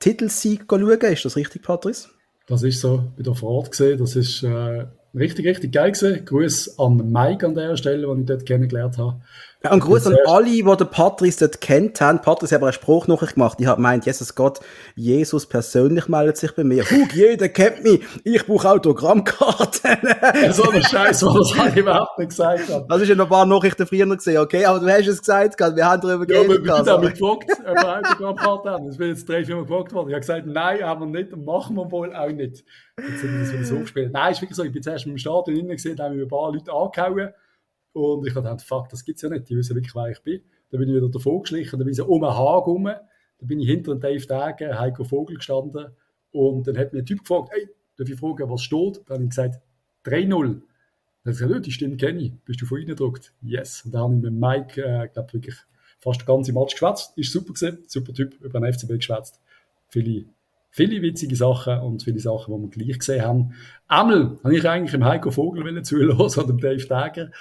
Titelsieg 0.00 0.64
schauen, 0.68 0.90
ist 0.90 1.24
das 1.24 1.36
richtig, 1.36 1.62
Patrice? 1.62 2.08
Das 2.46 2.62
ist 2.64 2.80
so, 2.80 3.04
bei 3.16 3.22
der 3.22 3.34
Fahrt 3.34 3.70
gesehen, 3.70 3.98
das 3.98 4.16
ist 4.16 4.42
äh, 4.42 4.86
richtig, 5.14 5.46
richtig 5.46 5.72
geil 5.72 5.92
gewesen. 5.92 6.24
Gruß 6.24 6.78
an 6.78 7.12
Mike 7.12 7.46
an 7.46 7.54
der 7.54 7.76
Stelle, 7.76 8.06
den 8.06 8.20
ich 8.20 8.26
dort 8.26 8.46
kennengelernt 8.46 8.98
habe. 8.98 9.20
Ja, 9.62 9.72
und 9.72 9.80
Gruß 9.80 10.06
an 10.06 10.16
alle, 10.26 10.46
die 10.46 10.62
den 10.62 10.88
Patrice 10.88 11.40
dort 11.40 11.60
kennt 11.60 12.00
haben. 12.00 12.22
Patrice 12.22 12.54
hat 12.54 12.60
aber 12.60 12.68
einen 12.68 12.72
Spruch 12.72 13.06
noch 13.08 13.20
gemacht. 13.26 13.58
Ich 13.60 13.66
habe 13.66 13.76
gemeint, 13.76 14.06
Jesus 14.06 14.34
Gott, 14.34 14.60
Jesus 14.96 15.46
persönlich 15.46 16.08
meldet 16.08 16.38
sich 16.38 16.54
bei 16.54 16.64
mir. 16.64 16.82
Hug, 16.82 17.12
jeder 17.12 17.50
kennt 17.50 17.84
mich. 17.84 18.00
Ich 18.24 18.46
brauche 18.46 18.70
Autogrammkarten. 18.70 19.98
ja, 20.42 20.52
so 20.52 20.70
ein 20.70 20.82
Scheiß, 20.82 21.22
was 21.26 21.52
das 21.52 21.76
überhaupt 21.76 22.18
nicht 22.18 22.30
gesagt 22.30 22.70
habe. 22.70 22.86
Das 22.88 23.02
ist 23.02 23.08
ja 23.08 23.14
noch 23.14 23.26
ein 23.26 23.30
paar 23.30 23.44
Nachrichten 23.44 23.86
früher 23.86 24.06
gesehen, 24.06 24.38
okay? 24.38 24.64
Aber 24.64 24.80
du 24.80 24.88
hast 24.90 25.06
es 25.06 25.18
gesagt, 25.18 25.60
wir 25.60 25.84
haben 25.84 26.00
darüber 26.00 26.24
geredet. 26.24 26.66
Ja, 26.66 26.82
wir 26.82 26.92
haben 26.92 27.04
mich 27.04 27.12
gefragt, 27.12 27.44
ob 27.50 27.74
wir 27.76 27.98
Autogrammkarten 27.98 28.70
haben. 28.70 28.88
Es 28.88 28.98
wird 28.98 29.10
jetzt 29.10 29.28
drei, 29.28 29.44
vier 29.44 29.56
Mal 29.56 29.64
gefragt 29.66 29.92
worden. 29.92 30.08
Ich 30.08 30.14
habe 30.14 30.20
gesagt, 30.20 30.46
nein, 30.46 30.82
haben 30.82 31.00
wir 31.00 31.20
nicht 31.20 31.34
und 31.34 31.44
machen 31.44 31.76
wir 31.76 31.90
wohl 31.90 32.14
auch 32.14 32.30
nicht. 32.30 32.64
Jetzt 32.96 33.20
sind 33.20 33.32
wir 33.32 33.40
das 33.40 33.52
wieder 33.52 33.64
so 33.64 33.78
gespielt. 33.80 34.10
Nein, 34.14 34.32
ist 34.32 34.40
wirklich 34.40 34.56
so. 34.56 34.64
Ich 34.64 34.72
bin 34.72 34.82
zuerst 34.82 35.04
im 35.04 35.18
Stadion 35.18 35.58
innen 35.58 35.76
gesehen, 35.76 35.96
da 35.96 36.04
haben 36.04 36.16
wir 36.16 36.24
ein 36.24 36.28
paar 36.28 36.50
Leute 36.50 36.72
angehauen. 36.72 37.34
Und 37.92 38.26
ich 38.26 38.34
dachte, 38.34 38.64
fuck, 38.64 38.88
das 38.88 39.04
gibt's 39.04 39.22
ja 39.22 39.28
nicht. 39.28 39.48
Die 39.48 39.56
wissen 39.56 39.74
wirklich, 39.74 39.94
wer 39.94 40.10
ich 40.10 40.22
bin. 40.22 40.42
Dann 40.70 40.80
bin 40.80 40.88
ich 40.88 40.94
wieder 40.94 41.08
davor 41.08 41.42
geschlichen, 41.42 41.78
dann 41.78 41.84
bin 41.84 41.92
ich 41.92 42.00
um 42.00 42.22
einen 42.22 42.34
Haag 42.34 42.66
rum. 42.66 42.84
Dann 42.84 43.48
bin 43.48 43.60
ich 43.60 43.68
hinter 43.68 43.96
Dave 43.96 44.24
Dagen, 44.26 44.78
Heiko 44.78 45.04
Vogel 45.04 45.36
gestanden. 45.36 45.86
Und 46.32 46.66
dann 46.66 46.78
hat 46.78 46.92
mir 46.92 47.00
ein 47.00 47.06
Typ 47.06 47.20
gefragt, 47.20 47.50
hey, 47.52 47.68
darf 47.96 48.08
ich 48.08 48.18
fragen, 48.18 48.48
was 48.48 48.62
steht? 48.62 49.00
Dann 49.06 49.14
habe 49.14 49.24
ich 49.24 49.30
gesagt, 49.30 49.60
3-0. 50.04 50.28
Dann 50.28 50.52
hat 50.52 50.62
er 51.24 51.32
gesagt, 51.32 51.52
oh, 51.52 51.58
die 51.58 51.72
Stimme 51.72 51.96
kenne 51.96 52.22
ich. 52.22 52.32
Bist 52.44 52.62
du 52.62 52.66
von 52.66 52.78
Ihnen 52.78 52.88
gedruckt? 52.88 53.32
Yes. 53.42 53.84
Und 53.84 53.92
dann 53.92 54.02
habe 54.02 54.14
ich 54.14 54.22
mit 54.22 54.32
Mike, 54.32 54.82
äh, 54.82 55.08
glaube 55.08 55.32
wirklich 55.32 55.56
fast 55.98 56.20
den 56.20 56.26
ganzen 56.26 56.54
Match 56.54 56.74
geschwätzt. 56.74 57.16
Ist 57.16 57.32
super 57.32 57.52
gewesen. 57.52 57.84
Super 57.86 58.12
Typ, 58.12 58.40
über 58.40 58.60
den 58.60 58.72
FCB 58.72 58.94
geschwätzt. 58.94 59.40
Viele, 59.88 60.26
viele 60.70 61.02
witzige 61.02 61.36
Sachen 61.36 61.80
und 61.80 62.02
viele 62.04 62.20
Sachen, 62.20 62.54
die 62.54 62.62
wir 62.62 62.84
gleich 62.84 62.98
gesehen 62.98 63.22
haben. 63.22 63.54
Einmal 63.88 64.38
habe 64.42 64.56
ich 64.56 64.68
eigentlich 64.68 64.94
im 64.94 65.04
Heiko 65.04 65.30
Vogel 65.30 65.82
zuhören 65.82 66.16
oder 66.20 66.46
dem 66.46 66.58
Dave 66.58 66.86
Dagen. 66.86 67.32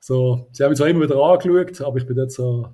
So, 0.00 0.48
sie 0.52 0.62
haben 0.62 0.70
mich 0.70 0.78
zwar 0.78 0.88
immer 0.88 1.02
wieder 1.02 1.16
angeschaut, 1.16 1.80
aber 1.80 1.96
ich 1.98 2.06
bin 2.06 2.16
dort 2.16 2.30
so 2.30 2.68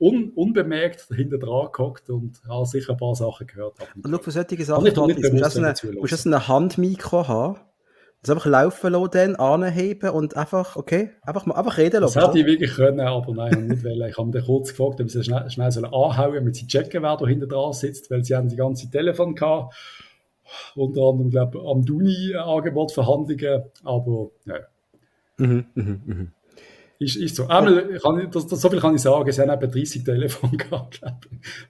un, 0.00 0.32
unbemerkt 0.34 1.08
hinter 1.14 1.38
dran 1.38 1.68
gehockt 1.72 2.08
und 2.10 2.40
habe 2.48 2.66
sicher 2.66 2.92
ein 2.92 2.98
paar 2.98 3.14
Sachen 3.14 3.46
gehört. 3.46 3.74
Und 3.94 4.10
schau, 4.10 4.18
für 4.18 4.30
solche 4.30 4.64
Sachen, 4.64 4.84
du 4.94 5.08
musst 5.08 5.56
eine, 5.56 5.74
musst 6.00 6.26
eine 6.26 6.48
Handmikro 6.48 7.28
haben, 7.28 7.58
das 8.22 8.30
einfach 8.30 8.46
laufen 8.46 8.92
lassen, 8.92 9.10
dann 9.12 9.36
anheben 9.36 10.10
und 10.10 10.36
einfach, 10.36 10.76
okay, 10.76 11.10
einfach 11.22 11.46
mal 11.46 11.54
einfach 11.54 11.78
reden 11.78 12.02
lassen. 12.02 12.18
Das 12.18 12.28
hätte 12.28 12.38
ich 12.38 12.46
wirklich 12.46 12.74
können, 12.74 13.00
aber 13.00 13.32
nein, 13.34 13.68
nicht 13.68 13.84
wollen. 13.84 14.08
Ich 14.08 14.16
habe 14.16 14.28
mich 14.30 14.44
kurz 14.44 14.70
gefragt, 14.70 15.00
ob 15.00 15.10
sie 15.10 15.22
schnell, 15.22 15.50
schnell 15.50 15.70
sollen 15.70 15.86
anhauen 15.86 16.34
damit 16.34 16.56
sie 16.56 16.66
checken, 16.66 17.02
wer 17.02 17.16
da 17.16 17.26
hinter 17.26 17.46
dran 17.46 17.72
sitzt, 17.72 18.10
weil 18.10 18.24
sie 18.24 18.34
haben 18.34 18.48
die 18.48 18.56
ganze 18.56 18.90
Telefon 18.90 19.34
gehabt. 19.34 19.74
Unter 20.74 21.02
anderem, 21.02 21.30
glaube 21.30 21.58
ich, 21.58 21.64
am 21.64 21.84
Duni-Angebot 21.84 22.98
aber 22.98 24.30
ja. 24.46 24.54
Mhm, 25.38 25.66
mh, 25.74 25.98
mh. 26.04 26.26
Ist, 27.02 27.16
ist 27.16 27.34
so. 27.34 27.46
Einmal, 27.46 27.98
kann 27.98 28.30
das, 28.30 28.46
das, 28.46 28.60
so 28.60 28.68
viel 28.68 28.78
kann 28.78 28.94
ich 28.94 29.00
sagen, 29.00 29.32
sie 29.32 29.40
haben 29.40 29.48
etwa 29.48 29.66
30 29.66 30.04
Telefone 30.04 30.56
gehabt, 30.58 31.00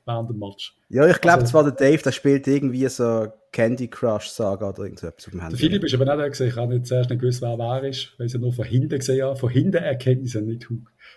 während 0.04 0.28
dem 0.28 0.38
Match. 0.40 0.76
Ja, 0.88 1.06
ich 1.06 1.20
glaube, 1.20 1.42
also, 1.42 1.54
war 1.54 1.62
der 1.62 1.72
Dave, 1.72 2.02
der 2.02 2.10
spielt 2.10 2.48
irgendwie 2.48 2.88
so 2.88 3.28
Candy 3.52 3.86
Crush 3.86 4.28
Saga 4.28 4.70
oder 4.70 4.82
irgendetwas 4.82 5.26
auf 5.26 5.30
dem 5.30 5.40
Handy. 5.40 5.56
Philipp 5.56 5.84
ist 5.84 5.94
aber 5.94 6.04
nicht 6.04 6.18
der 6.18 6.30
gesehen, 6.30 6.48
ich 6.48 6.56
habe 6.56 6.74
nicht 6.74 6.86
zuerst 6.86 7.10
nicht 7.10 7.20
gewusst, 7.20 7.42
wer 7.42 7.56
wer 7.56 7.84
ist, 7.84 8.12
weil 8.18 8.26
ich 8.26 8.34
nur 8.34 8.52
von 8.52 8.64
hinten 8.64 8.98
gesehen 8.98 9.24
habe. 9.24 9.36
Von 9.36 9.50
hinten 9.50 9.76
erkenne 9.76 10.22
ich 10.22 10.32
sie 10.32 10.42
nicht. 10.42 10.66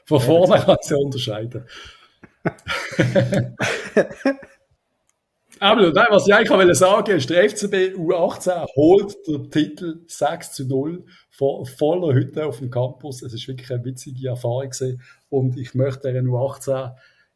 Von 0.05 0.19
ja, 0.19 0.19
vorne 0.19 0.59
kann 0.59 0.77
ich 0.79 0.87
sie 0.87 0.95
unterscheiden. 0.95 1.65
Aber 5.63 5.93
nein, 5.93 6.07
was 6.09 6.27
ich 6.27 6.33
eigentlich 6.33 6.49
wollte 6.49 6.75
sagen, 6.75 7.15
ist, 7.15 7.29
der 7.29 7.49
FCB 7.49 7.95
U18 7.95 8.65
holt 8.75 9.15
den 9.25 9.49
Titel 9.49 10.01
6 10.07 10.51
zu 10.51 10.67
0 10.67 11.05
vor 11.29 11.65
voller 11.65 12.13
Hütte 12.13 12.45
auf 12.45 12.59
dem 12.59 12.69
Campus. 12.69 13.21
Es 13.21 13.33
ist 13.33 13.47
wirklich 13.47 13.71
eine 13.71 13.85
witzige 13.85 14.27
Erfahrung 14.27 14.69
gewesen. 14.69 15.01
Und 15.29 15.57
ich 15.57 15.73
möchte 15.73 16.11
der 16.11 16.21
U18 16.21 16.91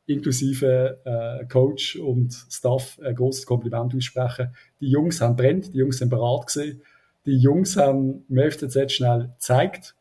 inklusive 0.07 0.99
äh, 1.05 1.45
Coach 1.45 1.95
und 1.95 2.33
Staff 2.49 2.99
ein 3.01 3.15
großes 3.15 3.45
Kompliment 3.45 3.95
aussprechen. 3.95 4.53
Die 4.81 4.89
Jungs 4.89 5.21
haben 5.21 5.37
brennt, 5.37 5.73
die 5.73 5.77
Jungs 5.77 5.99
sind 5.99 6.09
bereit 6.09 6.47
gewesen. 6.47 6.81
Die 7.25 7.37
Jungs 7.37 7.77
haben 7.77 8.25
im 8.27 8.51
FCZ 8.51 8.91
schnell 8.91 9.29
gezeigt, 9.35 9.95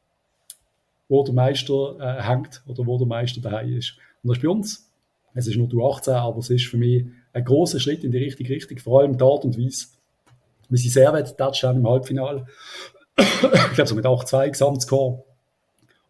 wo 1.09 1.23
der 1.23 1.33
Meister 1.33 1.97
äh, 2.01 2.23
hängt 2.25 2.65
oder 2.67 2.85
wo 2.87 2.99
der 2.99 3.07
Meister 3.07 3.41
daheim 3.41 3.77
ist. 3.77 3.99
Und 4.25 4.31
das 4.31 4.39
ist 4.39 4.43
bei 4.43 4.49
uns. 4.49 4.91
Es 5.35 5.47
ist 5.47 5.57
nur 5.57 5.69
U18, 5.69 6.13
aber 6.13 6.39
es 6.39 6.51
ist 6.51 6.67
für 6.67 6.79
mich 6.79 7.05
ein 7.37 7.45
großer 7.45 7.79
Schritt 7.79 8.03
in 8.03 8.13
die 8.13 8.19
richtige 8.19 8.55
Richtung, 8.55 8.79
vor 8.79 9.01
allem 9.01 9.19
die 9.19 9.23
Art 9.23 9.45
und 9.45 9.59
Weise, 9.59 9.89
wie 10.71 10.79
sie 10.79 10.89
sehr 10.89 11.13
weit 11.13 11.37
Touchdown 11.37 11.77
im 11.77 11.89
Halbfinale. 11.89 12.47
ich 13.19 13.75
glaube, 13.75 13.87
so 13.87 13.95
mit 13.95 14.07
8-2 14.07 14.49
Gesamtscore. 14.49 15.23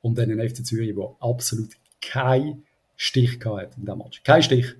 Und 0.02 0.16
dann 0.16 0.30
ein 0.30 0.48
FC 0.48 0.64
Zürich, 0.64 0.94
der 0.94 1.16
absolut 1.18 1.70
keinen 2.00 2.64
Stich 2.94 3.44
hat 3.44 3.76
in 3.76 3.84
diesem 3.84 3.98
Match. 3.98 4.22
Kein 4.22 4.40
Stich. 4.40 4.76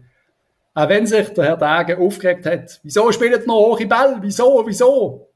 Auch 0.73 0.89
wenn 0.89 1.07
sich 1.07 1.29
der 1.31 1.45
Herr 1.45 1.57
Dage 1.57 1.99
aufgeregt 1.99 2.47
hat, 2.47 2.81
wieso 2.85 3.11
spielt 3.11 3.47
noch 3.47 3.57
hohe 3.57 3.87
Ball? 3.87 4.19
Wieso? 4.21 4.63
Wieso? 4.65 5.29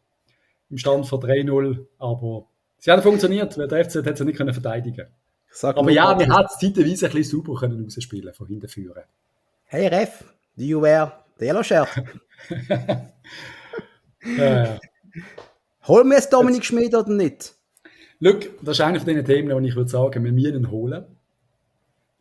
Im 0.71 0.79
Stand 0.79 1.09
von 1.09 1.21
3-0. 1.21 1.87
Aber 1.99 2.47
sie 2.79 2.93
haben 2.93 3.03
funktioniert, 3.03 3.59
weil 3.59 3.67
der 3.67 3.85
FC 3.85 4.07
hat 4.07 4.17
sie 4.17 4.25
nicht 4.25 4.37
verteidigen 4.37 4.97
können. 4.97 5.77
Aber 5.77 5.91
ja, 5.91 6.17
wir 6.17 6.29
hat 6.29 6.53
es 6.53 6.59
zeitweise 6.59 7.07
ein 7.07 7.13
bisschen 7.13 7.25
super 7.25 7.55
können 7.59 7.83
rausspielen, 7.83 8.33
von 8.33 8.47
hinten 8.47 8.69
führen. 8.69 9.03
Hey 9.65 9.89
Ref, 9.89 10.25
Do 10.57 10.65
you 10.65 10.81
wear 10.81 11.13
the 11.39 11.47
yellow 11.47 11.63
shirt? 11.63 11.89
Holen 15.87 16.11
wir 16.11 16.19
es 16.19 16.29
Dominik 16.29 16.65
Schmid 16.65 16.95
oder 16.95 17.11
nicht? 17.11 17.55
Look, 18.19 18.51
das 18.63 18.79
ist 18.79 18.83
einer 18.83 19.01
von 19.01 19.09
den 19.09 19.25
Themen, 19.25 19.63
die 19.63 19.69
ich 19.69 19.77
würde 19.77 19.89
sagen, 19.89 20.25
wir 20.25 20.33
müssen 20.33 20.57
ihn 20.57 20.71
holen. 20.71 21.05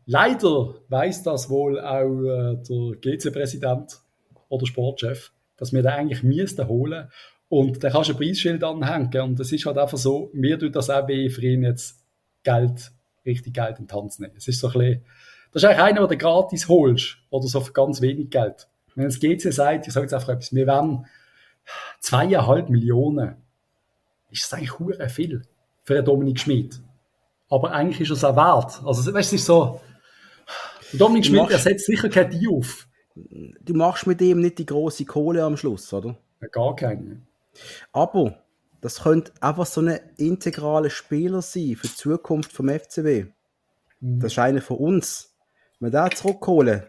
Leider 0.06 0.76
weiß 0.88 1.24
das 1.24 1.50
wohl 1.50 1.80
auch 1.80 2.24
äh, 2.24 2.56
der 2.56 2.96
GC-Präsident 3.02 4.00
oder 4.48 4.66
Sportchef, 4.66 5.32
dass 5.58 5.74
wir 5.74 5.82
den 5.82 5.92
eigentlich 5.92 6.24
müssten 6.24 6.68
holen 6.68 7.10
und 7.50 7.84
da 7.84 7.90
kannst 7.90 8.10
du 8.10 8.14
ein 8.14 8.18
Preisschild 8.18 8.64
anhängen 8.64 9.22
und 9.22 9.40
es 9.40 9.52
ist 9.52 9.66
halt 9.66 9.78
einfach 9.78 9.98
so, 9.98 10.30
mir 10.34 10.58
tut 10.58 10.76
das 10.76 10.90
auch 10.90 11.08
weh 11.08 11.30
für 11.30 11.42
ihn 11.42 11.64
jetzt 11.64 12.00
Geld, 12.44 12.92
richtig 13.26 13.54
Geld 13.54 13.80
in 13.80 13.86
den 13.86 13.88
Tanz 13.88 14.20
nehmen. 14.20 14.34
Es 14.38 14.48
ist 14.48 14.60
so 14.60 14.68
ein 14.68 14.74
bisschen, 14.74 15.06
das 15.52 15.64
ist 15.64 15.70
eigentlich 15.70 15.84
einer, 15.84 16.08
den 16.08 16.18
du 16.18 16.18
gratis 16.18 16.68
holst 16.68 17.18
oder 17.30 17.48
so 17.48 17.62
für 17.62 17.74
ganz 17.74 18.02
wenig 18.02 18.30
Geld. 18.30 18.68
Wenn 18.96 19.08
es 19.08 19.20
GC 19.20 19.52
sagt, 19.54 19.88
ich 19.88 19.94
sage 19.94 20.06
jetzt 20.06 20.14
einfach 20.14 20.30
etwas, 20.30 20.54
wir 20.54 20.68
werden 20.68 21.06
zweieinhalb 22.00 22.70
Millionen, 22.70 23.36
ist 24.30 24.44
das 24.44 24.54
eigentlich 24.54 24.78
hure 24.78 25.10
viel 25.10 25.44
für 25.84 25.96
einen 25.96 26.06
Dominik 26.06 26.40
Schmidt. 26.40 26.80
Aber 27.50 27.72
eigentlich 27.72 28.02
ist 28.02 28.12
es 28.12 28.24
auch 28.24 28.36
wert. 28.36 28.82
Also, 28.86 29.02
weißt 29.02 29.32
du, 29.32 29.36
es 29.36 29.42
ist 29.42 29.46
so, 29.46 29.82
Dominik 30.94 31.26
Schmidt, 31.26 31.50
er 31.50 31.60
setzt 31.60 31.86
sicher 31.86 32.10
kein 32.10 32.30
Die 32.30 32.48
auf. 32.48 32.88
Du 33.16 33.74
machst 33.74 34.08
mit 34.08 34.22
ihm 34.22 34.40
nicht 34.40 34.60
die 34.60 34.66
große 34.66 35.06
Kohle 35.06 35.44
am 35.44 35.58
Schluss, 35.58 35.92
oder? 35.94 36.18
Ja, 36.42 36.48
gar 36.48 36.76
keine. 36.76 37.22
Aber 37.92 38.44
das 38.82 39.04
könnte 39.04 39.32
einfach 39.42 39.66
so 39.66 39.82
ein 39.82 40.00
integraler 40.18 40.90
Spieler 40.90 41.42
sein 41.42 41.76
für 41.76 41.88
die 41.88 41.96
Zukunft 41.96 42.52
vom 42.52 42.70
FCB. 42.70 43.32
Mhm. 44.00 44.20
Das 44.20 44.34
ist 44.34 44.40
einer 44.40 44.62
von 44.62 44.78
uns. 44.78 45.29
Wenn 45.80 45.94
wir 45.94 46.10
den 46.10 46.16
zurückholen, 46.16 46.84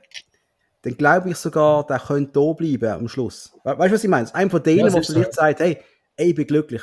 dann 0.83 0.96
glaube 0.96 1.31
ich 1.31 1.37
sogar, 1.37 1.87
der 1.87 1.98
könnte 1.98 2.33
da 2.33 2.53
bleiben 2.53 2.90
am 2.90 3.09
Schluss. 3.09 3.53
weißt 3.64 3.90
du, 3.90 3.94
was 3.94 4.05
ich 4.05 4.11
meine? 4.11 4.35
Einer 4.35 4.50
von 4.50 4.62
denen, 4.62 4.92
der 4.92 5.03
vielleicht 5.03 5.35
so. 5.35 5.40
sagt, 5.40 5.61
hey, 5.61 5.79
ey, 6.16 6.31
ich 6.31 6.35
bin 6.35 6.46
glücklich. 6.46 6.83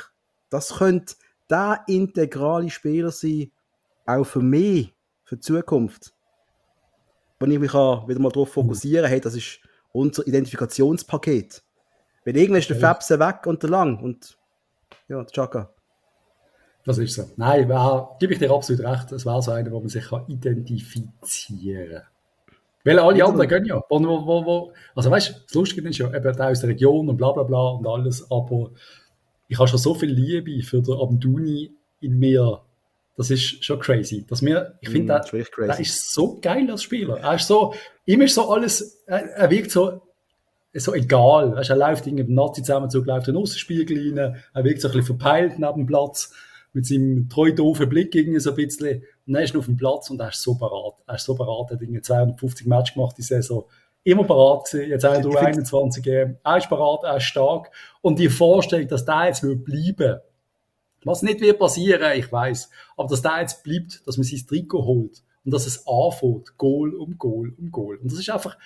Das 0.50 0.78
könnte 0.78 1.14
der 1.50 1.82
integrale 1.86 2.70
Spieler 2.70 3.10
sein, 3.10 3.50
auch 4.06 4.24
für 4.24 4.40
mich, 4.40 4.94
für 5.24 5.36
die 5.36 5.40
Zukunft. 5.40 6.14
Wenn 7.40 7.50
ich 7.50 7.58
mich 7.58 7.72
wieder 7.72 8.18
mal 8.18 8.30
darauf 8.30 8.52
fokussieren 8.52 9.02
kann, 9.02 9.10
hey, 9.10 9.20
das 9.20 9.34
ist 9.34 9.60
unser 9.92 10.26
Identifikationspaket. 10.26 11.62
Wenn 12.24 12.36
irgendwann 12.36 12.60
ist 12.60 12.70
der 12.70 12.78
Fabse 12.78 13.18
weg 13.18 13.46
und 13.46 13.62
der 13.62 13.70
Lang 13.70 14.00
und 14.00 14.38
ja, 15.08 15.22
der 15.22 15.32
Chaka. 15.32 15.74
Das 16.88 16.96
ist 16.96 17.16
so. 17.16 17.24
Nein, 17.36 17.68
wär, 17.68 18.16
gebe 18.18 18.32
ich 18.32 18.38
dir 18.38 18.50
absolut 18.50 18.82
recht. 18.82 19.12
Es 19.12 19.26
wäre 19.26 19.42
so 19.42 19.50
einer, 19.50 19.70
wo 19.72 19.78
man 19.78 19.90
sich 19.90 20.06
kann 20.06 20.24
identifizieren 20.26 21.90
kann. 21.90 22.02
Weil 22.82 22.98
alle 22.98 23.22
anderen 23.22 23.46
gehen 23.46 23.66
ja. 23.66 23.82
Wo, 23.90 24.00
wo, 24.00 24.46
wo, 24.46 24.72
also 24.94 25.10
weißt 25.10 25.28
du, 25.28 25.34
das 25.44 25.52
Lustige 25.52 25.86
ist 25.86 25.98
ja 25.98 26.06
eben 26.06 26.34
der 26.34 26.48
aus 26.48 26.60
der 26.60 26.70
Region 26.70 27.10
und 27.10 27.18
bla 27.18 27.32
bla 27.32 27.42
bla 27.42 27.72
und 27.72 27.86
alles, 27.86 28.30
aber 28.30 28.70
ich 29.48 29.58
habe 29.58 29.68
schon 29.68 29.78
so 29.78 29.92
viel 29.92 30.08
Liebe 30.08 30.62
für 30.62 30.80
den 30.80 30.94
Abduni 30.94 31.72
in 32.00 32.18
mir. 32.18 32.62
Das 33.18 33.30
ist 33.30 33.62
schon 33.62 33.80
crazy. 33.80 34.24
Dass 34.26 34.40
mir, 34.40 34.78
ich 34.80 34.88
finde, 34.88 35.12
mm, 35.12 35.30
der, 35.30 35.66
der, 35.66 35.80
ist 35.80 36.14
so 36.14 36.38
geil 36.40 36.70
als 36.70 36.84
Spieler. 36.84 37.18
Er 37.18 37.34
ist 37.34 37.48
so, 37.48 37.74
ihm 38.06 38.22
ist 38.22 38.34
so 38.34 38.50
alles, 38.50 39.02
er, 39.04 39.24
er 39.34 39.50
wirkt 39.50 39.72
so, 39.72 40.00
so 40.72 40.94
egal. 40.94 41.54
Weißt, 41.54 41.68
er 41.68 41.76
läuft 41.76 42.06
in 42.06 42.16
den 42.16 42.32
Nazi-Zusammenzug, 42.32 43.04
läuft 43.04 43.28
in 43.28 43.34
den 43.34 43.42
Außenspiegel 43.42 44.16
rein, 44.16 44.36
er 44.54 44.64
wirkt 44.64 44.80
so 44.80 44.88
ein 44.88 44.92
bisschen 44.92 45.18
verpeilt 45.18 45.58
neben 45.58 45.80
dem 45.80 45.86
Platz 45.86 46.32
mit 46.72 46.86
seinem 46.86 47.28
treu 47.28 47.52
doofen 47.52 47.88
Blick 47.88 48.14
irgendwie 48.14 48.40
so 48.40 48.50
ein 48.50 48.56
bisschen. 48.56 49.02
Und 49.26 49.34
dann 49.34 49.42
ist 49.42 49.54
er 49.54 49.60
auf 49.60 49.66
dem 49.66 49.76
Platz 49.76 50.10
und 50.10 50.20
er 50.20 50.28
ist 50.28 50.42
so 50.42 50.54
parat. 50.54 50.94
Er 51.06 51.14
ist 51.14 51.24
so 51.24 51.34
parat. 51.34 51.70
Er 51.70 51.74
hat 51.74 51.82
irgendwie 51.82 52.02
250 52.02 52.66
Matches 52.66 52.94
gemacht 52.94 53.16
die 53.18 53.22
Saison. 53.22 53.64
Immer 54.04 54.24
parat 54.24 54.66
gewesen. 54.66 54.90
Jetzt 54.90 55.04
auch 55.04 55.20
durch 55.20 55.38
21 55.38 56.06
EM. 56.06 56.36
Er 56.42 56.56
ist 56.56 56.68
parat, 56.68 57.04
er 57.04 57.16
ist 57.16 57.24
stark. 57.24 57.70
Und 58.00 58.18
die 58.18 58.28
Vorstellung, 58.28 58.88
dass 58.88 59.04
der 59.04 59.26
jetzt 59.26 59.40
bleiben 59.40 59.98
will 59.98 60.20
was 61.04 61.22
nicht 61.22 61.40
wird 61.40 61.58
passieren, 61.58 62.12
ich 62.16 62.30
weiß, 62.30 62.70
aber 62.96 63.08
dass 63.08 63.22
der 63.22 63.40
jetzt 63.40 63.62
bleibt, 63.62 64.06
dass 64.06 64.16
man 64.16 64.24
sein 64.24 64.46
Trikot 64.46 64.84
holt 64.84 65.22
und 65.44 65.54
dass 65.54 65.66
es 65.66 65.86
anfängt, 65.86 66.56
Goal 66.56 66.94
um 66.94 67.16
Goal 67.18 67.54
um 67.58 67.70
Goal. 67.70 67.96
Und 67.96 68.12
das 68.12 68.18
ist 68.18 68.30
einfach, 68.30 68.58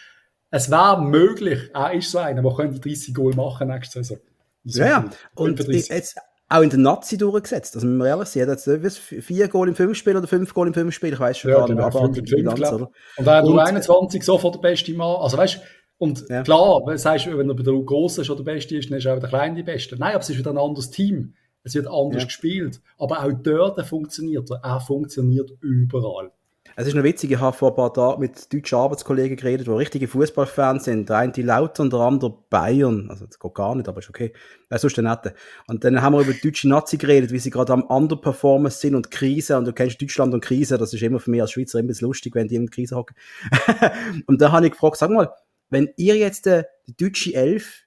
es 0.51 0.71
wäre 0.71 1.03
möglich, 1.03 1.71
er 1.73 1.93
ist 1.93 2.11
so 2.11 2.19
einer, 2.19 2.43
der 2.43 2.55
könnte 2.55 2.81
30 2.81 3.15
Goal 3.15 3.35
machen 3.35 3.69
nächste 3.69 4.03
Saison. 4.03 4.19
Ja, 4.65 4.87
ja. 4.87 5.11
Und 5.35 5.59
jetzt, 5.69 6.17
auch 6.53 6.63
in 6.63 6.71
der 6.71 6.79
Nazi 6.79 7.19
durchgesetzt. 7.19 7.75
Also, 7.75 7.87
wenn 7.87 7.97
wir 7.97 8.07
ehrlich 8.07 8.29
sind, 8.29 8.49
hat 8.49 8.67
jetzt 8.67 8.99
vier 8.99 9.49
Goal 9.49 9.69
im 9.69 9.75
fünf 9.75 9.97
Spiel 9.97 10.17
oder 10.17 10.27
fünf 10.27 10.53
Goal 10.55 10.69
im 10.69 10.75
fünf 10.75 10.95
Spiel, 10.95 11.13
ich 11.13 11.21
weiß 11.21 11.39
schon 11.39 11.51
ja, 11.51 11.59
gar 11.59 11.69
nicht, 11.69 11.79
aber 11.79 12.01
fünf, 12.07 12.17
fünf, 12.17 12.31
Bilanz, 12.31 12.73
oder? 12.73 12.91
Und 13.17 13.27
er 13.27 13.37
hat 13.37 13.45
nur 13.45 13.65
21 13.65 14.23
sofort 14.23 14.57
der 14.57 14.61
beste 14.61 14.93
Mann. 14.95 15.17
Also, 15.17 15.37
weißt 15.37 15.61
und 16.03 16.29
ja. 16.29 16.43
klar, 16.43 16.83
wenn, 16.85 16.99
sagst, 16.99 17.27
wenn 17.27 17.49
er 17.49 17.55
bei 17.55 17.63
der 17.63 17.75
Grossen 17.75 18.25
schon 18.25 18.37
der 18.37 18.43
Beste 18.43 18.77
ist, 18.77 18.91
dann 18.91 18.99
ist 18.99 19.07
auch 19.07 19.21
der 19.21 19.29
Kleine 19.29 19.55
der 19.55 19.63
Beste. 19.63 19.97
Nein, 19.97 20.15
aber 20.15 20.21
es 20.21 20.31
ist 20.31 20.37
wieder 20.39 20.51
ein 20.51 20.59
anderes 20.59 20.91
Team. 20.91 21.35
Es 21.63 21.77
wird 21.77 21.87
anders 21.87 22.23
ja. 22.23 22.27
gespielt. 22.27 22.81
Aber 22.99 23.23
auch 23.23 23.33
dort 23.33 23.81
funktioniert 23.87 24.51
er. 24.51 24.61
Er 24.65 24.81
funktioniert 24.81 25.53
überall. 25.61 26.33
Es 26.75 26.87
ist 26.87 26.95
noch 26.95 27.03
witzig, 27.03 27.31
ich 27.31 27.39
habe 27.39 27.55
vor 27.57 27.71
ein 27.71 27.75
paar 27.77 27.93
Tagen 27.93 28.21
mit 28.21 28.53
deutschen 28.53 28.79
Arbeitskollegen 28.79 29.37
geredet, 29.37 29.67
die 29.67 29.71
richtige 29.73 30.09
Fußballfans 30.09 30.85
sind. 30.85 31.09
Der 31.09 31.19
eine 31.19 31.33
die 31.33 31.43
Lauter 31.43 31.83
und 31.83 31.93
der 31.93 32.01
andere 32.01 32.35
Bayern. 32.49 33.11
Also, 33.11 33.27
das 33.27 33.39
geht 33.39 33.55
gar 33.55 33.75
nicht, 33.75 33.89
aber 33.89 33.99
ist 33.99 34.09
okay. 34.09 34.33
Das 34.69 34.79
ist 34.79 34.83
sonst 34.83 34.97
der 34.97 35.05
Nette. 35.05 35.35
Und 35.67 35.85
dann 35.85 36.01
haben 36.01 36.15
wir 36.15 36.23
über 36.23 36.33
die 36.33 36.41
deutsche 36.41 36.69
Nazi 36.69 36.97
geredet, 36.97 37.31
wie 37.31 37.39
sie 37.39 37.51
gerade 37.51 37.75
am 37.75 37.83
Underperformance 37.83 38.79
sind 38.79 38.95
und 38.95 39.11
Krise. 39.11 39.59
Und 39.59 39.67
du 39.67 39.73
kennst 39.73 40.01
Deutschland 40.01 40.33
und 40.33 40.43
Krise. 40.43 40.79
Das 40.79 40.95
ist 40.95 41.03
immer 41.03 41.21
für 41.21 41.31
mich 41.31 41.43
als 41.43 41.53
Schweizer 41.53 41.79
immer 41.79 41.93
lustig, 42.01 42.35
wenn 42.35 42.49
die 42.49 42.55
in 42.55 42.71
Krise 42.71 42.97
hocken. 42.97 43.17
und 44.27 44.41
da 44.41 44.53
habe 44.53 44.67
ich 44.67 44.73
gefragt, 44.73 44.97
sag 44.97 45.11
mal, 45.11 45.31
wenn 45.69 45.91
ihr 45.97 46.17
jetzt 46.17 46.47
äh, 46.47 46.65
die 46.87 46.97
deutsche 46.97 47.35
Elf, 47.35 47.83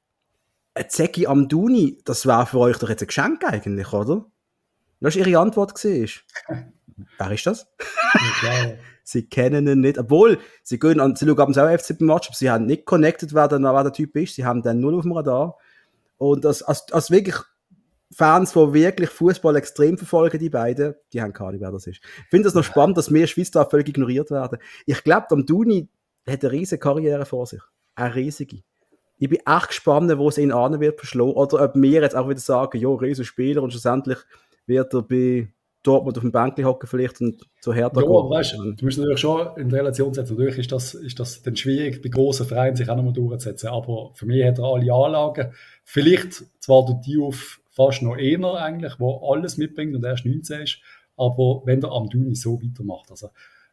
ein 0.75 0.89
Zeki 0.89 1.25
am 1.25 1.47
Duni, 1.47 1.97
das 2.05 2.27
wäre 2.27 2.45
für 2.45 2.59
euch 2.59 2.77
doch 2.77 2.89
jetzt 2.89 3.01
ein 3.01 3.07
Geschenk 3.07 3.43
eigentlich, 3.45 3.91
oder? 3.93 4.25
Das 4.99 5.15
war 5.15 5.27
ihre 5.27 5.39
Antwort. 5.39 5.73
Gewesen. 5.73 6.21
Wer 7.17 7.31
ist 7.31 7.45
das? 7.45 7.67
sie 9.03 9.27
kennen 9.27 9.67
ihn 9.67 9.81
nicht. 9.81 9.97
Obwohl, 9.97 10.39
sie 10.63 10.79
gehen 10.79 10.99
an, 10.99 11.15
sie 11.15 11.25
schauen 11.25 11.39
abends 11.39 11.57
auch 11.57 11.69
FC-Match, 11.69 12.27
aber 12.27 12.35
sie 12.35 12.49
haben 12.49 12.65
nicht 12.65 12.85
connected, 12.85 13.33
wer 13.33 13.47
der, 13.47 13.61
wer 13.61 13.83
der 13.83 13.93
Typ 13.93 14.15
ist. 14.15 14.35
Sie 14.35 14.45
haben 14.45 14.61
dann 14.61 14.79
null 14.79 14.95
auf 14.95 15.03
dem 15.03 15.11
Radar. 15.11 15.57
Und 16.17 16.45
als, 16.45 16.63
als, 16.63 16.91
als 16.91 17.11
wirklich 17.11 17.35
Fans, 18.13 18.53
die 18.53 18.73
wirklich 18.73 19.09
Fußball 19.09 19.55
extrem 19.57 19.97
verfolgen, 19.97 20.39
die 20.39 20.49
beiden, 20.49 20.95
die 21.11 21.21
haben 21.21 21.33
keine 21.33 21.49
Ahnung, 21.49 21.61
wer 21.61 21.71
das 21.71 21.87
ist. 21.87 21.99
Ich 22.03 22.29
finde 22.29 22.45
das 22.45 22.53
noch 22.53 22.63
spannend, 22.63 22.97
dass 22.97 23.13
wir 23.13 23.27
Schweiz 23.27 23.51
da 23.51 23.65
völlig 23.65 23.89
ignoriert 23.89 24.31
werden. 24.31 24.59
Ich 24.85 25.03
glaube, 25.03 25.27
am 25.31 25.45
Duni 25.45 25.89
hat 26.27 26.43
eine 26.43 26.51
riesige 26.51 26.79
Karriere 26.79 27.25
vor 27.25 27.45
sich. 27.45 27.61
Eine 27.95 28.15
riesige. 28.15 28.63
Ich 29.17 29.29
bin 29.29 29.39
echt 29.45 29.67
gespannt, 29.67 30.17
wo 30.17 30.29
es 30.29 30.37
ihn 30.37 30.51
an 30.51 30.79
wird 30.79 30.99
verschlagen. 30.99 31.33
Oder 31.33 31.63
ob 31.63 31.75
wir 31.75 32.01
jetzt 32.01 32.15
auch 32.15 32.29
wieder 32.29 32.39
sagen, 32.39 32.77
ja, 32.77 32.89
riesen 32.89 33.25
Spieler 33.25 33.63
und 33.63 33.71
schlussendlich 33.71 34.19
wird 34.65 34.93
er 34.93 35.01
bei 35.01 35.49
Dortmund 35.85 36.17
auf 36.17 36.21
dem 36.23 36.31
Bänkli 36.31 36.63
hocken 36.63 36.87
vielleicht 36.87 37.21
und 37.21 37.41
so 37.59 37.73
härter 37.73 38.01
Ja, 38.01 38.07
aber 38.07 38.29
weißt, 38.29 38.53
du 38.53 38.85
musst 38.85 38.97
natürlich 38.97 39.19
schon 39.19 39.55
in 39.57 39.71
Relation 39.71 40.13
setzen. 40.13 40.33
Natürlich 40.33 40.59
ist 40.59 40.71
das, 40.71 40.93
ist 40.93 41.19
das 41.19 41.41
dann 41.41 41.55
schwierig, 41.55 42.01
bei 42.01 42.09
grossen 42.09 42.45
Vereinen 42.45 42.75
sich 42.75 42.89
auch 42.89 42.95
nochmal 42.95 43.13
durchzusetzen. 43.13 43.69
Aber 43.69 44.11
für 44.13 44.25
mich 44.25 44.43
hat 44.43 44.59
er 44.59 44.65
alle 44.65 44.91
Anlagen. 44.93 45.51
Vielleicht 45.83 46.43
zwar 46.59 46.85
der 46.85 46.95
Diouf 46.95 47.61
fast 47.69 48.01
noch 48.01 48.17
einer 48.17 48.55
eigentlich, 48.55 48.99
wo 48.99 49.31
alles 49.31 49.57
mitbringt 49.57 49.95
und 49.95 50.03
erst 50.03 50.25
19 50.25 50.61
ist. 50.61 50.79
Aber 51.17 51.61
wenn 51.65 51.81
der 51.81 51.91
Amduni 51.91 52.35
so 52.35 52.61
weitermacht, 52.61 53.11
also, 53.11 53.29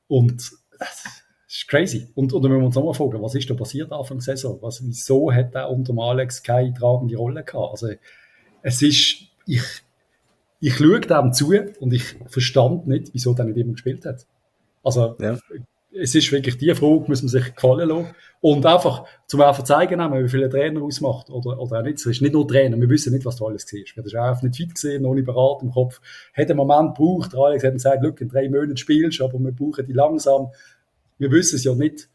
und, 0.09 0.53
das 0.79 1.23
ist 1.49 1.69
crazy. 1.69 2.09
Und, 2.15 2.33
und 2.33 2.43
dann 2.43 2.51
müssen 2.51 2.63
wir 2.63 2.67
uns 2.67 2.75
nochmal 2.75 2.95
fragen, 2.95 3.23
was 3.23 3.35
ist 3.35 3.49
da 3.49 3.55
passiert 3.55 3.93
Anfang 3.93 4.19
der 4.19 4.37
Saison? 4.37 4.59
Was, 4.61 4.83
wieso 4.85 5.33
hat 5.33 5.55
er 5.55 5.71
unter 5.71 5.95
Alex 5.99 6.43
keine 6.43 6.73
tragende 6.73 7.17
Rolle 7.17 7.45
gehabt? 7.45 7.73
Also, 7.73 7.89
es 8.63 8.83
ist, 8.83 9.29
ich, 9.47 9.63
ich 10.63 10.77
schaue 10.77 11.01
dem 11.01 11.33
zu 11.33 11.53
und 11.81 11.93
ich 11.93 12.15
verstand 12.29 12.87
nicht, 12.87 13.13
wieso 13.13 13.35
der 13.35 13.47
nicht 13.47 13.59
immer 13.59 13.73
gespielt 13.73 14.07
hat. 14.07 14.25
Also, 14.85 15.17
ja. 15.21 15.37
es 15.93 16.15
ist 16.15 16.31
wirklich 16.31 16.57
die 16.57 16.73
Frage, 16.73 17.05
muss 17.09 17.21
man 17.21 17.29
sich 17.29 17.53
gefallen 17.53 17.89
lassen. 17.89 18.15
Und 18.41 18.65
einfach, 18.65 19.05
zum 19.27 19.41
einfach 19.41 19.65
zeigen, 19.65 19.99
wie 19.99 20.29
viele 20.29 20.49
Trainer 20.49 20.83
ausmacht, 20.83 21.31
oder, 21.31 21.59
oder 21.59 21.81
auch 21.81 21.83
nicht. 21.83 21.99
Es 21.99 22.07
ist 22.07 22.23
nicht 22.23 22.33
nur 22.33 22.47
Trainer, 22.47 22.81
wir 22.81 22.89
wissen 22.89 23.13
nicht, 23.13 23.25
was 23.25 23.37
da 23.37 23.47
alles 23.47 23.67
war. 23.73 24.05
Wir 24.05 24.21
haben 24.21 24.37
auch 24.39 24.43
nicht 24.43 24.57
fit 24.57 24.73
gesehen, 24.73 25.03
noch 25.03 25.15
nicht 25.15 25.27
bereit 25.27 25.63
im 25.63 25.73
Kopf. 25.73 26.01
Hat 26.33 26.49
einen 26.49 26.57
Moment 26.57 26.97
gebraucht, 26.97 27.33
der 27.33 27.41
Alex 27.41 27.65
hat 27.65 27.73
gesagt, 27.73 28.05
look, 28.05 28.21
in 28.21 28.29
drei 28.29 28.49
Monaten 28.49 28.77
spielst 28.77 29.21
aber 29.21 29.41
wir 29.41 29.53
brauchen 29.53 29.85
die 29.85 29.93
langsam. 29.93 30.53
Wir 31.19 31.33
wissen 31.33 31.57
es 31.57 31.65
ja 31.65 31.75
nicht. 31.75 32.09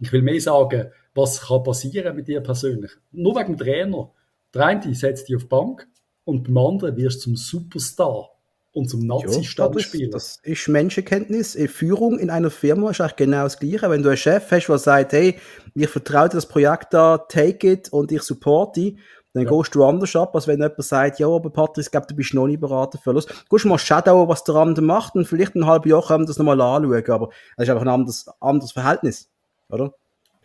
Ich 0.00 0.12
will 0.12 0.22
mehr 0.22 0.40
sagen, 0.40 0.88
was 1.14 1.40
kann 1.40 1.62
passieren 1.62 2.16
mit 2.16 2.26
dir 2.26 2.40
persönlich. 2.40 2.90
Nur 3.12 3.36
wegen 3.36 3.56
dem 3.56 3.58
Trainer. 3.58 4.10
Der 4.52 4.66
eine 4.66 4.94
setzt 4.94 5.28
dich 5.28 5.36
auf 5.36 5.42
die 5.42 5.48
Bank, 5.48 5.86
und 6.26 6.44
beim 6.44 6.58
anderen 6.58 6.96
wirst 6.96 7.20
du 7.20 7.30
zum 7.30 7.36
Superstar 7.36 8.28
und 8.72 8.90
zum 8.90 9.06
Nazi-Stammspieler. 9.06 10.10
Das, 10.10 10.40
das 10.42 10.44
ist 10.44 10.68
Menschenkenntnis. 10.68 11.56
Führung 11.68 12.18
in 12.18 12.28
einer 12.28 12.50
Firma 12.50 12.90
ist 12.90 13.00
eigentlich 13.00 13.16
genau 13.16 13.44
das 13.44 13.58
Gleiche. 13.58 13.88
Wenn 13.88 14.02
du 14.02 14.10
einen 14.10 14.18
Chef 14.18 14.50
hast, 14.50 14.66
der 14.66 14.78
sagt, 14.78 15.12
hey, 15.12 15.38
ich 15.74 15.88
vertraue 15.88 16.28
dir 16.28 16.36
das 16.36 16.46
Projekt 16.46 16.92
da, 16.92 17.16
take 17.16 17.70
it 17.70 17.88
und 17.90 18.12
ich 18.12 18.22
supporte 18.22 18.96
dann 19.36 19.44
ja. 19.44 19.50
gehst 19.50 19.74
du 19.74 19.84
anders 19.84 20.16
ab, 20.16 20.34
als 20.34 20.46
wenn 20.46 20.60
jemand 20.60 20.82
sagt, 20.82 21.18
ja, 21.18 21.28
aber 21.28 21.50
Patrick, 21.50 21.84
ich 21.84 21.90
glaube, 21.90 22.06
du 22.06 22.16
bist 22.16 22.32
noch 22.32 22.46
nie 22.46 22.56
beraten 22.56 22.96
für 22.96 23.12
los. 23.12 23.26
Gehst 23.26 23.64
du 23.64 23.68
mal 23.68 23.76
Shadow, 23.76 24.26
was 24.28 24.44
der 24.44 24.54
andere 24.54 24.82
macht 24.82 25.14
und 25.14 25.26
vielleicht 25.26 25.54
ein 25.54 25.66
halbes 25.66 25.90
Jahr 25.90 26.02
können 26.02 26.22
wir 26.22 26.26
das 26.26 26.38
nochmal 26.38 26.58
anschauen, 26.58 27.04
aber 27.10 27.28
es 27.58 27.64
ist 27.64 27.68
einfach 27.68 27.82
ein 27.82 27.88
anderes, 27.88 28.30
anderes 28.40 28.72
Verhältnis, 28.72 29.28
oder? 29.68 29.92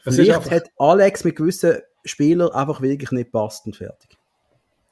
Vielleicht 0.04 0.52
hat 0.52 0.64
Alex 0.78 1.24
mit 1.24 1.38
gewissen 1.38 1.78
Spielern 2.04 2.52
einfach 2.52 2.82
wirklich 2.82 3.12
nicht 3.12 3.32
passt 3.32 3.66
und 3.66 3.78
fertig. 3.78 4.18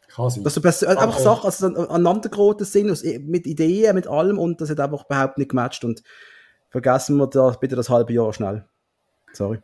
Kann 0.10 0.30
sein. 0.30 0.44
Dass 0.44 0.56
du 0.56 0.62
best, 0.62 0.86
einfach 0.86 1.16
auch. 1.16 1.20
Sachen 1.20 1.46
also 1.46 1.68
aneinander 1.68 2.30
geraten 2.30 2.66
sind, 2.66 3.04
mit 3.28 3.46
Ideen, 3.46 3.96
mit 3.96 4.08
allem 4.08 4.40
und 4.40 4.60
das 4.60 4.70
hat 4.70 4.80
einfach 4.80 5.06
überhaupt 5.06 5.38
nicht 5.38 5.50
gematcht 5.50 5.86
und 5.86 6.04
vergessen 6.70 7.18
wir 7.18 7.28
da 7.28 7.52
bitte 7.52 7.76
das 7.76 7.90
halbe 7.90 8.14
Jahr 8.14 8.34
schnell. 8.34 8.66
Sorry. 9.34 9.60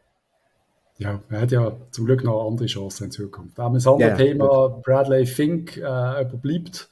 Ja, 0.97 1.19
er 1.29 1.41
hat 1.41 1.51
ja 1.51 1.75
zum 1.91 2.05
Glück 2.05 2.23
noch 2.23 2.47
andere 2.47 2.67
Chancen 2.67 3.05
in 3.05 3.11
Zukunft. 3.11 3.59
Aber 3.59 3.73
das 3.73 3.87
andere 3.87 4.09
ja, 4.09 4.15
Thema, 4.15 4.69
gut. 4.69 4.83
Bradley 4.83 5.25
Fink 5.25 5.77
äh, 5.77 6.21
überbleibt. 6.21 6.89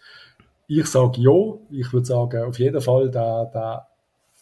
Ich 0.67 0.87
sage 0.87 1.21
ja. 1.21 1.53
Ich 1.69 1.93
würde 1.93 2.05
sagen, 2.05 2.43
auf 2.43 2.59
jeden 2.59 2.81
Fall, 2.81 3.09
der, 3.11 3.45
der, 3.53 3.87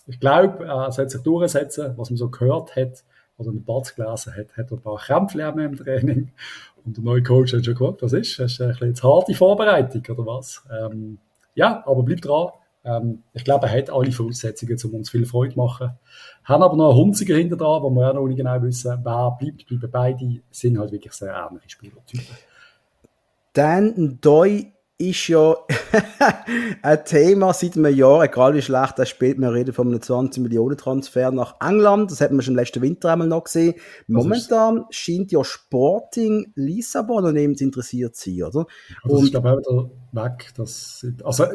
ich 0.08 0.19
glaube, 0.19 0.65
er 0.65 0.91
sollte 0.91 1.12
sich 1.12 1.21
durchsetzen, 1.21 1.93
was 1.97 2.10
man 2.10 2.17
so 2.17 2.30
gehört 2.30 2.76
hat 2.76 3.04
oder 3.41 3.51
in 3.51 3.63
Platz 3.63 3.95
gelesen 3.95 4.36
hat, 4.36 4.58
hat 4.58 4.71
er 4.71 4.77
ein 4.77 4.82
paar 4.82 4.97
Krämpfe 4.97 5.41
im 5.41 5.75
Training. 5.75 6.32
Und 6.86 6.97
der 6.97 7.04
neue 7.04 7.23
Coach 7.23 7.54
hat 7.54 7.65
schon 7.65 7.75
gefragt, 7.75 8.01
was 8.01 8.13
ist? 8.13 8.39
Hast 8.39 8.60
du 8.60 8.63
ein 8.63 8.69
bisschen 8.77 9.04
harte 9.04 9.34
Vorbereitung 9.34 10.04
oder 10.17 10.25
was? 10.25 10.63
Ähm, 10.71 11.19
ja, 11.54 11.84
aber 11.86 12.04
bleib 12.04 12.21
dran. 12.21 12.49
Ähm, 12.84 13.23
ich 13.34 13.43
glaube, 13.43 13.67
er 13.67 13.77
hat 13.77 13.89
alle 13.89 14.12
Voraussetzungen, 14.12 14.77
um 14.86 14.93
uns 14.95 15.10
viel 15.10 15.25
Freude 15.25 15.54
zu 15.54 15.60
machen. 15.60 15.91
Haben 16.43 16.63
aber 16.63 16.75
noch 16.75 16.89
einen 16.89 16.97
Hunziger 16.97 17.36
hinter 17.36 17.58
dran, 17.58 17.84
wo 17.84 17.89
wir 17.89 18.10
auch 18.10 18.13
noch 18.15 18.27
nicht 18.27 18.38
genau 18.38 18.62
wissen, 18.62 18.99
wer 19.04 19.38
bleibt. 19.39 19.67
Bleiben 19.67 19.91
beide, 19.91 20.41
sind 20.49 20.80
halt 20.80 20.91
wirklich 20.91 21.13
sehr 21.13 21.34
ähnliche 21.34 21.70
Spielertypen. 21.70 22.36
Dan 23.53 24.20
Doi 24.22 24.72
ist 25.02 25.28
ja 25.28 25.56
ein 26.82 27.06
Thema 27.06 27.54
seit 27.54 27.76
einem 27.76 27.95
Jahr, 27.95 28.24
egal 28.24 28.54
wie 28.54 28.62
schlecht 28.62 28.99
er 28.99 29.06
spielt. 29.06 29.39
Wir 29.39 29.52
reden 29.52 29.74
von 29.74 29.88
einem 29.88 30.02
20 30.02 30.43
Millionen 30.43 30.78
Transfer 30.78 31.32
nach 31.32 31.56
England. 31.60 32.12
Das 32.12 32.22
hat 32.22 32.32
man 32.32 32.41
schon 32.41 32.56
letzten 32.56 32.82
Winter 32.82 33.12
einmal 33.12 33.28
noch 33.28 33.45
gesehen. 33.45 33.74
Momentan 34.08 34.86
scheint 34.91 35.32
ja 35.32 35.43
Sporting 35.43 36.52
Lissabon 36.56 37.26
an 37.26 37.38
ihm 37.38 37.56
interessiert 37.60 38.16
zu 38.16 38.30
sein, 38.30 38.43
oder? 38.43 38.68
Ja, 38.89 38.95
das 39.04 39.14
Und, 39.14 39.24
ist, 39.26 39.32
glaube 39.32 39.49
ich, 39.49 39.68
auch 39.68 39.84
wieder 39.84 40.24
weg. 40.24 40.54
Das, 40.56 41.06
also, 41.24 41.45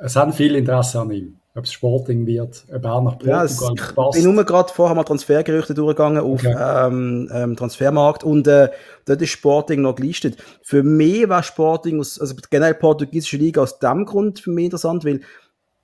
es 0.00 0.16
haben 0.16 0.32
viel 0.32 0.56
Interesse 0.56 1.00
an 1.00 1.10
ihm. 1.10 1.36
Ob 1.56 1.64
es 1.64 1.72
Sporting 1.72 2.26
wird, 2.26 2.64
ob 2.68 2.84
er 2.84 3.00
nach 3.00 3.18
Portugal 3.18 3.46
ja, 3.46 3.72
ich 3.72 3.94
passt. 3.94 4.12
bin 4.12 4.34
nur 4.34 4.44
gerade 4.44 4.72
vorher 4.72 4.94
mal 4.94 5.04
Transfergerüchte 5.04 5.72
durchgegangen 5.72 6.22
auf 6.22 6.44
okay. 6.44 6.54
ähm, 6.58 7.30
ähm, 7.32 7.56
Transfermarkt 7.56 8.24
und 8.24 8.46
äh, 8.46 8.70
dort 9.06 9.22
ist 9.22 9.30
Sporting 9.30 9.80
noch 9.80 9.94
gelistet. 9.94 10.36
Für 10.62 10.82
mich 10.82 11.28
war 11.28 11.42
Sporting, 11.42 11.98
aus, 11.98 12.20
also 12.20 12.34
generell 12.50 12.74
portugiesische 12.74 13.38
Liga 13.38 13.62
aus 13.62 13.78
dem 13.78 14.04
Grund 14.04 14.40
für 14.40 14.50
mich 14.50 14.66
interessant, 14.66 15.06
weil 15.06 15.22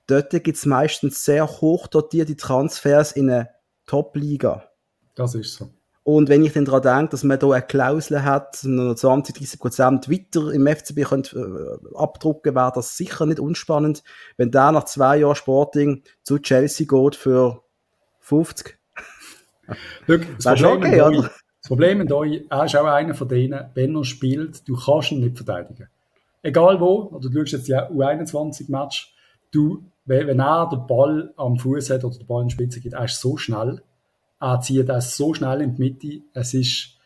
dort 0.05 0.29
gibt 0.29 0.57
es 0.57 0.65
meistens 0.67 1.25
sehr 1.25 1.47
hoch 1.47 1.87
dotierte 1.87 2.35
Transfers 2.35 3.11
in 3.13 3.31
eine 3.31 3.49
Top-Liga. 3.87 4.69
Das 5.15 5.33
ist 5.33 5.55
so. 5.55 5.69
Und 6.03 6.27
wenn 6.27 6.43
ich 6.43 6.51
dann 6.51 6.65
daran 6.65 6.81
denke, 6.81 7.11
dass 7.11 7.23
man 7.23 7.39
da 7.39 7.49
eine 7.49 7.61
Klausel 7.61 8.23
hat, 8.23 8.57
20, 8.57 9.35
30 9.35 9.59
Prozent 9.59 10.11
weiter 10.11 10.51
im 10.51 10.67
FCB 10.67 11.03
könnt, 11.05 11.33
äh, 11.33 11.95
abdrucken, 11.95 12.55
wäre 12.55 12.73
das 12.75 12.97
sicher 12.97 13.25
nicht 13.25 13.39
unspannend, 13.39 14.03
wenn 14.35 14.51
der 14.51 14.73
nach 14.73 14.83
zwei 14.83 15.17
Jahren 15.17 15.35
Sporting 15.35 16.03
zu 16.23 16.39
Chelsea 16.39 16.85
geht 16.89 17.15
für 17.15 17.63
50. 18.19 18.77
Look, 20.07 20.21
das, 20.43 20.61
Problem 20.61 20.91
okay, 20.91 21.01
euch, 21.01 21.21
das 21.21 21.67
Problem 21.67 21.97
mit 21.99 22.11
euch, 22.11 22.45
er 22.49 22.65
ist 22.65 22.75
auch 22.75 22.85
einer 22.85 23.13
von 23.13 23.29
denen, 23.29 23.69
wenn 23.73 23.95
er 23.95 24.03
spielt, 24.03 24.67
du 24.67 24.75
kannst 24.75 25.11
ihn 25.13 25.21
nicht 25.21 25.37
verteidigen. 25.37 25.87
Egal 26.41 26.81
wo, 26.81 27.03
oder 27.03 27.29
du 27.29 27.39
schaust 27.39 27.53
jetzt 27.53 27.67
die 27.69 27.75
U21-Match, 27.75 29.15
du, 29.51 29.85
wenn 30.03 30.39
er 30.39 30.69
den 30.69 30.85
Ball 30.85 31.33
am 31.37 31.57
Fuß 31.57 31.91
hat 31.91 32.03
oder 32.03 32.17
den 32.17 32.27
Ball 32.27 32.41
in 32.41 32.49
die 32.49 32.53
Spitze 32.53 32.81
geht, 32.81 32.91
er 32.91 33.05
ist 33.05 33.21
so 33.21 33.37
schnell, 33.37 33.81
zieht 34.61 34.89
das 34.89 35.15
so 35.15 35.33
schnell 35.33 35.61
in 35.61 35.75
die 35.75 35.81
Mitte. 35.81 36.21
Es 36.33 36.53
ist, 36.53 36.97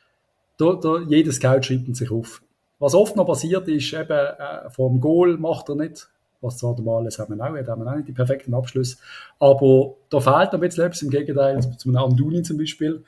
da, 0.58 0.74
da, 0.74 1.00
jedes 1.08 1.36
Scout 1.36 1.64
schreibt 1.64 1.96
sich 1.96 2.12
auf. 2.12 2.42
Was 2.80 2.94
oft 2.94 3.16
noch 3.16 3.26
passiert 3.26 3.68
ist, 3.68 3.94
eben, 3.94 4.12
äh, 4.12 4.70
vom 4.70 5.00
Goal 5.00 5.38
macht 5.38 5.70
er 5.70 5.76
nicht, 5.76 6.10
was 6.42 6.58
zwar 6.58 6.76
normal 6.76 7.08
ist, 7.08 7.20
haben 7.20 7.36
wir 7.36 7.44
auch, 7.44 7.68
haben 7.68 7.84
wir 7.84 7.92
auch 7.92 7.96
nicht 7.96 8.08
die 8.08 8.14
perfekten 8.14 8.54
Abschlüsse, 8.54 8.98
aber 9.40 9.96
da 10.10 10.20
fehlt 10.20 10.54
ein 10.54 10.60
bisschen 10.60 10.86
etwas, 10.86 11.02
im 11.02 11.10
Gegenteil 11.10 11.60
zu 11.78 11.90
einem 11.90 11.98
Amduni 11.98 12.44
zum 12.44 12.58
Beispiel, 12.58 13.04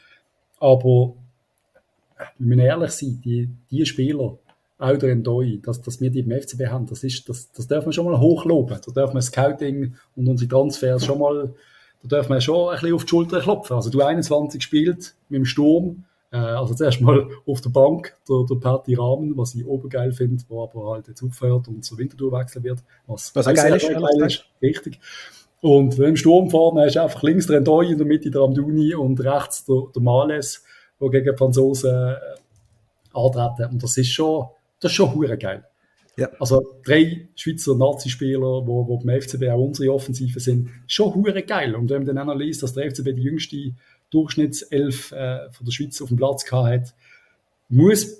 aber 0.59 1.13
wir 2.37 2.47
müssen 2.47 2.59
ehrlich 2.59 2.91
sein, 2.91 3.21
die, 3.23 3.49
die 3.69 3.85
Spieler, 3.85 4.37
auch 4.79 4.97
der 4.97 5.11
Endoi, 5.11 5.59
dass, 5.61 5.81
dass 5.81 5.99
wir 5.99 6.09
die 6.09 6.19
im 6.19 6.31
FCB 6.31 6.67
haben, 6.67 6.87
das, 6.87 7.03
ist, 7.03 7.27
das, 7.27 7.51
das 7.51 7.67
dürfen 7.67 7.87
wir 7.87 7.93
schon 7.93 8.05
mal 8.05 8.19
hochloben. 8.19 8.79
Da 8.85 8.91
dürfen 8.93 9.15
wir 9.15 9.21
Scouting 9.21 9.95
und 10.15 10.27
unsere 10.27 10.49
Transfers 10.49 11.05
schon 11.05 11.19
mal 11.19 11.53
da 12.03 12.17
darf 12.17 12.29
man 12.29 12.41
schon 12.41 12.69
ein 12.69 12.75
bisschen 12.75 12.95
auf 12.95 13.03
die 13.03 13.09
Schulter 13.09 13.41
klopfen. 13.41 13.75
Also 13.75 13.89
du 13.89 14.01
21 14.01 14.61
spielt 14.61 15.15
mit 15.29 15.39
dem 15.39 15.45
Sturm, 15.45 16.05
äh, 16.31 16.37
also 16.37 16.73
zuerst 16.73 17.01
mal 17.01 17.27
auf 17.45 17.61
der 17.61 17.69
Bank 17.69 18.15
der, 18.27 18.45
der 18.49 18.55
Patti 18.55 18.95
Rahmen, 18.95 19.37
was 19.37 19.55
ich 19.55 19.65
oben 19.65 19.89
geil 19.89 20.11
finde, 20.11 20.43
wo 20.47 20.63
aber 20.63 20.91
halt 20.91 21.07
jetzt 21.07 21.23
aufhört 21.23 21.67
und 21.67 21.83
zur 21.83 21.97
Wintertour 21.97 22.31
wechseln 22.31 22.63
wird, 22.63 22.79
was, 23.07 23.35
was 23.35 23.45
geil 23.45 23.75
ist, 23.75 23.89
geil 23.89 24.25
ist, 24.25 24.45
richtig. 24.61 24.99
Und 25.61 25.97
wenn 25.97 26.09
im 26.09 26.15
Sturm 26.15 26.49
vorne 26.49 26.85
ist 26.85 26.97
einfach 26.97 27.21
links 27.23 27.47
der 27.47 27.57
Endoi, 27.57 27.87
in 27.91 27.97
der 27.97 28.07
Mitte 28.07 28.31
der 28.31 28.41
Amduni 28.41 28.95
und 28.95 29.19
rechts 29.19 29.65
der, 29.65 29.83
der 29.93 30.01
Males, 30.01 30.63
der 31.01 31.09
gegen 31.09 31.31
die 31.31 31.37
Franzosen 31.37 31.91
äh, 31.93 32.15
antreten. 33.13 33.73
Und 33.73 33.83
das 33.83 33.97
ist 33.97 34.09
schon, 34.09 34.47
das 34.79 34.91
ist 34.91 34.95
schon 34.95 35.13
hure 35.13 35.37
geil. 35.37 35.65
Ja. 36.19 36.29
Also 36.39 36.75
drei 36.83 37.29
Schweizer 37.35 37.75
Nazi-Spieler, 37.75 38.65
wo, 38.67 38.87
wo 38.87 38.97
beim 38.97 39.21
FCB 39.21 39.49
auch 39.49 39.59
unsere 39.59 39.93
Offensive 39.93 40.39
sind, 40.39 40.69
schon 40.87 41.13
hure 41.15 41.43
geil. 41.43 41.75
Und 41.75 41.89
wenn 41.89 42.03
man 42.03 42.15
dann 42.15 42.29
analysiert, 42.29 42.63
dass 42.63 42.73
der 42.73 42.89
FCB 42.91 43.15
die 43.15 43.23
jüngste 43.23 43.73
Durchschnittself 44.09 45.11
äh, 45.11 45.49
von 45.51 45.65
der 45.65 45.71
Schweiz 45.71 46.01
auf 46.01 46.09
dem 46.09 46.17
Platz 46.17 46.45
gehabt 46.45 46.67
hat, 46.67 46.93
muss 47.69 48.19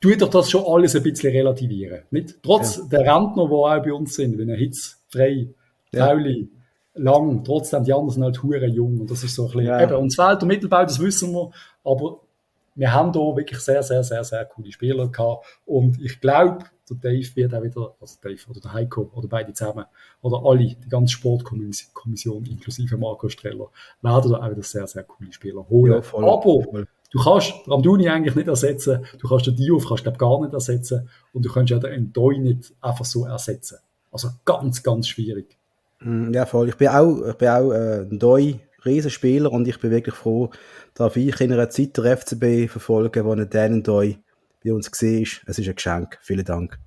tut 0.00 0.20
doch 0.20 0.28
das 0.28 0.50
schon 0.50 0.64
alles 0.66 0.96
ein 0.96 1.02
bisschen 1.02 1.30
relativieren. 1.30 2.02
Nicht? 2.10 2.42
Trotz 2.42 2.76
ja. 2.76 2.84
der 2.90 3.00
Rentner, 3.00 3.46
die 3.46 3.52
auch 3.52 3.82
bei 3.82 3.92
uns 3.92 4.14
sind, 4.14 4.36
wie 4.36 4.42
ein 4.42 4.50
Hitz, 4.50 5.00
Frei, 5.08 5.48
ja. 5.92 6.12
Lang, 6.94 7.42
trotzdem 7.42 7.84
die 7.84 7.92
anderen 7.92 8.10
sind 8.10 8.22
halt 8.22 8.42
hure 8.42 8.66
jung. 8.66 9.00
Und 9.00 9.10
das 9.10 9.24
ist 9.24 9.34
so 9.34 9.44
ein 9.44 9.52
bisschen, 9.52 9.66
ja. 9.66 9.82
eben, 9.82 9.94
und 9.94 10.14
das 10.14 10.26
Feld 10.26 10.42
der 10.42 10.48
Mittelbau, 10.48 10.82
das 10.82 11.00
wissen 11.00 11.32
wir, 11.32 11.50
aber 11.84 12.20
wir 12.74 12.92
haben 12.92 13.12
da 13.12 13.20
wirklich 13.20 13.58
sehr, 13.60 13.82
sehr, 13.82 14.02
sehr, 14.02 14.24
sehr 14.24 14.44
coole 14.46 14.72
Spieler 14.72 15.08
gehabt. 15.08 15.46
Und 15.66 16.00
ich 16.00 16.20
glaube, 16.20 16.64
der 16.90 16.96
Dave 16.96 17.36
wird 17.36 17.54
auch 17.54 17.62
wieder, 17.62 17.94
also 18.00 18.16
Dave 18.22 18.40
oder 18.48 18.60
der 18.60 18.72
Heiko 18.72 19.10
oder 19.14 19.28
beide 19.28 19.52
zusammen, 19.52 19.84
oder 20.20 20.42
alle, 20.44 20.66
die 20.66 20.88
ganze 20.88 21.12
Sportkommission, 21.14 22.44
inklusive 22.46 22.96
Marco 22.96 23.28
Streller, 23.28 23.68
werden 24.00 24.32
da 24.32 24.38
auch 24.38 24.50
wieder 24.50 24.62
sehr, 24.62 24.86
sehr 24.86 25.04
coole 25.04 25.32
Spieler 25.32 25.68
holen. 25.68 25.92
Ja, 25.92 26.02
voll, 26.02 26.24
Aber 26.24 26.42
voll. 26.42 26.86
du 27.10 27.22
kannst 27.22 27.54
Ramduni 27.66 28.08
eigentlich 28.08 28.34
nicht 28.34 28.48
ersetzen, 28.48 29.04
du 29.18 29.28
kannst 29.28 29.46
den 29.46 29.56
Diouf 29.56 29.86
kannst 29.86 30.04
glaub, 30.04 30.18
gar 30.18 30.40
nicht 30.40 30.52
ersetzen 30.52 31.08
und 31.32 31.44
du 31.44 31.52
kannst 31.52 31.70
ja 31.70 31.78
den 31.78 31.92
Endoi 31.92 32.38
nicht 32.38 32.74
einfach 32.80 33.04
so 33.04 33.26
ersetzen. 33.26 33.78
Also 34.10 34.28
ganz, 34.44 34.82
ganz 34.82 35.08
schwierig. 35.08 35.56
Mm, 36.00 36.32
ja, 36.32 36.44
voll. 36.46 36.68
Ich 36.68 36.76
bin 36.76 36.88
auch, 36.88 37.28
ich 37.28 37.36
bin 37.36 37.48
auch 37.48 37.72
äh, 37.72 38.04
Doi 38.84 38.92
Riesenspieler 38.92 39.50
und 39.50 39.66
ich 39.68 39.78
bin 39.80 39.90
wirklich 39.90 40.14
froh, 40.14 40.50
dass 40.94 41.16
ich 41.16 41.40
in 41.40 41.52
einer 41.52 41.70
Zeit 41.70 41.96
der 41.96 42.16
FCB 42.16 42.70
verfolgen, 42.70 43.24
wo 43.24 43.32
ein 43.32 43.48
Dan 43.48 43.82
Doi 43.82 44.16
bei 44.64 44.72
uns 44.72 44.90
gesehen 44.90 45.22
ist. 45.22 45.42
Es 45.46 45.58
ist 45.58 45.68
ein 45.68 45.74
Geschenk. 45.74 46.18
Vielen 46.20 46.44
Dank. 46.44 46.78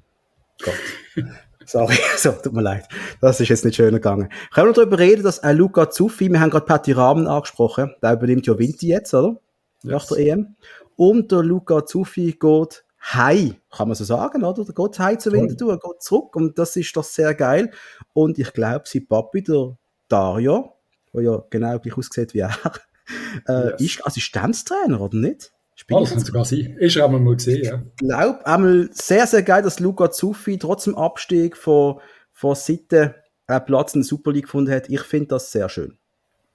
Gott. 0.63 0.75
Sorry, 1.65 1.95
so, 2.17 2.31
tut 2.31 2.53
mir 2.53 2.61
leid. 2.61 2.87
Das 3.21 3.39
ist 3.39 3.49
jetzt 3.49 3.65
nicht 3.65 3.75
schöner 3.75 3.93
gegangen. 3.93 4.29
Können 4.53 4.69
wir 4.69 4.73
darüber 4.73 4.99
reden, 4.99 5.23
dass 5.23 5.39
ein 5.39 5.57
Luca 5.57 5.89
Zuffi, 5.89 6.31
wir 6.31 6.39
haben 6.39 6.51
gerade 6.51 6.65
Patti 6.65 6.91
Rahmen 6.91 7.27
angesprochen, 7.27 7.95
der 8.01 8.13
übernimmt 8.13 8.45
ja 8.45 8.57
Vinti 8.57 8.87
jetzt, 8.87 9.13
oder? 9.13 9.39
Yes. 9.83 9.91
Nach 9.91 10.07
der 10.07 10.17
EM. 10.17 10.55
Und 10.95 11.31
der 11.31 11.43
Luca 11.43 11.85
Zuffi 11.85 12.37
geht 12.39 12.85
hei, 13.01 13.59
kann 13.75 13.87
man 13.87 13.95
so 13.95 14.03
sagen, 14.03 14.43
oder? 14.43 14.63
Der 14.63 14.73
geht 14.73 14.99
hei 14.99 15.15
zur 15.15 15.33
Wintertour, 15.33 15.79
geht 15.79 16.01
zurück 16.01 16.35
und 16.35 16.57
das 16.57 16.75
ist 16.75 16.95
doch 16.95 17.03
sehr 17.03 17.33
geil. 17.33 17.71
Und 18.13 18.39
ich 18.39 18.53
glaube, 18.53 18.83
sein 18.85 19.07
Papi, 19.07 19.43
der 19.43 19.77
Dario, 20.07 20.74
der 21.15 21.23
ja 21.23 21.43
genau 21.49 21.79
gleich 21.79 21.97
aussieht 21.97 22.33
wie 22.33 22.39
er, 22.39 22.55
äh, 23.47 23.71
yes. 23.71 23.81
ist 23.81 24.07
Assistenztrainer, 24.07 24.99
oder 24.99 25.17
nicht? 25.17 25.51
Spiel 25.75 25.97
oh, 25.97 25.99
das 26.01 26.11
kann 26.11 26.19
sogar 26.19 26.45
sein. 26.45 26.77
Ist 26.79 26.95
er 26.95 27.05
einmal 27.05 27.19
mal 27.19 27.35
gesehen, 27.35 27.63
ja. 27.63 27.83
Ich 27.99 28.07
glaube, 28.07 28.45
einmal 28.47 28.89
sehr, 28.93 29.27
sehr 29.27 29.43
geil, 29.43 29.61
dass 29.61 29.81
Luca 29.81 30.09
Zuffi 30.09 30.57
trotz 30.57 30.85
dem 30.85 30.95
Abstieg 30.95 31.57
von, 31.57 31.99
von 32.31 32.55
Seite 32.55 33.15
einen 33.45 33.65
Platz 33.65 33.93
in 33.93 34.01
der 34.01 34.07
Super 34.07 34.31
League 34.31 34.45
gefunden 34.45 34.71
hat. 34.71 34.89
Ich 34.89 35.01
finde 35.01 35.27
das 35.27 35.51
sehr 35.51 35.67
schön. 35.67 35.97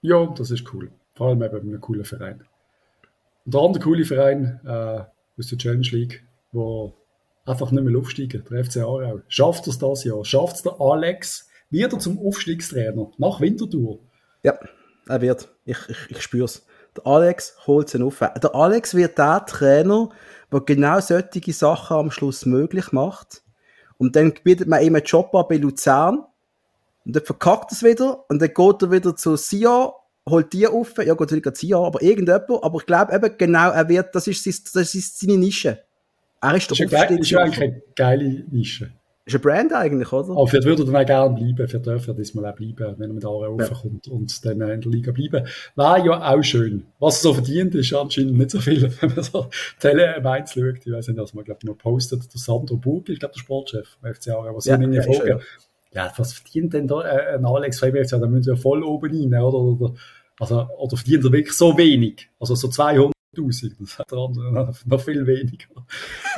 Ja, 0.01 0.27
das 0.37 0.51
ist 0.51 0.73
cool. 0.73 0.91
Vor 1.15 1.29
allem 1.29 1.43
eben 1.43 1.53
bei 1.53 1.61
einem 1.61 1.81
coolen 1.81 2.05
Verein. 2.05 2.45
Und 3.45 3.55
der 3.55 3.61
andere 3.61 3.83
coole 3.83 4.05
Verein 4.07 4.61
äh, 4.65 5.05
aus 5.39 5.49
der 5.49 5.59
Challenge 5.59 5.89
League, 5.91 6.25
wo 6.53 6.95
einfach 7.45 7.71
nicht 7.71 7.85
mehr 7.85 7.99
aufsteigen, 7.99 8.43
der 8.51 8.65
FC 8.65 8.79
Aarau. 8.79 9.21
Schafft 9.29 9.67
es 9.67 9.79
das 9.79 10.05
Jahr? 10.05 10.25
Schafft 10.25 10.57
es 10.57 10.63
der 10.63 10.81
Alex 10.81 11.49
wieder 11.69 11.99
zum 11.99 12.19
Aufstiegstrainer 12.19 13.11
nach 13.19 13.41
Winterthur? 13.41 13.99
Ja, 14.43 14.59
er 15.09 15.21
wird. 15.21 15.49
Ich, 15.65 15.79
ich, 15.89 16.11
ich 16.11 16.23
spüre 16.23 16.45
es. 16.45 16.67
Der 16.97 17.07
Alex 17.07 17.57
holt 17.67 17.95
es 17.95 18.01
auf. 18.01 18.19
Der 18.19 18.55
Alex 18.55 18.95
wird 18.95 19.19
der 19.19 19.45
Trainer, 19.47 20.09
der 20.53 20.61
genau 20.61 21.01
solche 21.01 21.53
Sachen 21.53 21.97
am 21.97 22.11
Schluss 22.11 22.47
möglich 22.47 22.93
macht. 22.93 23.43
Und 23.99 24.17
dann 24.17 24.33
bietet 24.43 24.67
man 24.67 24.83
ihm 24.83 24.95
einen 24.95 25.05
Job 25.05 25.35
an 25.35 25.45
bei 25.49 25.57
Luzern. 25.57 26.25
Und 27.05 27.17
dann 27.17 27.25
verkackt 27.25 27.73
es 27.73 27.83
wieder. 27.83 28.25
Und 28.29 28.41
dann 28.43 28.53
geht 28.53 28.83
er 28.83 28.91
wieder 28.91 29.15
zu 29.15 29.37
Sia, 29.37 29.93
holt 30.29 30.53
die 30.53 30.67
auf. 30.67 30.97
Ja, 30.99 31.15
geht 31.15 31.31
nicht 31.31 31.57
Sia, 31.57 31.79
aber 31.79 32.03
irgendjemand. 32.03 32.51
Aber 32.63 32.79
ich 32.79 32.87
glaube 32.87 33.15
eben 33.15 33.39
genau, 33.39 33.71
er 33.71 33.89
wird, 33.89 34.15
das 34.15 34.27
ist, 34.27 34.47
das 34.75 34.95
ist 34.95 35.21
seine 35.21 35.39
Nische. 35.39 35.83
Er 36.41 36.55
ist 36.55 36.71
der 36.71 36.87
das 36.87 36.93
ist, 36.93 37.31
ist 37.31 37.37
eigentlich 37.37 37.61
eine 37.61 37.83
geile 37.95 38.45
Nische. 38.51 38.93
Ist 39.31 39.45
eine 39.45 39.53
Brand 39.53 39.73
eigentlich, 39.73 40.13
oder? 40.13 40.31
Aber 40.31 40.47
vielleicht 40.49 40.67
würde 40.67 40.83
er 40.83 40.87
dann 40.87 40.97
auch 40.97 41.07
gerne 41.07 41.37
bleiben, 41.37 41.69
vielleicht 41.69 41.87
dürfen 41.87 42.11
er 42.11 42.15
diesmal 42.15 42.47
auch 42.47 42.57
bleiben, 42.57 42.95
wenn 42.99 43.11
er 43.11 43.15
mit 43.15 43.25
Aare 43.25 43.43
ja. 43.43 43.65
raufkommt 43.65 44.09
und 44.09 44.45
dann 44.45 44.61
in 44.61 44.81
der 44.81 44.91
Liga 44.91 45.13
bleiben. 45.13 45.47
Wäre 45.77 46.05
ja 46.05 46.35
auch 46.35 46.43
schön. 46.43 46.87
Was 46.99 47.19
er 47.19 47.23
so 47.23 47.35
verdient, 47.35 47.75
ist 47.77 47.95
anscheinend 47.95 48.39
nicht 48.39 48.51
so 48.51 48.59
viel, 48.59 48.83
wenn 49.01 49.15
man 49.15 49.23
so 49.23 49.47
Tele 49.79 50.21
Mainz 50.21 50.55
schaut. 50.55 50.85
Ich 50.85 50.93
weiß 50.93 51.09
nicht, 51.09 51.21
dass 51.21 51.33
man, 51.33 51.45
glaube 51.45 51.61
ich, 51.63 51.69
mal 51.69 51.77
postet, 51.77 52.23
der 52.23 52.41
Sandro 52.41 52.77
Burg, 52.77 53.09
ich 53.09 53.21
glaube, 53.21 53.35
der 53.35 53.41
Sportchef 53.41 53.97
vom 54.01 54.13
FC 54.13 54.31
Aare, 54.31 54.55
was 54.55 54.65
ja, 54.65 54.75
in 54.75 54.91
den 54.91 55.03
Folgen. 55.03 55.41
Ja, 55.93 56.13
was 56.17 56.33
verdient 56.33 56.75
denn 56.75 56.89
da 56.89 57.03
äh, 57.03 57.37
ein 57.37 57.45
Alex 57.45 57.79
Freiberg? 57.79 58.09
Da 58.09 58.19
müssen 58.27 58.51
ja 58.51 58.57
voll 58.57 58.83
oben 58.83 59.11
rein, 59.11 59.41
oder? 59.41 59.59
oder? 59.59 59.95
Also, 60.41 60.67
oder 60.77 60.97
verdient 60.97 61.25
er 61.25 61.33
wirklich 61.33 61.57
so 61.57 61.79
wenig? 61.79 62.29
Also 62.41 62.57
so 62.57 62.67
200.000, 62.67 63.75
das 63.79 63.97
hat 63.97 64.13
andere 64.13 64.75
noch 64.87 65.01
viel 65.01 65.25
weniger. 65.25 65.67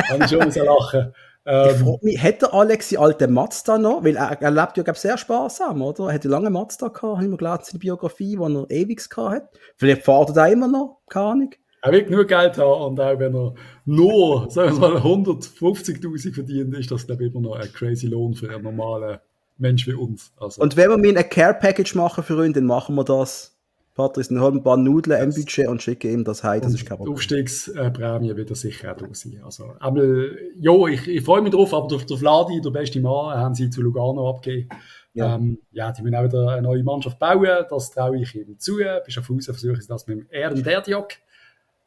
Kann 0.08 0.20
ich 0.20 0.28
schon 0.30 0.50
so 0.50 0.62
lachen. 0.62 1.14
Ähm, 1.44 1.98
mich, 2.02 2.22
hat 2.22 2.40
der 2.40 2.54
Alex 2.54 2.88
die 2.88 2.98
alte 2.98 3.26
Mazda 3.26 3.76
noch? 3.76 4.04
Weil 4.04 4.16
er, 4.16 4.40
er 4.40 4.50
lebt 4.50 4.76
ja, 4.76 4.82
glaube 4.82 4.98
sehr 4.98 5.18
sparsam, 5.18 5.82
oder? 5.82 6.08
Er 6.08 6.14
hat 6.14 6.24
ja 6.24 6.30
lange 6.30 6.50
Mazda 6.50 6.88
gehabt, 6.88 7.02
habe 7.02 7.24
ich 7.24 7.30
mir 7.30 7.36
gelesen, 7.36 7.62
seine 7.62 7.78
Biografie, 7.80 8.36
die 8.36 8.42
er 8.42 8.70
ewig 8.70 9.08
gehabt 9.08 9.34
hat. 9.34 9.50
Vielleicht 9.76 10.02
fährt 10.02 10.28
er 10.28 10.34
da 10.34 10.46
immer 10.46 10.68
noch, 10.68 11.00
keine 11.08 11.26
Ahnung. 11.26 11.50
Er 11.84 11.90
wird 11.90 12.10
nur 12.10 12.24
Geld 12.24 12.58
haben 12.58 12.92
und 12.92 13.00
auch 13.00 13.18
wenn 13.18 13.34
er 13.34 13.54
nur, 13.84 14.48
sagen 14.50 14.80
wir 14.80 14.88
mal, 14.88 14.96
150.000 14.98 16.32
verdient, 16.32 16.76
ist 16.76 16.92
das, 16.92 17.08
glaube 17.08 17.24
ich, 17.24 17.34
immer 17.34 17.40
noch 17.40 17.56
ein 17.56 17.72
crazy 17.72 18.06
Lohn 18.06 18.34
für 18.34 18.48
einen 18.48 18.62
normalen 18.62 19.18
Mensch 19.58 19.88
wie 19.88 19.94
uns. 19.94 20.32
Also. 20.36 20.62
Und 20.62 20.76
wenn 20.76 20.90
wir 20.90 20.96
mir 20.96 21.18
ein 21.18 21.28
Care-Package 21.28 21.96
machen 21.96 22.22
für 22.22 22.46
ihn, 22.46 22.52
dann 22.52 22.66
machen 22.66 22.94
wir 22.94 23.04
das 23.04 23.58
Patrice, 23.94 24.40
holen 24.40 24.56
ein 24.56 24.62
paar 24.62 24.78
Nudeln 24.78 25.22
im 25.22 25.34
Budget 25.34 25.68
und 25.68 25.82
schicken 25.82 26.10
ihm 26.10 26.24
das 26.24 26.42
heim, 26.42 26.62
das 26.62 26.72
ist 26.72 26.86
kein 26.86 26.96
Problem. 26.96 27.14
Aufstiegsprämie 27.14 28.34
wird 28.34 28.48
er 28.48 28.56
sicher 28.56 28.92
auch 28.92 28.96
da 28.96 29.06
sein. 29.12 29.40
Also, 29.44 29.74
einmal, 29.80 30.38
ja, 30.58 30.86
ich, 30.86 31.06
ich 31.08 31.22
freue 31.22 31.42
mich 31.42 31.52
drauf, 31.52 31.74
aber 31.74 31.88
durch, 31.88 32.06
durch 32.06 32.20
Vladi, 32.20 32.60
der 32.62 32.70
beste 32.70 33.00
Mann, 33.00 33.36
haben 33.36 33.54
sie 33.54 33.68
zu 33.68 33.82
Lugano 33.82 34.30
abgegeben. 34.30 34.70
Ja. 35.14 35.34
Ähm, 35.34 35.58
ja, 35.72 35.92
die 35.92 36.02
müssen 36.02 36.14
auch 36.14 36.24
wieder 36.24 36.48
eine 36.48 36.62
neue 36.62 36.82
Mannschaft 36.82 37.18
bauen, 37.18 37.66
das 37.68 37.90
traue 37.90 38.22
ich 38.22 38.34
ihnen 38.34 38.58
zu. 38.58 38.78
Bis 39.04 39.18
auf 39.18 39.28
Hause 39.28 39.52
versuche 39.52 39.78
ich 39.78 39.86
das 39.86 40.06
mit 40.06 40.20
dem 40.20 40.26
Ehren 40.30 40.62
Derdjok. 40.62 41.08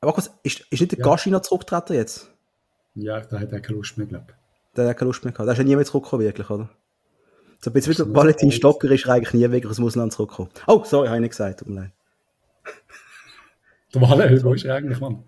Aber 0.01 0.14
kurz, 0.14 0.30
ist, 0.43 0.60
ist 0.70 0.80
nicht 0.80 0.91
der 0.91 0.99
ja. 0.99 1.06
Gaschi 1.06 1.32
noch 1.32 1.41
zurückgetreten 1.41 1.95
jetzt? 1.95 2.30
Ja, 2.93 3.20
da 3.20 3.39
hat 3.39 3.51
er 3.51 3.62
keine 3.62 3.78
Lust 3.78 3.97
mehr, 3.97 4.06
glaube 4.06 4.28
ich. 4.30 4.76
Der 4.76 4.89
hat 4.89 4.97
keine 4.97 5.08
Lust 5.08 5.24
mehr 5.24 5.34
gehabt. 5.34 5.47
Der 5.47 5.53
ist 5.53 5.58
ja 5.58 5.64
nie 5.64 5.76
mehr 5.76 5.86
zurückgekommen, 5.86 6.24
wirklich, 6.24 6.49
oder? 6.51 6.70
So 7.60 7.70
ein 7.70 7.74
bisschen 7.74 7.93
wie 7.93 7.97
der 7.97 8.14
Valentin 8.14 8.51
Stocker 8.51 8.89
ist 8.91 9.08
eigentlich 9.08 9.34
nie 9.34 9.51
wirklich 9.51 9.70
aus 9.70 9.78
dem 9.78 9.86
Ausland 9.86 10.14
zurückgekommen. 10.14 10.49
Oh, 10.68 10.84
sorry, 10.84 11.08
habe 11.08 11.18
ich 11.18 11.22
nicht 11.22 11.32
gesagt, 11.32 11.60
tut 11.60 11.70
mir 11.70 11.82
leid. 11.82 11.91
Der 13.93 14.01
Walle, 14.01 14.43
wo 14.43 14.53
ist 14.53 14.66
er 14.66 14.76
eigentlich, 14.76 14.99
Mann? 14.99 15.24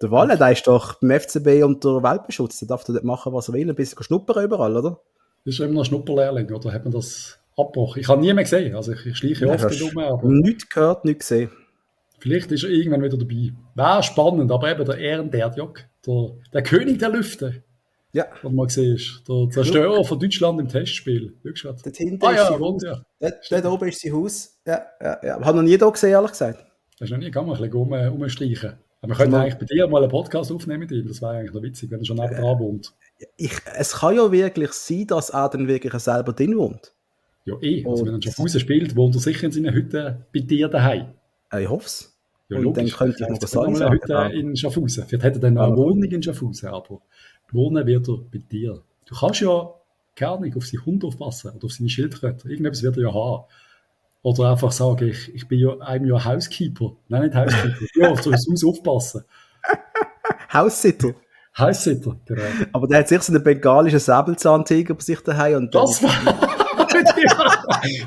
Der 0.00 0.10
Walle, 0.10 0.36
der 0.36 0.50
ist 0.50 0.66
doch 0.66 0.94
beim 0.94 1.20
FCB 1.20 1.62
unter 1.62 2.02
Weltbeschutz. 2.02 2.58
Der 2.58 2.68
darf 2.68 2.84
dort 2.84 3.04
machen, 3.04 3.32
was 3.32 3.48
er 3.48 3.54
will, 3.54 3.68
ein 3.68 3.76
bisschen 3.76 4.02
schnuppern 4.02 4.44
überall, 4.44 4.76
oder? 4.76 5.00
Das 5.44 5.54
ist 5.54 5.60
immer 5.60 5.74
noch 5.74 5.82
ein 5.82 5.84
Schnupperlehrling, 5.86 6.52
oder 6.52 6.72
hat 6.72 6.84
man 6.84 6.92
das 6.92 7.38
abgebrochen? 7.56 8.00
Ich 8.00 8.08
habe 8.08 8.20
nie 8.20 8.32
mehr 8.32 8.44
gesehen, 8.44 8.74
also 8.74 8.92
ich, 8.92 9.06
ich 9.06 9.16
schleiche 9.16 9.46
ja, 9.46 9.54
oft 9.54 9.80
rum. 9.80 9.98
Aber 9.98 10.28
nichts 10.28 10.68
gehört, 10.68 11.04
nichts 11.04 11.28
gesehen. 11.28 11.50
Vielleicht 12.18 12.52
ist 12.52 12.64
er 12.64 12.70
irgendwann 12.70 13.02
wieder 13.02 13.16
dabei. 13.16 13.52
Wäre 13.74 14.02
spannend, 14.02 14.52
aber 14.52 14.70
eben 14.70 14.84
der 14.84 14.98
Ehren 14.98 15.30
Derdjok, 15.30 15.84
der, 16.06 16.30
der 16.52 16.62
König 16.62 16.98
der 16.98 17.08
Lüfte. 17.10 17.62
Ja. 18.12 18.26
Was 18.42 18.52
man 18.52 18.66
ist. 18.66 19.22
Der 19.26 19.48
Zerstörer 19.50 20.04
von 20.04 20.18
Deutschland 20.18 20.60
im 20.60 20.68
Testspiel. 20.68 21.34
Schau 21.54 21.72
Dort 21.72 21.96
hinten 21.96 22.24
ah, 22.24 22.32
ja, 22.32 22.60
wohnt, 22.60 22.82
ja. 22.82 23.02
Dort, 23.18 23.50
dort 23.50 23.64
oben 23.64 23.88
ist 23.88 24.00
sein 24.00 24.12
Haus. 24.12 24.60
Ja, 24.66 24.84
ja, 25.00 25.18
ja. 25.22 25.38
Ich 25.40 25.44
habe 25.46 25.56
noch 25.56 25.64
nie 25.64 25.78
da 25.78 25.88
gesehen, 25.88 26.10
ehrlich 26.10 26.32
gesagt. 26.32 26.64
Hast 27.00 27.10
du 27.10 27.14
noch 27.14 27.22
nie? 27.22 27.30
Kann 27.30 27.46
man 27.46 27.56
ein 27.56 27.62
bisschen 27.62 27.80
um, 27.80 28.20
umstreichen. 28.20 28.74
Aber 29.00 29.12
wir 29.12 29.16
könnten 29.16 29.34
eigentlich 29.34 29.58
bei 29.58 29.64
dir 29.64 29.88
mal 29.88 30.02
einen 30.02 30.10
Podcast 30.10 30.52
aufnehmen 30.52 30.80
mit 30.80 30.92
ihm. 30.92 31.08
Das 31.08 31.22
wäre 31.22 31.32
eigentlich 31.32 31.54
noch 31.54 31.62
witzig, 31.62 31.90
wenn 31.90 32.00
er 32.00 32.04
schon 32.04 32.18
neben 32.18 32.34
dran 32.34 32.58
wohnt. 32.58 32.92
Ich, 33.36 33.52
es 33.76 33.94
kann 33.94 34.14
ja 34.14 34.30
wirklich 34.30 34.72
sein, 34.72 35.06
dass 35.06 35.30
er 35.30 35.48
dann 35.48 35.66
wirklich 35.66 35.92
selber 35.94 36.32
drin 36.32 36.56
wohnt. 36.56 36.92
Ja, 37.44 37.54
eh. 37.60 37.84
Also, 37.84 38.06
wenn 38.06 38.14
er 38.14 38.22
schon 38.22 38.32
Fuß 38.32 38.60
spielt, 38.60 38.94
wohnt 38.94 39.16
er 39.16 39.20
sicher 39.20 39.46
in 39.46 39.52
seiner 39.52 39.72
Hütte 39.72 40.26
bei 40.32 40.40
dir 40.40 40.68
daheim. 40.68 41.14
Ich 41.58 41.68
hoffe 41.68 41.86
es. 41.86 42.16
Ja, 42.48 42.58
und 42.58 42.64
logisch. 42.64 42.90
dann 42.90 42.98
könnte 42.98 43.24
ich 43.24 43.28
noch 43.28 43.42
was 43.42 43.50
sagen. 43.50 43.92
Hütte 43.92 44.30
in 44.34 44.54
Schaffhausen. 44.54 45.04
Vielleicht 45.08 45.24
hätte 45.24 45.38
er 45.38 45.40
dann 45.40 45.58
eine 45.58 45.76
Wohnung 45.76 46.04
in 46.04 46.22
Schaffhausen, 46.22 46.68
aber 46.68 47.00
wohnen 47.52 47.86
wird 47.86 48.08
er 48.08 48.16
bei 48.16 48.38
dir. 48.38 48.82
Du 49.06 49.14
kannst 49.14 49.40
ja 49.40 49.74
gar 50.16 50.40
nicht 50.40 50.56
auf 50.56 50.66
seinen 50.66 50.86
Hund 50.86 51.04
aufpassen 51.04 51.52
oder 51.52 51.66
auf 51.66 51.72
seine 51.72 51.88
Schildkröte. 51.88 52.48
Irgendetwas 52.48 52.82
wird 52.82 52.96
er 52.96 53.04
ja 53.04 53.14
haben. 53.14 53.44
Oder 54.22 54.50
einfach 54.50 54.70
sagen, 54.70 55.08
ich, 55.08 55.34
ich 55.34 55.48
bin 55.48 55.58
ja 55.58 55.76
einem 55.80 56.06
Jahr 56.06 56.24
Housekeeper. 56.24 56.92
Nein, 57.08 57.22
nicht 57.22 57.34
Housekeeper. 57.34 57.86
ja, 57.96 58.10
auf 58.10 58.20
das 58.20 58.46
Haus 58.48 58.64
aufpassen. 58.64 59.24
Haussitter. 60.52 61.14
Haussitter, 61.58 62.16
genau. 62.24 62.42
Aber 62.72 62.86
der 62.86 63.00
hat 63.00 63.08
sich 63.08 63.20
so 63.22 63.32
einen 63.32 63.42
bengalischen 63.42 63.98
Säbelzahntiger 63.98 64.94
bei 64.94 65.02
sich 65.02 65.20
daheim 65.20 65.56
und 65.56 65.74
Das 65.74 66.02
war... 66.02 66.10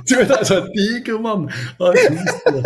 du, 0.07 0.25
das 0.25 0.41
ist 0.41 0.51
ein 0.51 0.71
Tiger, 0.71 1.19
Mann. 1.19 1.51
Als 1.79 2.09
Haustier. 2.09 2.63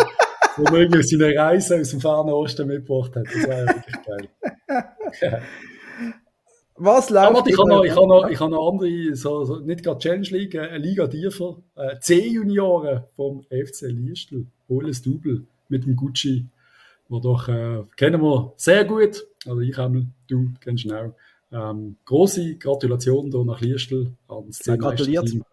Wo 0.57 0.63
man 0.63 0.75
irgendwie 0.75 1.03
seine 1.03 1.35
Reise 1.35 1.79
aus 1.79 1.89
dem 1.89 2.01
Fernen 2.01 2.29
Osten 2.29 2.67
mitgebracht 2.67 3.15
hat. 3.15 3.25
Das 3.25 3.47
war 3.47 3.57
ja 3.57 3.65
wirklich 3.67 3.95
geil. 4.05 5.41
Was 6.81 7.09
läuft? 7.09 7.37
Aber 7.37 7.47
ich 7.47 7.57
habe 7.57 7.69
noch, 7.69 7.83
ich 7.83 7.91
habe 7.91 8.07
noch, 8.07 8.29
ich 8.29 8.39
habe 8.39 8.51
noch 8.51 8.71
andere, 8.71 9.15
so, 9.15 9.43
so, 9.43 9.59
nicht 9.59 9.83
gerade 9.83 9.99
Challenge 9.99 10.27
League, 10.29 10.55
eine 10.55 10.77
Liga 10.77 11.07
tiefer. 11.07 11.57
Äh, 11.75 11.99
C-Junioren 11.99 13.03
vom 13.15 13.43
FC 13.43 13.87
Liestel. 13.87 14.45
Holes 14.69 15.01
Double 15.01 15.45
mit 15.67 15.85
dem 15.85 15.97
Gucci. 15.97 16.45
Wo 17.09 17.19
doch, 17.19 17.49
äh, 17.49 17.83
kennen 17.97 18.21
wir 18.21 18.53
sehr 18.55 18.85
gut. 18.85 19.25
Also 19.45 19.59
ich 19.59 19.77
einmal, 19.77 20.05
du 20.27 20.51
kennst 20.61 20.85
ihn 20.85 20.93
auch. 20.93 21.13
Ähm, 21.51 21.97
große 22.05 22.55
Gratulation 22.55 23.29
hier 23.29 23.43
nach 23.43 23.59
Liestel 23.59 24.13
ans 24.29 24.65
ja, 24.65 24.77
gratuliert. 24.77 25.25
Team, 25.25 25.43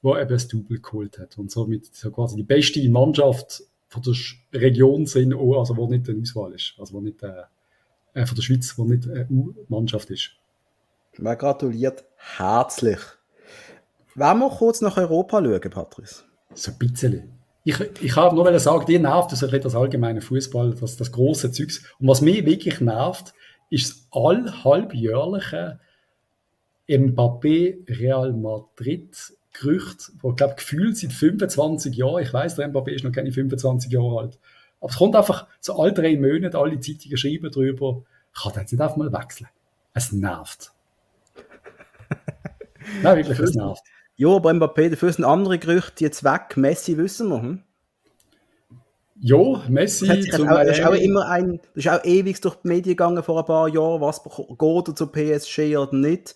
wo 0.00 0.16
eben 0.16 0.28
das 0.30 0.48
Double 0.48 0.78
geholt 0.80 1.18
hat. 1.18 1.36
Und 1.36 1.50
somit 1.50 1.94
so 1.94 2.10
quasi 2.10 2.36
die 2.36 2.42
beste 2.42 2.88
Mannschaft 2.88 3.64
von 3.88 4.02
der 4.02 4.60
Region 4.60 5.04
sind, 5.04 5.34
auch, 5.34 5.58
also 5.58 5.76
wo 5.76 5.86
nicht 5.88 6.08
eine 6.08 6.22
Auswahl 6.22 6.54
ist. 6.54 6.74
Also 6.78 6.94
wo 6.94 7.00
nicht, 7.02 7.22
äh, 7.22 7.42
äh 8.14 8.24
von 8.24 8.34
der 8.34 8.42
Schweiz, 8.42 8.72
wo 8.78 8.84
nicht 8.84 9.06
eine 9.08 9.26
U-Mannschaft 9.28 10.10
ist. 10.10 10.30
Man 11.18 11.38
gratuliert 11.38 12.04
herzlich. 12.16 12.98
Wollen 14.14 14.38
wir 14.38 14.50
kurz 14.50 14.80
nach 14.80 14.96
Europa 14.96 15.42
schauen, 15.42 15.70
Patrice? 15.70 16.24
So 16.54 16.72
ein 16.72 16.78
bisschen. 16.78 17.32
Ich, 17.64 17.80
ich 18.02 18.16
habe 18.16 18.36
nur 18.36 18.58
sagen, 18.58 18.86
dir 18.86 19.00
nervt 19.00 19.32
das, 19.32 19.40
das 19.40 19.74
allgemeine 19.74 20.20
Fußball, 20.20 20.74
das, 20.74 20.96
das 20.96 21.12
große 21.12 21.50
Zeugs. 21.52 21.82
Und 21.98 22.08
was 22.08 22.20
mich 22.20 22.44
wirklich 22.44 22.80
nervt, 22.80 23.32
ist 23.70 23.90
das 23.90 24.08
allhalbjährliche 24.12 25.80
Mbappé 26.88 27.88
Real 27.98 28.32
Madrid 28.32 29.16
Gerücht, 29.52 30.10
wo 30.20 30.30
ich 30.30 30.36
glaube 30.36 30.56
gefühlt 30.56 30.96
seit 30.96 31.12
25 31.12 31.94
Jahren, 31.94 32.22
ich 32.22 32.32
weiß, 32.32 32.56
der 32.56 32.68
Mbappé 32.68 32.90
ist 32.90 33.04
noch 33.04 33.12
keine 33.12 33.30
25 33.30 33.90
Jahre 33.90 34.18
alt, 34.18 34.38
aber 34.80 34.90
es 34.90 34.98
kommt 34.98 35.14
einfach 35.14 35.46
so 35.60 35.78
alle 35.80 35.92
drei 35.92 36.16
Monate, 36.16 36.58
alle 36.58 36.78
Zeitungen 36.80 37.16
schreiben 37.16 37.50
darüber, 37.50 38.02
kann 38.34 38.52
das 38.52 38.62
jetzt 38.62 38.72
nicht 38.72 38.80
einfach 38.80 38.96
mal 38.96 39.12
wechseln. 39.12 39.48
Es 39.94 40.12
nervt. 40.12 40.72
Nein, 43.02 43.16
wirklich, 43.16 43.38
es 43.38 43.54
nervt. 43.54 43.82
Ja, 44.16 44.28
aber 44.28 44.52
Mbappé, 44.52 44.90
dafür 44.90 45.12
sind 45.12 45.24
andere 45.24 45.58
Gerüchte 45.58 46.04
jetzt 46.04 46.22
weg. 46.22 46.56
Messi 46.56 46.96
wissen 46.96 47.28
wir. 47.28 47.42
Hm? 47.42 47.62
Ja, 49.20 49.62
Messi 49.68 50.06
das, 50.06 50.36
zum 50.36 50.48
auch, 50.48 50.64
das 50.64 50.78
ist 50.78 50.84
auch 50.84 50.92
immer 50.92 51.28
ein, 51.28 51.60
das 51.74 51.84
ist 51.84 51.88
auch 51.88 52.04
ewig 52.04 52.40
durch 52.40 52.56
die 52.56 52.68
Medien 52.68 52.96
gegangen 52.96 53.22
vor 53.22 53.38
ein 53.38 53.44
paar 53.44 53.68
Jahren, 53.68 54.00
was 54.00 54.22
geht 54.22 54.88
er 54.88 54.94
zu 54.94 55.06
PSG 55.06 55.76
oder 55.76 55.94
nicht. 55.94 56.34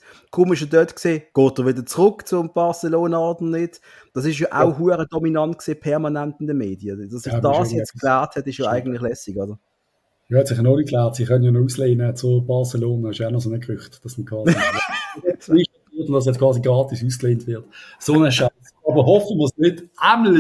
Ist 0.53 0.63
er 0.63 0.67
dort 0.69 0.95
gesehen, 0.95 1.23
geht 1.35 1.59
er 1.59 1.67
wieder 1.67 1.85
zurück 1.85 2.27
zum 2.27 2.53
Barcelona 2.53 3.19
oder 3.19 3.45
nicht. 3.45 3.81
Das 4.15 4.25
ist 4.25 4.39
ja 4.39 4.49
auch 4.53 4.79
ja. 4.79 5.05
dominant 5.07 5.59
gesehen, 5.59 5.81
permanent 5.81 6.37
in 6.41 6.47
den 6.47 6.57
Medien. 6.57 7.09
Dass 7.11 7.23
sich 7.23 7.33
ja, 7.33 7.41
das 7.41 7.73
jetzt 7.73 7.95
geklärt 7.95 8.37
hat, 8.37 8.47
ist 8.47 8.59
ja 8.59 8.69
eigentlich 8.69 9.03
lässig, 9.03 9.37
oder? 9.37 9.59
Ja, 10.29 10.39
hat 10.39 10.47
sich 10.47 10.57
ja 10.57 10.63
noch 10.63 10.77
nicht 10.77 10.87
geklärt. 10.87 11.17
Sie 11.17 11.25
können 11.25 11.45
ja 11.45 11.51
noch 11.51 11.65
auslehnen 11.65 12.15
zu 12.15 12.43
Barcelona. 12.43 13.09
Das 13.09 13.17
ist 13.17 13.19
ja 13.19 13.27
auch 13.27 13.33
noch 13.33 13.41
so 13.41 13.51
ein 13.51 13.61
Gerücht, 13.61 14.05
dass 14.05 14.19
man 14.19 14.27
quasi 14.27 14.55
und 16.07 16.13
dass 16.13 16.27
jetzt 16.27 16.39
quasi 16.39 16.61
gratis 16.61 17.05
ausgelehnt 17.05 17.47
wird. 17.47 17.67
So 17.99 18.21
ein 18.21 18.31
Scheiß. 18.31 18.51
Aber 18.87 19.05
hoffen 19.05 19.39
wir 19.39 19.47
es 19.47 19.57
nicht. 19.57 19.85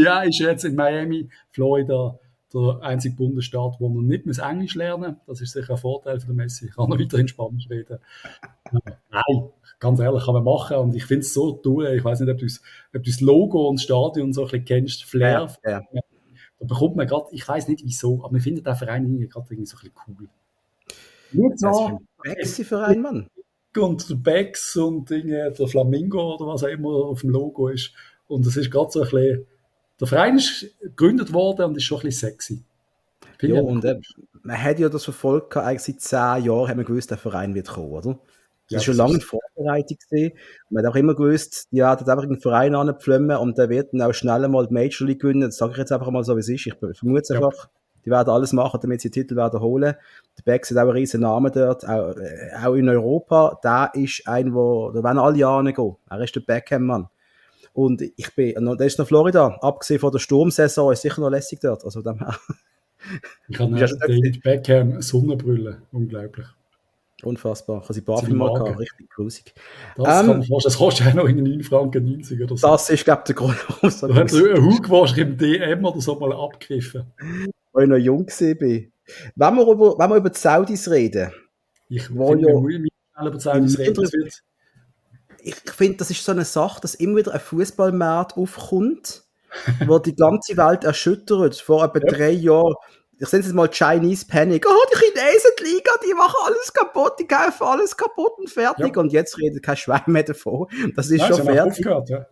Ja, 0.02 0.22
ist 0.22 0.38
jetzt 0.38 0.64
in 0.64 0.74
Miami, 0.74 1.28
Florida, 1.50 2.18
der 2.54 2.78
einzige 2.82 3.14
Bundesstaat, 3.14 3.76
wo 3.78 3.88
man 3.88 4.06
nicht 4.06 4.24
mehr 4.24 4.34
Englisch 4.38 4.74
lernen 4.74 5.16
muss. 5.26 5.38
Das 5.38 5.40
ist 5.42 5.52
sicher 5.52 5.74
ein 5.74 5.78
Vorteil 5.78 6.18
für 6.20 6.28
den 6.28 6.36
Messi. 6.36 6.66
Ich 6.66 6.74
kann 6.74 6.88
noch 6.88 6.98
weiterhin 6.98 7.28
Spanisch 7.28 7.68
reden. 7.68 7.98
Nein, 8.72 9.50
ganz 9.78 10.00
ehrlich, 10.00 10.24
kann 10.24 10.34
man 10.34 10.44
machen. 10.44 10.78
Und 10.78 10.96
ich 10.96 11.04
finde 11.04 11.22
es 11.22 11.34
so 11.34 11.52
toll. 11.52 11.88
Ich 11.94 12.04
weiß 12.04 12.20
nicht, 12.20 12.30
ob 12.30 12.38
du, 12.38 12.46
das, 12.46 12.62
ob 12.94 13.02
du 13.02 13.10
das 13.10 13.20
Logo 13.20 13.68
und 13.68 13.76
das 13.76 13.84
Stadion 13.84 14.32
so 14.32 14.42
ein 14.42 14.48
bisschen 14.48 14.64
kennst. 14.64 15.04
Flair. 15.04 15.54
Ja, 15.64 15.70
ja. 15.92 16.00
Da 16.60 16.66
bekommt 16.66 16.96
man 16.96 17.06
gerade, 17.06 17.26
ich 17.32 17.46
weiß 17.46 17.68
nicht 17.68 17.84
wieso, 17.84 18.24
aber 18.24 18.32
man 18.32 18.40
findet 18.40 18.66
den 18.66 18.74
Verein 18.74 19.04
gerade 19.28 19.46
irgendwie 19.50 19.66
so 19.66 19.76
ein 19.76 19.90
bisschen 19.90 19.92
cool. 20.08 20.28
Nur 21.32 21.52
so. 21.56 22.00
Das 22.24 22.34
ist 22.38 22.58
ein 22.58 22.64
Verein, 22.64 23.02
Mann 23.02 23.28
und 23.76 24.08
der 24.08 24.14
Becks 24.16 24.76
und 24.76 25.10
Dinge, 25.10 25.52
der 25.52 25.68
Flamingo 25.68 26.34
oder 26.34 26.46
was 26.46 26.64
auch 26.64 26.68
immer 26.68 26.88
auf 26.88 27.20
dem 27.20 27.30
Logo 27.30 27.68
ist. 27.68 27.92
Und 28.26 28.46
es 28.46 28.56
ist 28.56 28.70
gerade 28.70 28.90
so 28.90 29.02
ein 29.02 29.10
bisschen, 29.10 29.46
der 30.00 30.06
Verein 30.06 30.36
ist 30.36 30.66
gegründet 30.80 31.32
worden 31.32 31.66
und 31.66 31.76
ist 31.76 31.84
schon 31.84 31.98
ein 31.98 32.06
bisschen 32.06 32.30
sexy. 32.30 32.62
Finde 33.38 33.56
ja, 33.56 33.62
und 33.62 33.84
äh, 33.84 34.00
man 34.42 34.62
hat 34.62 34.78
ja 34.78 34.88
das 34.88 35.04
verfolgt, 35.04 35.56
eigentlich 35.56 35.82
seit 35.82 36.00
zehn 36.00 36.44
Jahren 36.44 36.68
hat 36.68 36.76
man 36.76 36.84
gewusst, 36.84 37.10
der 37.10 37.18
Verein 37.18 37.54
wird 37.54 37.68
kommen, 37.68 37.92
oder? 37.92 38.18
Das 38.70 38.72
ja, 38.72 38.78
ist 38.78 38.84
schon 38.84 38.96
lange 38.96 39.14
in 39.14 39.20
Vorbereitung 39.20 39.96
gesehen. 39.96 40.32
Man 40.68 40.84
hat 40.84 40.92
auch 40.92 40.96
immer 40.96 41.14
gewusst, 41.14 41.68
ja, 41.70 41.96
der 41.96 42.06
einfach 42.08 42.24
einen 42.24 42.40
Verein 42.40 42.74
anpflümmen 42.74 43.36
und 43.38 43.56
der 43.56 43.70
wird 43.70 43.92
dann 43.92 44.02
auch 44.02 44.12
schnell 44.12 44.46
mal 44.48 44.66
die 44.66 44.74
Major 44.74 45.06
League 45.08 45.22
gewinnen. 45.22 45.42
Das 45.42 45.56
sage 45.56 45.72
ich 45.72 45.78
jetzt 45.78 45.92
einfach 45.92 46.10
mal 46.10 46.22
so, 46.22 46.36
wie 46.36 46.40
es 46.40 46.48
ist. 46.48 46.66
Ich 46.66 46.74
vermute 46.74 47.20
es 47.20 47.30
einfach. 47.30 47.70
Die 48.08 48.12
werden 48.12 48.30
alles 48.30 48.54
machen, 48.54 48.80
damit 48.80 49.02
sie 49.02 49.10
den 49.10 49.20
Titel 49.20 49.36
werden 49.36 49.60
holen. 49.60 49.94
Der 50.38 50.42
Becks 50.42 50.70
hat 50.70 50.78
auch 50.78 50.82
einen 50.84 50.92
riesen 50.92 51.20
Namen 51.20 51.52
dort, 51.52 51.86
auch, 51.86 52.16
äh, 52.16 52.52
auch 52.64 52.72
in 52.72 52.88
Europa. 52.88 53.60
Der 53.62 53.90
ist 53.92 54.26
ein, 54.26 54.54
wo, 54.54 54.90
da 54.92 55.04
werden 55.04 55.18
alle 55.18 55.36
Jahre 55.36 55.70
gehen. 55.70 55.96
Er 56.08 56.20
ist 56.22 56.34
der 56.34 56.40
Beckham-Mann. 56.40 57.08
Und 57.74 58.00
ich 58.00 58.34
bin, 58.34 58.54
der 58.78 58.86
ist 58.86 58.98
noch 58.98 59.06
Florida. 59.06 59.58
Abgesehen 59.60 60.00
von 60.00 60.10
der 60.10 60.20
Sturmsaison 60.20 60.90
ist 60.90 61.02
sicher 61.02 61.20
noch 61.20 61.28
lässig 61.28 61.60
dort. 61.60 61.84
Also, 61.84 62.00
dem 62.00 62.24
ich 63.48 63.58
habe 63.60 63.76
David 63.76 64.42
Beckham 64.42 65.02
Sonnenbrille. 65.02 65.82
Unglaublich. 65.92 66.46
Unfassbar. 67.24 67.78
Ich 67.78 67.84
habe 67.84 67.94
sie 67.94 68.00
Barfi 68.00 68.32
mal 68.32 68.54
gehabt. 68.54 68.78
Richtig 68.78 69.10
grusig. 69.10 69.52
Das, 69.96 70.26
ähm, 70.26 70.42
fast, 70.44 70.64
das 70.66 70.78
kostet 70.78 71.08
ja 71.08 71.14
noch 71.14 71.26
in 71.26 71.42
9 71.42 71.62
Franken 71.62 72.04
90 72.04 72.42
oder 72.42 72.56
so. 72.56 72.66
Das 72.68 72.88
ist, 72.88 73.04
glaube 73.04 73.20
ich, 73.20 73.26
der 73.26 73.34
Grund, 73.34 73.56
warum 73.68 73.88
es 73.88 74.00
Du 74.00 74.14
hast 74.14 74.34
einen 74.34 74.64
Hug 74.64 74.88
wahrscheinlich 74.88 75.26
im 75.26 75.36
DM 75.36 75.84
oder 75.84 76.00
so 76.00 76.14
mal 76.14 76.32
abgegriffen 76.32 77.04
als 77.78 77.84
ich 77.84 77.90
noch 77.90 77.96
jung 77.96 78.26
war. 78.26 78.82
Wenn 79.36 79.54
wir 79.56 79.72
über, 79.72 79.98
wenn 79.98 80.10
wir 80.10 80.16
über 80.16 80.30
die 80.30 80.38
Saudis 80.38 80.90
reden. 80.90 81.32
Ich 81.88 82.04
finde, 82.04 82.48
ja, 82.48 82.54
wir 82.54 82.90
über 83.26 83.30
die 83.30 83.40
Saudis 83.40 83.78
reden. 83.78 84.30
Ich 85.40 85.54
finde, 85.54 85.98
das 85.98 86.10
ist 86.10 86.24
so 86.24 86.32
eine 86.32 86.44
Sache, 86.44 86.80
dass 86.80 86.94
immer 86.94 87.18
wieder 87.18 87.32
ein 87.32 87.40
Fußballmarkt 87.40 88.36
aufkommt, 88.36 89.24
wo 89.86 89.98
die 89.98 90.14
ganze 90.14 90.56
Welt 90.56 90.84
erschüttert, 90.84 91.56
vor 91.56 91.84
etwa 91.84 92.00
ja. 92.00 92.12
drei 92.12 92.30
Jahren. 92.30 92.74
Ich 93.20 93.28
sehe 93.28 93.40
jetzt 93.40 93.52
mal 93.52 93.68
Chinese 93.68 94.26
Panic. 94.26 94.64
Oh, 94.68 94.86
die 94.92 94.98
Chinesen, 94.98 95.50
die 95.58 95.64
Liga, 95.64 95.90
die 96.06 96.14
machen 96.14 96.36
alles 96.46 96.72
kaputt, 96.72 97.14
die 97.18 97.26
kaufen 97.26 97.64
alles 97.64 97.96
kaputt 97.96 98.32
und 98.38 98.50
fertig. 98.50 98.94
Ja. 98.94 99.00
Und 99.00 99.12
jetzt 99.12 99.38
redet 99.38 99.62
kein 99.62 99.76
Schwein 99.76 100.02
mehr 100.06 100.22
davon. 100.22 100.66
Das 100.94 101.10
ist 101.10 101.20
Nein, 101.20 101.34
schon 101.34 101.44
fertig. 101.44 101.62
Aufgehört, 101.62 102.10
ja. 102.10 102.26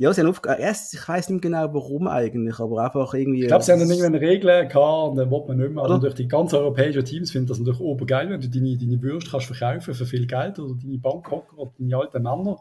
Ja, 0.00 0.12
sie 0.12 0.20
haben 0.20 0.28
aufgehört. 0.28 0.60
Ich 0.60 1.08
weiß 1.08 1.28
nicht 1.30 1.42
genau, 1.42 1.74
warum 1.74 2.06
eigentlich, 2.06 2.60
aber 2.60 2.84
einfach 2.84 3.14
irgendwie. 3.14 3.42
Ich 3.42 3.48
glaube, 3.48 3.64
sie 3.64 3.72
haben 3.72 3.80
dann 3.80 3.90
irgendwann 3.90 4.14
Regeln 4.14 4.68
gehabt 4.68 5.10
und 5.10 5.16
dann 5.16 5.28
wollte 5.28 5.48
man 5.48 5.58
nicht 5.58 5.72
mehr. 5.72 5.82
Also 5.82 5.98
durch 5.98 6.14
die 6.14 6.28
ganz 6.28 6.54
europäischen 6.54 7.04
Teams 7.04 7.32
finden 7.32 7.48
das 7.48 7.58
natürlich 7.58 7.80
oben 7.80 8.06
geil, 8.06 8.30
wenn 8.30 8.40
du 8.40 8.48
deine, 8.48 8.76
deine 8.76 9.02
Würste 9.02 9.30
kannst 9.30 9.46
verkaufen 9.46 9.94
für 9.94 10.06
viel 10.06 10.26
Geld 10.26 10.60
oder 10.60 10.74
deine 10.80 10.98
Bankhocker 10.98 11.58
oder 11.58 11.72
deine 11.76 11.96
alten 11.96 12.22
Männer. 12.22 12.58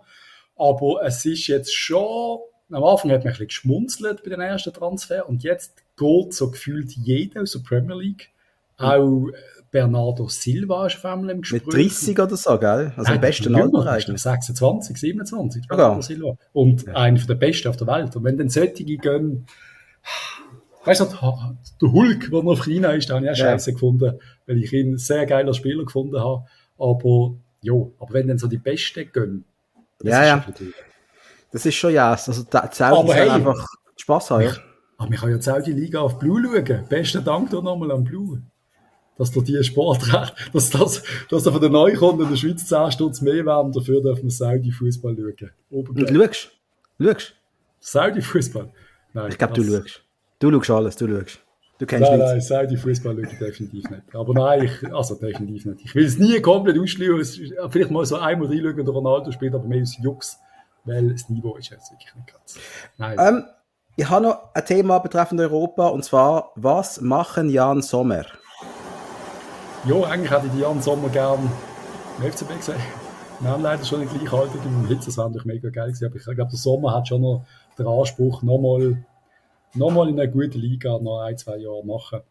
Aber 0.55 1.03
es 1.05 1.23
ist 1.25 1.45
jetzt 1.45 1.75
schon, 1.75 2.39
am 2.71 2.83
Anfang 2.83 3.11
hat 3.11 3.19
man 3.19 3.27
ein 3.27 3.33
bisschen 3.33 3.47
geschmunzelt 3.47 4.23
bei 4.23 4.31
den 4.31 4.41
ersten 4.41 4.73
Transfer 4.73 5.29
und 5.29 5.43
jetzt 5.43 5.75
geht 5.95 6.33
so 6.33 6.49
gefühlt 6.49 6.91
jeder 6.91 7.43
aus 7.43 7.51
der 7.51 7.59
Premier 7.59 7.95
League. 7.95 8.31
Mhm. 8.79 8.85
Auch 8.85 9.27
Bernardo 9.71 10.27
Silva 10.27 10.87
ist 10.87 10.97
auf 10.97 11.05
einmal 11.05 11.31
im 11.31 11.41
Gespräch. 11.41 11.65
Mit 11.65 11.75
30 11.75 12.19
oder 12.19 12.37
so, 12.37 12.57
gell? 12.57 12.93
Also 12.95 13.13
im 13.13 13.21
besten 13.21 13.55
Alter 13.55 13.91
eigentlich. 13.91 14.21
26, 14.21 14.97
27, 14.97 15.67
Bernardo 15.67 16.01
Silva. 16.01 16.37
Und 16.53 16.85
ja. 16.85 16.93
einer 16.93 17.19
der 17.19 17.35
besten 17.35 17.67
auf 17.67 17.77
der 17.77 17.87
Welt. 17.87 18.15
Und 18.15 18.23
wenn 18.23 18.37
dann 18.37 18.49
solche 18.49 18.83
gehen, 18.83 19.45
weißt 20.85 21.01
du, 21.01 21.05
der 21.81 21.91
Hulk, 21.91 22.31
der 22.31 22.43
noch 22.43 22.51
auf 22.53 22.65
China 22.65 22.91
ist, 22.91 23.09
den 23.09 23.17
habe 23.17 23.25
ich 23.25 23.31
auch 23.31 23.37
ja. 23.37 23.51
scheiße 23.51 23.73
gefunden, 23.73 24.19
weil 24.45 24.63
ich 24.63 24.71
ihn 24.73 24.97
sehr 24.97 25.25
geiler 25.25 25.53
Spieler 25.53 25.83
gefunden 25.83 26.19
habe. 26.19 26.45
Aber, 26.77 27.35
ja, 27.61 27.73
aber 27.73 28.13
wenn 28.13 28.27
dann 28.27 28.37
so 28.37 28.47
die 28.47 28.57
Besten 28.57 29.11
gehen, 29.11 29.45
das 29.99 30.11
ja, 30.11 30.25
ja. 30.25 30.45
Das 31.51 31.65
ist 31.65 31.75
schon 31.75 31.93
ja. 31.93 32.11
Also, 32.11 32.43
da, 32.49 32.69
aber 32.79 33.13
hey, 33.15 33.29
einfach 33.29 33.67
Spaß 33.95 34.31
haben. 34.31 34.43
Ich, 34.43 34.59
aber 34.97 35.11
wir 35.11 35.17
können 35.17 35.41
ja 35.41 35.55
auch 35.55 35.61
die 35.61 35.71
Liga 35.71 35.99
auf 36.01 36.19
Blue 36.19 36.41
schauen. 36.43 36.85
Besten 36.87 37.23
Dank 37.23 37.49
doch 37.49 37.63
nochmal 37.63 37.91
an 37.91 38.03
Blue 38.03 38.41
dass 39.17 39.31
da 39.31 39.41
die 39.41 39.63
Sportrecht, 39.63 40.33
dass 40.53 40.69
das, 40.69 41.03
dass 41.29 41.43
da 41.43 41.51
von 41.51 41.61
den 41.61 41.71
Neukunden 41.71 42.23
in 42.23 42.29
der 42.29 42.37
Schweiz 42.37 42.65
10 42.65 42.91
Stutz 42.91 43.21
mehr 43.21 43.45
werden, 43.45 43.71
dafür 43.71 44.01
dürfen 44.01 44.23
wir 44.23 44.31
Saudi-Fußball 44.31 45.15
schauen. 45.15 45.51
Und 45.69 46.09
schaust? 46.09 46.51
Schaust? 46.99 47.33
Saudi-Fußball? 47.79 48.69
Nein. 49.13 49.29
Ich 49.31 49.37
glaube, 49.37 49.53
du 49.53 49.63
schaust. 49.63 50.03
Du 50.39 50.51
schaust 50.51 50.69
alles, 50.69 50.95
du 50.95 51.07
schaust. 51.07 51.39
Du 51.79 51.85
kennst 51.85 52.09
nein, 52.09 52.19
nein, 52.19 52.41
Saudi-Fußball 52.41 53.15
schaue 53.15 53.31
ich 53.31 53.37
definitiv 53.37 53.89
nicht. 53.89 54.15
Aber 54.15 54.33
nein, 54.33 54.63
ich, 54.63 54.93
also 54.93 55.15
definitiv 55.15 55.65
nicht. 55.65 55.85
Ich 55.85 55.95
will 55.95 56.05
es 56.05 56.17
nie 56.17 56.39
komplett 56.41 56.79
ausschließen. 56.79 57.53
Vielleicht 57.69 57.91
mal 57.91 58.05
so 58.05 58.17
einmal 58.17 58.47
reinschauen, 58.47 58.77
wenn 58.77 58.85
der 58.85 58.93
Ronaldo 58.93 59.31
spielt, 59.31 59.53
aber 59.53 59.65
mehr 59.65 59.81
ist 59.81 59.99
Jux, 59.99 60.39
weil 60.85 61.11
das 61.11 61.29
Niveau 61.29 61.55
ist 61.55 61.69
jetzt 61.69 61.91
wirklich 61.91 62.15
nicht 62.15 62.33
ganz. 62.33 62.59
Nein. 62.97 63.17
Ähm, 63.19 63.43
ich 63.95 64.09
habe 64.09 64.25
noch 64.25 64.53
ein 64.53 64.65
Thema 64.65 64.99
betreffend 64.99 65.39
Europa 65.39 65.87
und 65.87 66.03
zwar, 66.03 66.51
was 66.55 67.01
machen 67.01 67.49
Jan 67.49 67.81
Sommer? 67.81 68.25
Ja, 69.85 69.95
eigentlich 70.03 70.31
hätte 70.31 70.47
ich 70.47 70.53
die 70.53 70.59
Jan 70.59 70.81
Sommer 70.81 71.09
gern 71.09 71.49
im 72.17 72.31
FCB 72.31 72.57
gesehen. 72.57 72.81
Wir 73.39 73.49
haben 73.49 73.61
leider 73.61 73.85
schon 73.85 74.01
eine 74.01 74.09
Gleichhaltung 74.09 74.61
im 74.65 74.87
Hitz, 74.87 75.05
das 75.05 75.17
wäre 75.17 75.27
natürlich 75.27 75.45
mega 75.45 75.69
geil 75.69 75.87
gewesen, 75.87 76.05
aber 76.07 76.15
ich 76.15 76.23
glaube, 76.23 76.49
der 76.49 76.57
Sommer 76.57 76.95
hat 76.95 77.07
schon 77.07 77.21
noch 77.21 77.45
den 77.77 77.85
Anspruch, 77.85 78.41
nochmal 78.41 78.97
noch 79.75 79.91
mal 79.91 80.09
in 80.09 80.19
einer 80.19 80.29
guten 80.31 80.59
Liga 80.59 80.97
noch 80.97 81.21
ein, 81.21 81.37
zwei 81.37 81.57
Jahre 81.57 81.85
machen. 81.85 82.21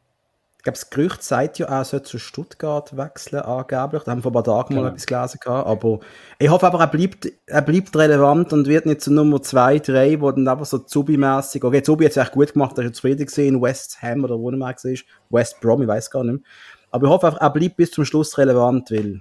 Ich 0.58 0.64
glaube, 0.64 0.78
das 0.78 0.90
Gerücht 0.90 1.22
sagt 1.22 1.60
ja 1.60 1.66
auch, 1.66 1.70
er 1.70 1.84
soll 1.84 2.02
zu 2.02 2.18
Stuttgart 2.18 2.96
wechseln, 2.96 3.40
angeblich. 3.40 4.02
Da 4.02 4.10
haben 4.10 4.18
wir 4.18 4.22
vor 4.22 4.32
ein 4.32 4.42
paar 4.42 4.44
Tagen 4.44 4.70
genau. 4.70 4.82
mal 4.82 4.88
etwas 4.88 5.06
gelesen 5.06 5.38
gehabt. 5.40 5.68
Aber 5.68 6.00
ich 6.40 6.48
hoffe 6.48 6.66
aber, 6.66 6.80
er 6.80 6.88
bleibt, 6.88 7.28
er 7.46 7.62
bleibt 7.62 7.94
relevant 7.94 8.52
und 8.52 8.66
wird 8.66 8.84
nicht 8.84 9.00
zu 9.00 9.12
Nummer 9.12 9.40
2, 9.40 9.78
3, 9.78 10.20
wo 10.20 10.32
dann 10.32 10.48
einfach 10.48 10.66
so 10.66 10.78
Zubi-mässig, 10.78 11.62
okay, 11.62 11.82
Zubi 11.84 12.06
hat 12.06 12.10
es 12.10 12.16
echt 12.16 12.32
gut 12.32 12.52
gemacht, 12.52 12.76
er 12.78 12.84
ist 12.86 12.96
zufrieden 12.96 13.26
gesehen, 13.26 13.62
West 13.62 14.02
Ham 14.02 14.24
oder 14.24 14.36
wo 14.40 14.50
er 14.50 14.56
mal 14.56 14.72
gesehen 14.72 14.98
West 15.30 15.60
Brom, 15.60 15.82
ich 15.82 15.88
weiß 15.88 16.10
gar 16.10 16.24
nicht 16.24 16.32
mehr. 16.32 16.42
Aber 16.90 17.06
ich 17.06 17.12
hoffe 17.12 17.26
einfach, 17.26 17.40
er 17.40 17.50
bleibt 17.50 17.76
bis 17.76 17.90
zum 17.90 18.04
Schluss 18.04 18.38
relevant, 18.38 18.90
weil 18.90 19.20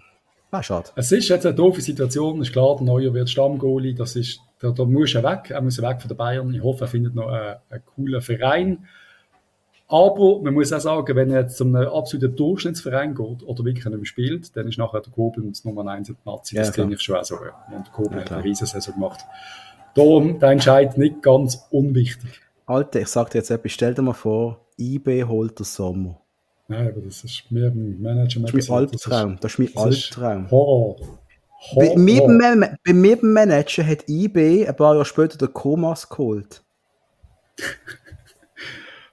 Ah, 0.55 0.63
schade. 0.63 0.89
Es 0.95 1.11
ist 1.11 1.28
jetzt 1.28 1.45
eine 1.45 1.53
doofe 1.53 1.82
Situation. 1.82 2.39
Es 2.39 2.47
ist 2.47 2.53
klar, 2.53 2.78
der 2.78 2.86
Neuer 2.86 3.13
wird 3.13 3.30
Stammgoalie. 3.30 3.93
Das 3.93 4.16
ist, 4.16 4.39
da, 4.59 4.72
da 4.72 4.86
muss 4.86 5.13
er 5.13 5.24
weg. 5.24 5.49
Er 5.49 5.61
muss 5.61 5.82
weg 5.82 5.99
von 5.99 6.07
den 6.07 6.16
Bayern. 6.16 6.53
Ich 6.53 6.63
hoffe, 6.63 6.86
er 6.86 6.88
findet 6.88 7.13
noch 7.13 7.28
einen, 7.28 7.55
einen 7.70 7.84
coolen 7.86 8.22
Verein. 8.22 8.86
Aber 9.88 10.41
man 10.41 10.53
muss 10.53 10.72
auch 10.72 10.80
sagen, 10.80 11.16
wenn 11.16 11.30
er 11.30 11.41
jetzt 11.41 11.57
zum 11.57 11.76
absoluten 11.76 12.36
Durchschnittsverein 12.36 13.13
geht 13.13 13.43
oder 13.43 13.66
wirklich 13.66 13.86
nicht 13.86 13.97
mehr 13.97 14.05
spielt, 14.05 14.55
dann 14.55 14.68
ist 14.68 14.78
nachher 14.78 15.01
der 15.01 15.11
Koblenz 15.11 15.63
Nummer 15.66 15.86
1 15.91 16.09
in 16.09 16.18
der 16.26 16.34
Nazi. 16.34 16.55
Das 16.55 16.68
ja, 16.70 16.74
kenne 16.74 16.95
ich 16.95 17.01
schon 17.01 17.18
auch 17.18 17.24
so. 17.26 17.36
Und 17.36 17.86
der 17.86 17.91
Koblenz 17.91 18.24
ja, 18.24 18.32
hat 18.32 18.32
eine 18.32 18.43
Riesensaison 18.45 18.93
gemacht. 18.95 19.20
Darum, 19.93 20.39
der 20.39 20.49
Entscheid 20.51 20.97
nicht 20.97 21.22
ganz 21.22 21.68
unwichtig. 21.70 22.41
Alter, 22.66 23.01
ich 23.01 23.07
sag 23.09 23.30
dir 23.30 23.39
jetzt 23.39 23.51
etwas, 23.51 23.74
stell 23.74 23.93
dir 23.93 24.01
mal 24.01 24.13
vor, 24.13 24.61
IB 24.80 25.26
holt 25.26 25.59
den 25.59 25.66
Sommer. 25.66 26.20
Nein, 26.68 26.88
aber 26.88 27.01
das 27.01 27.24
ist 27.24 27.51
mehr 27.51 27.70
ein 27.70 28.01
Management. 28.01 28.49
Das 28.49 28.55
ist 28.55 28.70
mein 28.70 28.78
Albtraum. 28.80 29.38
Das 29.39 29.51
ist 29.51 29.59
mein 29.59 29.78
Albtraum. 29.78 30.51
Horror. 30.51 30.95
Horror. 30.97 31.20
Bei, 31.76 31.95
mir, 31.95 32.22
bei 32.84 32.93
mir 32.93 33.16
beim 33.18 33.34
Manager 33.34 33.86
hat 33.86 34.09
IB 34.09 34.68
ein 34.68 34.76
paar 34.76 34.93
Jahre 34.93 35.05
später 35.05 35.38
den 35.38 35.53
Komas 35.53 36.09
geholt. 36.09 36.63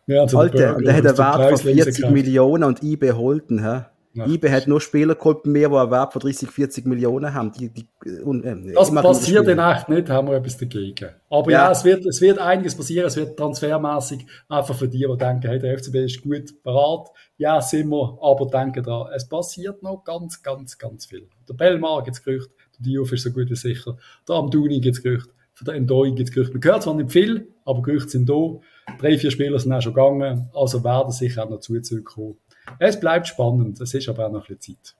ja, 0.06 0.22
also 0.22 0.38
Alter, 0.38 0.56
der, 0.56 0.76
der 0.78 0.96
hat 0.96 1.06
einen 1.06 1.18
Wert 1.18 1.60
von 1.60 1.74
40 1.74 2.10
Millionen 2.10 2.64
und 2.64 2.82
IB 2.82 3.12
holt 3.12 3.50
ihn. 3.50 3.62
Hä? 3.62 3.82
Ja. 4.14 4.26
eBay 4.26 4.50
hat 4.50 4.66
nur 4.66 4.80
Spieler 4.80 5.14
geholt 5.14 5.46
mehr, 5.46 5.70
die 5.70 5.74
einen 5.74 5.90
Wert 5.90 6.12
von 6.12 6.20
30, 6.20 6.50
40 6.50 6.84
Millionen 6.84 7.32
haben. 7.32 7.50
Die, 7.52 7.70
die, 7.70 7.86
und, 8.22 8.44
äh, 8.44 8.72
das 8.74 8.94
passiert 8.94 9.48
in 9.48 9.58
echt 9.58 9.88
nicht, 9.88 10.10
haben 10.10 10.28
wir 10.28 10.36
etwas 10.36 10.58
dagegen. 10.58 11.08
Aber 11.30 11.50
ja, 11.50 11.64
ja 11.64 11.72
es, 11.72 11.82
wird, 11.82 12.04
es 12.04 12.20
wird 12.20 12.38
einiges 12.38 12.74
passieren, 12.74 13.06
es 13.06 13.16
wird 13.16 13.38
transfermäßig 13.38 14.26
einfach 14.48 14.74
für 14.74 14.88
die, 14.88 15.06
die 15.08 15.16
denken, 15.16 15.48
hey, 15.48 15.58
der 15.58 15.78
FCB 15.78 15.94
ist 15.96 16.22
gut 16.22 16.62
parat. 16.62 17.08
Ja, 17.38 17.62
sind 17.62 17.88
wir, 17.88 18.18
aber 18.20 18.46
denken 18.46 18.82
da, 18.82 19.08
es 19.14 19.26
passiert 19.26 19.82
noch 19.82 20.04
ganz, 20.04 20.42
ganz, 20.42 20.76
ganz 20.76 21.06
viel. 21.06 21.28
Der 21.48 21.54
Bellmar 21.54 22.04
gibt 22.04 22.16
es 22.16 22.22
Gerüchte, 22.22 22.52
der 22.78 22.82
Diouf 22.82 23.12
ist 23.12 23.22
so 23.22 23.30
gut 23.30 23.48
wie 23.48 23.56
sicher, 23.56 23.96
der 24.28 24.36
Amduni 24.36 24.80
gibt 24.80 24.96
es 24.96 25.02
Gerüchte, 25.02 25.32
für 25.54 25.64
den 25.64 25.74
Endoi 25.74 26.10
gibt 26.10 26.28
es 26.28 26.34
Gerüchte. 26.34 26.52
Man 26.52 26.64
hört 26.64 26.82
zwar 26.82 26.94
nicht 26.94 27.12
viel, 27.12 27.48
aber 27.64 27.80
Gerüchte 27.80 28.10
sind 28.10 28.28
da. 28.28 28.58
Drei, 28.98 29.16
vier 29.16 29.30
Spieler 29.30 29.58
sind 29.58 29.72
auch 29.72 29.80
schon 29.80 29.94
gegangen, 29.94 30.50
also 30.52 30.84
werden 30.84 31.12
sicher 31.12 31.44
auch 31.44 31.50
noch 31.50 31.60
Zuzüge 31.60 32.02
kommen. 32.02 32.36
Es 32.78 32.98
bleibt 32.98 33.28
spannend, 33.28 33.80
es 33.80 33.94
ist 33.94 34.08
aber 34.08 34.26
auch 34.26 34.32
noch 34.32 34.48
ein 34.48 34.56
bisschen 34.56 34.76
Zeit. 34.76 34.94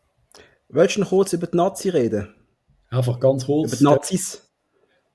Willst 0.69 0.97
du 0.97 1.01
noch 1.01 1.11
kurz 1.11 1.33
über 1.33 1.47
die 1.47 1.57
Nazi 1.57 1.91
reden? 1.91 2.35
Einfach 2.89 3.21
ganz 3.21 3.47
kurz. 3.47 3.69
Über 3.69 3.77
die 3.77 3.85
Nazis? 3.85 4.51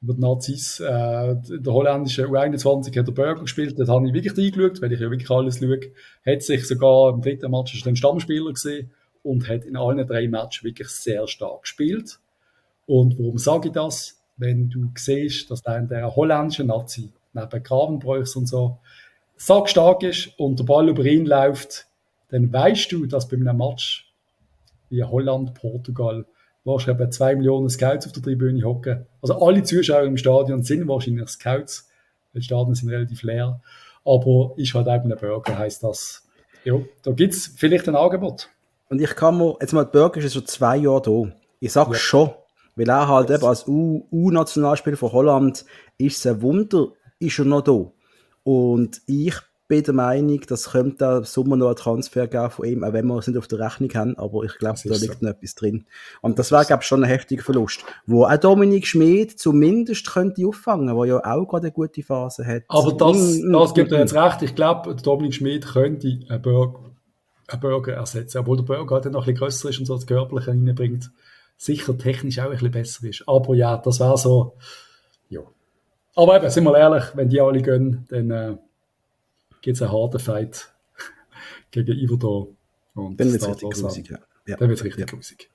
Über 0.02 0.14
die 0.14 0.22
Nazis. 0.22 0.80
Äh, 0.80 1.36
der 1.36 1.74
holländische 1.74 2.26
U21 2.28 2.98
hat 2.98 3.08
der 3.08 3.12
Burger 3.12 3.42
gespielt, 3.42 3.78
dort 3.78 3.90
habe 3.90 4.08
ich 4.08 4.14
wirklich 4.14 4.38
reingeschaut, 4.38 4.82
weil 4.82 4.94
ich 4.94 5.00
ja 5.00 5.10
wirklich 5.10 5.30
alles 5.30 5.60
schaue. 5.60 5.80
Hat 6.26 6.44
sich 6.44 6.68
sogar 6.68 7.14
im 7.14 7.22
dritten 7.22 7.52
Match 7.52 7.82
den 7.84 7.96
Stammspieler 7.96 8.54
gesehen 8.54 8.92
und 9.24 9.48
hat 9.50 9.66
in 9.66 9.76
allen 9.76 10.06
drei 10.08 10.28
Matches 10.28 10.64
wirklich 10.64 10.90
sehr 10.90 11.28
stark 11.28 11.64
gespielt. 11.64 12.20
Und 12.86 13.18
warum 13.20 13.38
sage 13.38 13.70
ich 13.70 13.74
das? 13.74 14.22
Wenn 14.38 14.70
du 14.70 14.92
siehst, 14.96 15.50
dass 15.50 15.64
der, 15.64 15.82
der 15.82 16.16
holländische 16.16 16.64
Nazi 16.64 17.12
neben 17.34 17.64
Gravenbräuchs 17.64 18.36
und 18.36 18.48
so 18.48 18.78
stark 19.36 20.04
ist 20.04 20.40
und 20.40 20.60
der 20.60 20.64
Ball 20.66 20.90
über 20.90 21.04
ihn 21.04 21.26
läuft, 21.26 21.87
dann 22.30 22.52
weißt 22.52 22.92
du, 22.92 23.06
dass 23.06 23.28
bei 23.28 23.38
einem 23.38 23.58
Match 23.58 24.14
wie 24.90 25.04
Holland, 25.04 25.54
Portugal, 25.54 26.26
wahrscheinlich 26.64 27.10
zwei 27.12 27.36
Millionen 27.36 27.70
Scouts 27.70 28.06
auf 28.06 28.12
der 28.12 28.24
Tribüne 28.24 28.64
hocken. 28.64 29.06
Also 29.22 29.42
alle 29.42 29.64
Zuschauer 29.64 30.04
im 30.04 30.18
Stadion 30.18 30.64
sind 30.64 30.88
wahrscheinlich 30.88 31.30
Scouts, 31.30 31.90
weil 32.34 32.42
die 32.42 32.46
Stadien 32.46 32.76
sind 32.76 32.90
relativ 32.90 33.24
leer. 33.24 33.62
Aber 34.06 34.54
ist 34.58 34.74
halt 34.74 34.88
eben 34.88 35.12
ein 35.12 35.18
Burger, 35.18 35.58
heisst 35.58 35.84
das. 35.84 36.28
Ja, 36.64 36.76
da 37.04 37.12
gibt 37.12 37.34
es 37.34 37.48
vielleicht 37.48 37.88
ein 37.88 37.96
Angebot. 37.96 38.50
Und 38.90 39.02
ich 39.02 39.16
kann 39.16 39.38
mir, 39.38 39.56
jetzt 39.60 39.74
mal, 39.74 39.84
der 39.84 39.92
Burger 39.92 40.20
ist 40.20 40.34
schon 40.34 40.46
zwei 40.46 40.78
Jahre 40.78 41.02
da. 41.02 41.36
Ich 41.60 41.72
sage 41.72 41.92
ja. 41.92 41.98
schon, 41.98 42.32
weil 42.76 42.90
er 42.90 43.08
halt 43.08 43.30
eben 43.30 43.46
als 43.46 43.68
U-Nationalspieler 43.68 44.98
von 44.98 45.12
Holland 45.12 45.66
ist 45.98 46.18
es 46.18 46.28
ein 46.28 46.42
Wunder, 46.42 46.88
ist 47.20 47.40
er 47.40 47.46
noch 47.46 47.62
da. 47.62 47.92
Und 48.44 49.02
ich 49.08 49.36
bin 49.68 49.84
der 49.84 49.94
Meinung, 49.94 50.40
das 50.48 50.72
könnte 50.72 50.98
da 51.00 51.24
Sommer 51.24 51.58
noch 51.58 51.70
ein 51.70 51.76
Transfer 51.76 52.28
geben 52.28 52.50
von 52.50 52.66
ihm, 52.66 52.84
auch 52.84 52.94
wenn 52.94 53.06
wir 53.06 53.18
es 53.18 53.28
nicht 53.28 53.38
auf 53.38 53.48
der 53.48 53.60
Rechnung 53.60 53.94
haben, 53.94 54.18
aber 54.18 54.44
ich 54.44 54.58
glaube, 54.58 54.80
da 54.84 54.96
liegt 54.96 55.20
so. 55.20 55.26
noch 55.26 55.32
etwas 55.32 55.56
drin. 55.56 55.86
Und 56.22 56.40
das 56.40 56.52
wäre, 56.52 56.66
glaube 56.66 56.84
ich, 56.84 56.88
schon 56.88 57.04
ein 57.04 57.10
heftiger 57.10 57.44
Verlust, 57.44 57.84
wo 58.06 58.24
auch 58.24 58.38
Dominik 58.38 58.88
Schmid 58.88 59.38
zumindest 59.38 60.10
könnte 60.10 60.48
auffangen, 60.48 60.96
der 60.96 61.06
ja 61.06 61.18
auch 61.18 61.46
gerade 61.46 61.68
eine 61.68 61.72
gute 61.74 62.02
Phase 62.02 62.46
hat. 62.46 62.64
Aber 62.70 62.94
das, 62.94 63.42
das 63.42 63.74
gibt 63.74 63.92
er 63.92 64.00
jetzt 64.00 64.14
recht. 64.14 64.42
Ich 64.42 64.56
glaube, 64.56 64.96
Dominik 64.96 65.34
Schmid 65.34 65.66
könnte 65.66 66.20
einen 66.30 66.42
Burger, 66.42 66.80
einen 67.48 67.62
Burger 67.62 67.94
ersetzen, 67.94 68.40
obwohl 68.40 68.58
der 68.58 68.64
Burger 68.64 68.96
halt 68.96 69.06
noch 69.06 69.28
ein 69.28 69.34
bisschen 69.34 69.36
grösser 69.36 69.70
ist 69.70 69.80
und 69.80 69.86
so 69.86 69.96
das 69.96 70.08
Körperliche 70.08 70.52
reinbringt. 70.52 71.12
Sicher 71.58 71.98
technisch 71.98 72.40
auch 72.40 72.46
ein 72.46 72.52
bisschen 72.52 72.72
besser 72.72 73.08
ist. 73.08 73.24
Aber 73.28 73.54
ja, 73.56 73.78
das 73.78 74.00
wäre 74.00 74.18
so, 74.18 74.54
ja. 75.28 75.42
Aber 76.16 76.38
eben, 76.38 76.50
sind 76.50 76.64
wir 76.64 76.78
ehrlich, 76.78 77.04
wenn 77.16 77.30
die 77.30 77.42
alle 77.42 77.62
gehen, 77.62 78.06
dann, 78.10 78.32
äh, 78.32 78.58
gibt 79.68 79.76
es 79.76 79.82
einen 79.82 79.92
harten 79.92 80.20
Fight 80.20 80.74
gegen. 81.72 82.10
Und 82.10 83.20
dann 83.20 83.34
wird 83.34 83.42
es 83.42 83.50
richtig 83.50 83.70
grusig, 83.70 84.10
ja. 84.10 84.20
ja. 84.46 84.56
Dann 84.56 84.70
wird 84.70 84.80
es 84.80 84.86
richtig 84.86 85.02
ja. 85.02 85.06
grusig. 85.14 85.50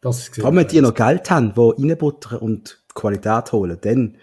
Das 0.00 0.18
ist 0.18 0.34
Vor 0.34 0.46
allem, 0.46 0.56
wenn 0.56 0.66
die 0.66 0.80
noch 0.80 0.92
Geld 0.92 1.30
haben, 1.30 1.54
die 1.54 1.86
reinbuttern 1.86 2.40
und 2.40 2.82
Qualität 2.92 3.52
holen, 3.52 3.78
dann... 3.80 4.16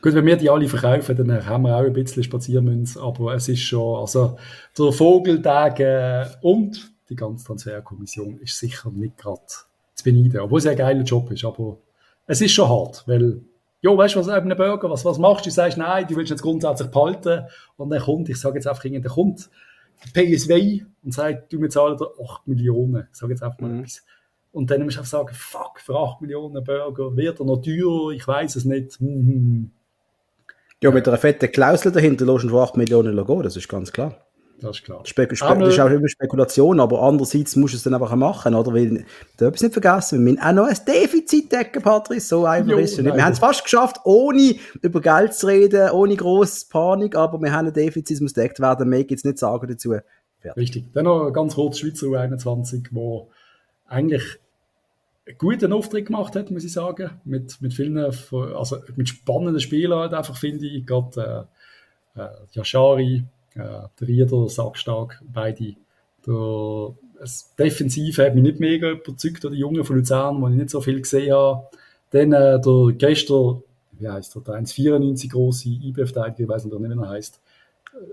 Gut, 0.00 0.14
wenn 0.14 0.24
wir 0.24 0.36
die 0.36 0.48
alle 0.48 0.66
verkaufen, 0.66 1.14
dann 1.14 1.44
haben 1.44 1.64
wir 1.64 1.76
auch 1.76 1.82
ein 1.82 1.92
bisschen 1.92 2.22
Spaziermünz, 2.22 2.96
aber 2.96 3.34
es 3.34 3.48
ist 3.48 3.60
schon, 3.60 4.00
also 4.00 4.38
der 4.78 4.92
Vogeltag 4.92 5.78
äh, 5.80 6.26
und 6.40 6.90
die 7.10 7.16
ganze 7.16 7.44
Transferkommission 7.44 8.38
ist 8.38 8.58
sicher 8.58 8.90
nicht 8.90 9.18
gerade 9.18 9.42
zu 9.94 10.04
beneiden, 10.04 10.40
obwohl 10.40 10.60
es 10.60 10.66
ein 10.66 10.76
geiler 10.76 11.02
Job 11.02 11.30
ist, 11.32 11.44
aber 11.44 11.76
es 12.26 12.40
ist 12.40 12.52
schon 12.52 12.68
hart, 12.70 13.04
weil 13.06 13.42
jo, 13.86 13.96
weißt 13.96 14.16
du, 14.16 14.18
was 14.18 14.28
einem 14.28 14.56
Burger, 14.56 14.90
was, 14.90 15.04
was 15.04 15.18
machst 15.18 15.46
du? 15.46 15.50
Du 15.50 15.54
sagst, 15.54 15.78
nein, 15.78 16.06
du 16.08 16.16
willst 16.16 16.30
jetzt 16.30 16.42
grundsätzlich 16.42 16.90
behalten 16.90 17.46
und 17.76 17.90
dann 17.90 18.00
kommt, 18.00 18.28
ich 18.28 18.40
sage 18.40 18.56
jetzt 18.56 18.66
einfach, 18.66 18.82
dann 18.82 19.02
kommt 19.04 19.48
PSW 20.12 20.82
und 21.04 21.14
sagt, 21.14 21.52
du, 21.52 21.60
wir 21.60 21.70
zahlen 21.70 21.96
dir 21.96 22.08
8 22.20 22.48
Millionen, 22.48 23.06
ich 23.12 23.16
sage 23.16 23.32
jetzt 23.32 23.44
einfach 23.44 23.60
mal 23.60 23.70
mhm. 23.70 23.78
etwas. 23.80 24.04
Und 24.50 24.70
dann 24.70 24.82
musst 24.82 24.96
du 24.96 25.00
einfach 25.00 25.10
sagen, 25.10 25.28
fuck, 25.32 25.80
für 25.80 25.94
8 25.94 26.20
Millionen 26.20 26.64
Burger 26.64 27.16
wird 27.16 27.38
er 27.38 27.46
noch 27.46 27.62
teurer, 27.62 28.10
ich 28.10 28.26
weiß 28.26 28.56
es 28.56 28.64
nicht. 28.64 29.00
Mhm. 29.00 29.70
Ja, 30.82 30.90
mit 30.90 31.06
einer 31.06 31.16
fetten 31.16 31.52
Klausel 31.52 31.92
dahinter 31.92 32.26
du 32.26 32.38
für 32.38 32.60
8 32.60 32.76
Millionen 32.76 33.24
gehen, 33.24 33.42
das 33.42 33.56
ist 33.56 33.68
ganz 33.68 33.92
klar. 33.92 34.25
Das 34.60 34.76
ist 34.76 34.84
klar. 34.84 35.00
Spek 35.04 35.36
Spe 35.36 35.58
das 35.58 35.74
ist 35.74 35.80
auch 35.80 35.90
immer 35.90 36.08
Spekulation, 36.08 36.80
aber 36.80 37.02
andererseits 37.02 37.56
musst 37.56 37.74
du 37.74 37.76
es 37.76 37.82
dann 37.82 37.94
einfach 37.94 38.14
machen, 38.16 38.54
oder? 38.54 38.72
Weil, 38.72 39.04
du 39.36 39.44
etwas 39.44 39.62
nicht 39.62 39.72
vergessen, 39.72 40.18
wir 40.24 40.32
müssen 40.32 40.42
auch 40.42 40.52
noch 40.52 40.66
ein 40.66 40.78
Defizit 40.86 41.52
decken, 41.52 41.82
Patrice, 41.82 42.28
so 42.28 42.46
einfach 42.46 42.72
jo, 42.72 42.78
ist 42.78 42.98
es. 42.98 43.04
Wir 43.04 43.24
haben 43.24 43.32
es 43.32 43.38
fast 43.38 43.64
geschafft, 43.64 43.98
ohne 44.04 44.54
über 44.80 45.00
Geld 45.00 45.34
zu 45.34 45.46
reden, 45.46 45.90
ohne 45.90 46.16
grosse 46.16 46.66
Panik, 46.70 47.16
aber 47.16 47.40
wir 47.40 47.52
haben 47.52 47.66
ein 47.66 47.74
Defizit, 47.74 48.16
das 48.16 48.20
muss 48.20 48.32
deckt 48.32 48.58
werden, 48.60 48.88
mehr 48.88 49.04
gibt 49.04 49.18
es 49.18 49.24
nicht 49.24 49.38
sagen 49.38 49.68
dazu. 49.68 49.94
Fertig. 50.40 50.62
Richtig. 50.62 50.92
Dann 50.92 51.04
noch 51.04 51.30
ganz 51.32 51.54
kurz 51.54 51.78
Schweizer 51.78 52.06
U21, 52.06 52.88
wo 52.92 53.30
eigentlich 53.86 54.38
einen 55.26 55.38
guten 55.38 55.72
Auftritt 55.72 56.06
gemacht 56.06 56.36
hat, 56.36 56.50
muss 56.50 56.64
ich 56.64 56.72
sagen, 56.72 57.10
mit, 57.24 57.60
mit 57.60 57.74
vielen, 57.74 57.98
also 57.98 58.78
mit 58.94 59.08
spannenden 59.08 59.60
Spielern 59.60 60.14
einfach, 60.14 60.36
finde 60.36 60.66
ich, 60.66 60.86
gerade 60.86 61.48
äh, 62.16 62.20
äh, 62.20 62.28
Yashari, 62.52 63.24
äh, 63.56 63.88
der 64.00 64.08
Rieder, 64.08 64.48
Sackstark, 64.48 65.22
beide. 65.32 65.74
Der, 66.26 66.94
das 67.18 67.54
Defensiv 67.56 68.18
hat 68.18 68.34
mich 68.34 68.42
nicht 68.42 68.60
mega 68.60 68.90
überzeugt, 68.90 69.44
der 69.44 69.52
Junge 69.52 69.84
von 69.84 69.96
Luzern, 69.96 70.40
wo 70.40 70.48
ich 70.48 70.54
nicht 70.54 70.70
so 70.70 70.80
viel 70.80 71.00
gesehen 71.00 71.32
habe. 71.32 71.68
Dann 72.10 72.32
äh, 72.32 72.60
der 72.60 72.92
gestern, 72.96 73.62
wie 73.92 74.08
heißt 74.08 74.34
der, 74.34 74.42
der 74.42 74.54
1,94 74.56 75.30
große 75.30 75.68
IB-Verteidiger, 75.68 76.44
ich 76.44 76.48
weiß 76.48 76.64
nicht, 76.64 76.78
wie 76.78 77.00
er 77.00 77.08
heißt. 77.08 77.40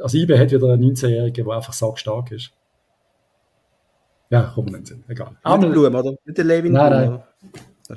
Also 0.02 0.18
IB 0.18 0.38
hat 0.38 0.52
wieder 0.52 0.74
einen 0.74 0.96
19-Jährigen, 0.96 1.46
der 1.46 1.56
einfach 1.56 1.74
sackstark 1.74 2.32
ist. 2.32 2.52
Ja, 4.30 4.52
kommt 4.56 4.72
nicht 4.72 4.88
Sinn, 4.88 5.04
egal. 5.08 5.32
Nicht 5.32 5.64
der 5.64 5.70
Blum, 5.70 5.96
oder? 5.96 6.16
Nicht 6.26 6.38
der 6.38 6.46
Levin 6.46 6.74
Nein, 6.74 6.92
nein. 6.92 7.24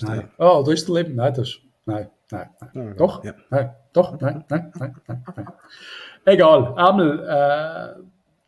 Nein. 0.03 0.31
Oh, 0.39 0.63
da 0.67 0.73
ist 0.73 0.87
der 0.87 0.95
Levin. 0.97 1.15
Nein, 1.15 1.33
das 1.33 1.49
ist, 1.49 1.61
nein, 1.87 2.11
nein, 2.31 2.51
nein. 2.75 2.95
Doch, 2.99 3.25
ja. 3.25 3.33
nein, 3.49 3.71
doch, 3.93 4.21
nein, 4.21 4.45
nein, 4.49 4.73
nein, 4.79 4.97
nein, 5.07 5.25
nein. 5.35 5.47
Egal, 6.29 6.75
einmal 6.75 7.97
äh, 7.99 8.03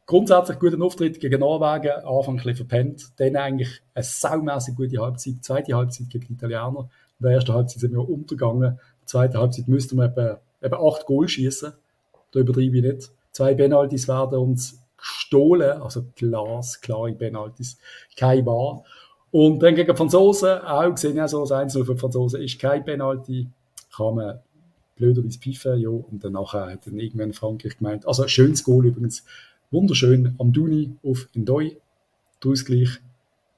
grundsätzlich 0.05 0.59
guten 0.59 0.83
Auftritt 0.83 1.21
gegen 1.21 1.39
Norwegen, 1.39 1.93
Anfang 2.05 2.35
ein 2.35 2.37
bisschen 2.39 2.57
verpennt, 2.57 3.13
dann 3.19 3.37
eigentlich 3.37 3.81
eine 3.95 4.03
saumässig 4.03 4.75
gute 4.75 4.99
Halbzeit, 5.01 5.35
zweite 5.43 5.77
Halbzeit 5.77 6.11
gegen 6.11 6.27
die 6.27 6.33
Italiener. 6.33 6.89
In 7.21 7.25
der 7.25 7.35
ersten 7.35 7.55
Halbzeit 7.55 7.79
sind 7.79 7.93
wir 7.93 8.09
untergegangen, 8.09 8.63
in 8.71 8.77
der 8.79 9.07
zweiten 9.07 9.39
Halbzeit 9.39 9.69
müssten 9.69 9.97
wir 9.97 10.07
eben, 10.07 10.39
eben 10.61 10.75
acht 10.75 11.07
Goal 11.07 11.29
schießen, 11.29 11.73
da 12.33 12.41
übertreibe 12.41 12.79
ich 12.79 12.83
nicht. 12.83 13.11
Zwei 13.31 13.55
Penalties 13.55 14.09
werden 14.09 14.41
uns 14.41 14.83
gestohlen, 14.97 15.81
also 15.81 16.05
glasklare 16.17 17.13
Penalties, 17.13 17.79
kein 18.17 18.45
Wahr. 18.45 18.83
Und 19.31 19.63
dann 19.63 19.77
gegen 19.77 19.97
Franzosen, 19.97 20.63
auch 20.63 20.91
gesehen, 20.91 21.17
ja, 21.17 21.29
so 21.29 21.43
das 21.43 21.53
Einzel 21.53 21.85
für 21.85 21.97
Franzosen 21.97 22.43
ist 22.43 22.59
kein 22.59 22.85
Penalty, 22.85 23.47
kann 23.97 24.17
man 24.17 24.41
blöderweise 24.99 25.39
pfeifen, 25.39 25.81
ja, 25.81 25.89
und 25.89 26.23
danach 26.23 26.53
hat 26.53 26.87
dann 26.87 26.99
irgendwann 26.99 27.33
Frankreich 27.33 27.79
gemeint, 27.79 28.07
also 28.07 28.29
schönes 28.29 28.65
Goal 28.65 28.87
übrigens, 28.87 29.25
wunderschön, 29.71 30.35
am 30.39 30.53
Duni 30.53 30.97
auf 31.03 31.29
Ndoi, 31.35 31.77
der 32.43 32.51
Ausgleich, 32.51 33.01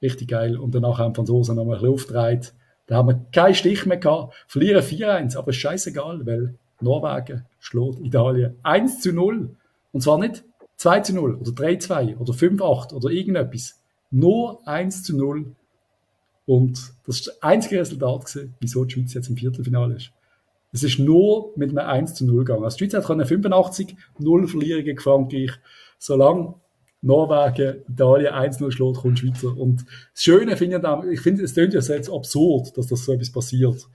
richtig 0.00 0.28
geil, 0.28 0.56
und 0.56 0.74
danach 0.74 0.98
haben 0.98 1.14
Franzosen 1.14 1.56
nochmal 1.56 1.76
ein 1.76 1.82
bisschen 1.82 1.94
aufgedreht, 1.94 2.54
da 2.86 2.96
haben 2.96 3.08
wir 3.08 3.24
keinen 3.32 3.54
Stich 3.54 3.86
mehr 3.86 3.98
gehabt, 3.98 4.34
verlieren 4.46 4.82
4-1, 4.82 5.36
aber 5.36 5.52
scheißegal, 5.52 6.26
weil 6.26 6.54
Norwegen 6.80 7.44
schlägt 7.58 8.00
Italien 8.00 8.56
1 8.62 9.00
zu 9.00 9.12
0. 9.12 9.54
Und 9.92 10.00
zwar 10.00 10.18
nicht 10.18 10.44
2 10.76 11.00
zu 11.00 11.14
0 11.14 11.34
oder 11.36 11.52
3 11.52 11.76
2 11.76 12.16
oder 12.16 12.32
5 12.32 12.62
8 12.62 12.92
oder 12.92 13.10
irgendetwas. 13.10 13.80
Nur 14.10 14.66
1 14.66 15.04
zu 15.04 15.16
0. 15.16 15.54
Und 16.46 16.92
das 17.06 17.16
ist 17.16 17.26
das 17.28 17.42
einzige 17.42 17.80
Resultat 17.80 18.48
wieso 18.58 18.84
die 18.84 18.94
Schweiz 18.94 19.14
jetzt 19.14 19.28
im 19.28 19.36
Viertelfinale 19.36 19.96
ist. 19.96 20.10
Es 20.72 20.82
ist 20.82 20.98
nur 20.98 21.52
mit 21.56 21.70
einem 21.70 21.86
1 21.86 22.14
zu 22.14 22.24
0 22.26 22.44
gegangen. 22.44 22.64
Also 22.64 22.76
die 22.76 22.90
Schweiz 22.90 23.08
hat 23.08 23.28
85 23.28 23.96
0 24.18 24.46
verlieren 24.46 24.84
gegen 24.84 25.00
Frankreich. 25.00 25.52
Solange 25.98 26.54
Norwegen, 27.02 27.82
Italien 27.88 28.34
1-0 28.34 28.70
schlägt, 28.70 28.98
kommt 28.98 29.18
Schweizer. 29.18 29.56
Und 29.56 29.84
das 30.12 30.22
Schöne 30.22 30.56
finde 30.56 30.80
ich, 31.04 31.12
ich 31.12 31.20
finde, 31.20 31.44
es 31.44 31.54
klingt 31.54 31.72
ja 31.72 31.80
jetzt 31.80 32.10
absurd, 32.10 32.76
dass 32.76 32.86
das 32.88 33.04
so 33.04 33.12
etwas 33.12 33.32
passiert. 33.32 33.88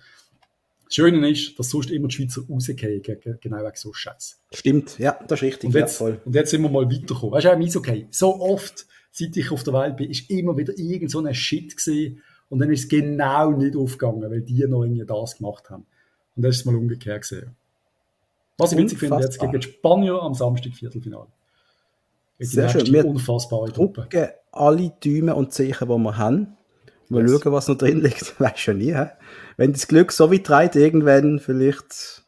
Das 0.85 0.93
Schöne 0.93 1.29
ist, 1.29 1.57
dass 1.57 1.69
sonst 1.69 1.91
immer 1.91 2.07
die 2.07 2.15
Schweizer 2.15 2.41
rausgehen, 2.49 3.01
genau 3.41 3.57
wegen 3.57 3.75
so 3.75 3.93
Scheiß. 3.93 4.39
Stimmt, 4.53 4.97
ja, 4.99 5.17
das 5.27 5.39
ist 5.39 5.43
richtig. 5.43 5.67
Und 5.67 5.75
jetzt, 5.75 5.99
ja, 5.99 6.17
und 6.23 6.35
jetzt 6.35 6.51
sind 6.51 6.61
wir 6.61 6.69
mal 6.69 6.85
weitergekommen. 6.85 7.31
Weißt 7.31 7.45
du, 7.45 7.51
auch 7.51 7.59
im 7.59 7.69
okay. 7.75 8.07
So 8.11 8.39
oft, 8.39 8.85
seit 9.11 9.35
ich 9.37 9.51
auf 9.51 9.63
der 9.63 9.73
Welt 9.73 9.97
bin, 9.97 10.09
ist 10.09 10.29
immer 10.29 10.57
wieder 10.57 10.73
irgend 10.77 11.11
so 11.11 11.19
ein 11.19 11.33
Shit 11.33 11.75
gesehen 11.75 12.21
und 12.49 12.59
dann 12.59 12.71
ist 12.71 12.83
es 12.83 12.89
genau 12.89 13.51
nicht 13.51 13.75
aufgegangen, 13.75 14.21
weil 14.29 14.41
die 14.41 14.65
noch 14.67 14.83
irgendwie 14.83 15.05
das 15.05 15.37
gemacht 15.37 15.69
haben. 15.69 15.85
Und 16.35 16.43
das 16.43 16.57
ist 16.57 16.65
mal 16.65 16.75
umgekehrt 16.75 17.21
gesehen. 17.21 17.55
Was 18.57 18.71
ich 18.71 18.77
witzig 18.77 18.99
finde, 18.99 19.19
jetzt 19.21 19.39
gegen 19.39 19.51
die 19.53 19.61
Spanier 19.61 20.21
am 20.21 20.33
Samstag 20.33 20.73
Viertelfinale. 20.73 21.27
Sehr 22.39 22.69
schön. 22.69 22.85
Wir 22.87 23.05
unfassbare 23.05 23.71
Truppe. 23.71 24.07
alle 24.51 24.91
Däume 25.03 25.35
und 25.35 25.53
Zeichen, 25.53 25.87
die 25.87 25.97
wir 25.97 26.17
haben. 26.17 26.55
Mal 27.09 27.27
yes. 27.27 27.41
schauen, 27.41 27.53
was 27.53 27.67
noch 27.67 27.77
drin 27.77 28.01
liegt. 28.01 28.39
Weiß 28.39 28.59
schon 28.59 28.77
nie. 28.79 28.93
He? 28.93 29.05
Wenn 29.57 29.73
das 29.73 29.87
Glück 29.87 30.11
so 30.11 30.31
weit 30.31 30.45
treibt, 30.45 30.75
irgendwann 30.75 31.39
vielleicht. 31.39 32.23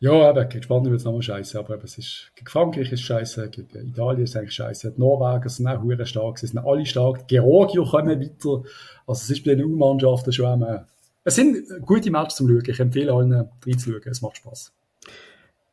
Ja, 0.00 0.30
eben, 0.30 0.48
gegen 0.48 0.62
Spanien 0.62 0.90
wird 0.90 0.98
es 0.98 1.04
nochmal 1.04 1.22
scheiße, 1.22 1.58
aber 1.58 1.74
eben, 1.74 1.84
es 1.84 1.96
ist, 1.96 2.32
gegen 2.34 2.48
Frankreich 2.48 2.92
ist 2.92 3.02
scheiße, 3.02 3.48
gegen 3.48 3.88
Italien 3.88 4.24
ist 4.24 4.36
eigentlich 4.36 4.52
scheiße, 4.52 4.92
die 4.92 5.00
Norweger 5.00 5.48
sind 5.48 5.66
auch 5.66 6.04
stark, 6.04 6.38
sie 6.38 6.46
sind 6.46 6.58
alle 6.58 6.84
stark, 6.84 7.26
die 7.28 7.36
Georgier 7.36 7.84
kommen 7.84 8.20
weiter, 8.20 8.64
also 9.06 9.22
es 9.22 9.30
ist 9.30 9.44
bei 9.44 9.54
den 9.54 9.64
U-Mannschaften 9.64 10.30
schon 10.32 10.46
einmal, 10.46 10.86
es 11.24 11.34
sind 11.34 11.66
gute 11.84 12.10
Matches 12.10 12.36
zum 12.36 12.48
Schauen, 12.48 12.62
ich 12.66 12.80
empfehle 12.80 13.12
allen 13.12 13.48
reinzuschauen, 13.66 14.02
es 14.04 14.22
macht 14.22 14.36
Spaß. 14.36 14.72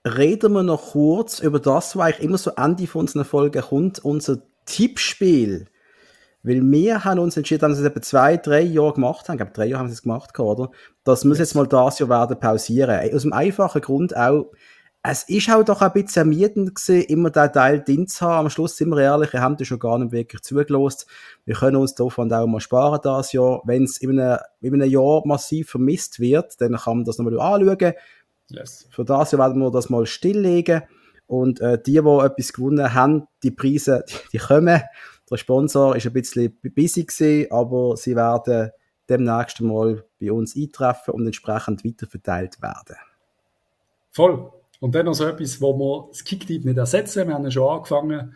Reden 0.06 0.54
wir 0.54 0.64
noch 0.64 0.92
kurz 0.92 1.40
über 1.40 1.60
das, 1.60 1.96
was 1.96 2.06
eigentlich 2.06 2.26
immer 2.26 2.38
so 2.38 2.52
Ende 2.52 2.88
von 2.88 3.02
unseren 3.02 3.26
Folgen 3.26 3.62
kommt, 3.62 4.00
unser 4.00 4.42
Tippspiel. 4.66 5.68
Weil 6.44 6.62
wir 6.64 7.06
haben 7.06 7.20
uns 7.20 7.38
entschieden, 7.38 7.70
dass 7.70 7.78
wir 7.78 7.86
es 7.86 7.92
etwa 7.92 8.02
zwei, 8.02 8.38
drei 8.38 8.62
Jahre 8.62 8.94
gemacht 8.94 9.28
haben, 9.28 9.36
ich 9.36 9.40
glaube 9.40 9.54
drei 9.54 9.66
Jahre 9.68 9.82
haben 9.82 9.90
sie 9.90 9.94
es 9.94 10.02
gemacht, 10.02 10.40
oder? 10.40 10.72
Das 11.04 11.24
muss 11.24 11.38
jetzt 11.38 11.54
mal 11.54 11.68
das 11.68 12.00
Jahr 12.00 12.10
werden 12.10 12.40
pausieren. 12.40 13.14
Aus 13.14 13.22
dem 13.22 13.34
einfachen 13.34 13.82
Grund 13.82 14.16
auch, 14.18 14.52
es 15.04 15.24
ist 15.24 15.50
auch 15.50 15.64
doch 15.64 15.82
ein 15.82 15.94
bisschen 15.94 16.32
ermüdend 16.32 16.76
gewesen, 16.76 17.04
immer 17.08 17.32
den 17.32 17.52
Teil 17.52 17.84
drin 17.84 18.08
zu 18.08 18.22
haben. 18.24 18.46
Am 18.46 18.50
Schluss 18.52 18.78
sind 18.78 18.90
wir 18.90 19.02
ehrlich, 19.02 19.34
wir 19.34 19.42
haben 19.42 19.58
das 19.58 19.68
schon 19.68 19.80
gar 19.80 19.98
nicht 19.98 20.12
wirklich 20.12 20.42
zugelost. 20.44 21.08
Wir 21.44 21.56
können 21.56 21.78
uns 21.78 21.96
davon 21.96 22.32
auch 22.32 22.46
mal 22.46 22.60
sparen 22.60 23.00
das 23.02 23.34
Jahr. 23.34 23.62
Wenn 23.66 23.86
es 23.86 23.98
in 23.98 24.20
einem, 24.20 24.38
in 24.62 24.76
einem 24.76 24.90
Jahr 24.90 25.26
massiv 25.26 25.72
vermisst 25.72 26.20
wird, 26.20 26.62
dann 26.62 26.76
kann 26.76 26.98
man 26.98 27.06
das 27.06 27.18
nochmal 27.18 27.40
anschauen. 27.40 27.94
Yes. 28.50 28.88
Für 28.92 29.04
das 29.04 29.32
Jahr 29.32 29.40
werden 29.40 29.62
wir 29.62 29.72
das 29.72 29.90
mal 29.90 30.06
stilllegen. 30.06 30.84
Und 31.26 31.62
äh, 31.62 31.82
die, 31.82 31.94
die 31.94 31.98
etwas 31.98 32.54
gewonnen 32.54 32.94
haben, 32.94 33.28
die 33.42 33.52
Preise, 33.52 34.04
die, 34.08 34.14
die 34.34 34.38
kommen. 34.38 34.82
Der 35.32 35.38
Sponsor 35.38 35.96
ist 35.96 36.06
ein 36.06 36.14
bisschen 36.14 36.60
busy 36.76 37.06
gewesen, 37.06 37.52
aber 37.52 37.96
sie 37.98 38.16
werden 38.16 38.70
demnächst 39.10 39.62
mal 39.62 40.04
bei 40.20 40.32
uns 40.32 40.56
eintreffen 40.56 41.14
und 41.14 41.26
entsprechend 41.26 41.84
weiterverteilt 41.84 42.62
werden. 42.62 42.98
Voll. 44.12 44.52
Und 44.82 44.96
dann 44.96 45.06
noch 45.06 45.14
so 45.14 45.26
etwas, 45.26 45.62
wo 45.62 45.78
wir 45.78 46.08
das 46.10 46.24
Kicktipp 46.24 46.66
nicht 46.66 46.78
ersetzen. 46.78 47.28
Wir 47.28 47.36
haben 47.36 47.50
schon 47.52 47.70
angefangen 47.70 48.34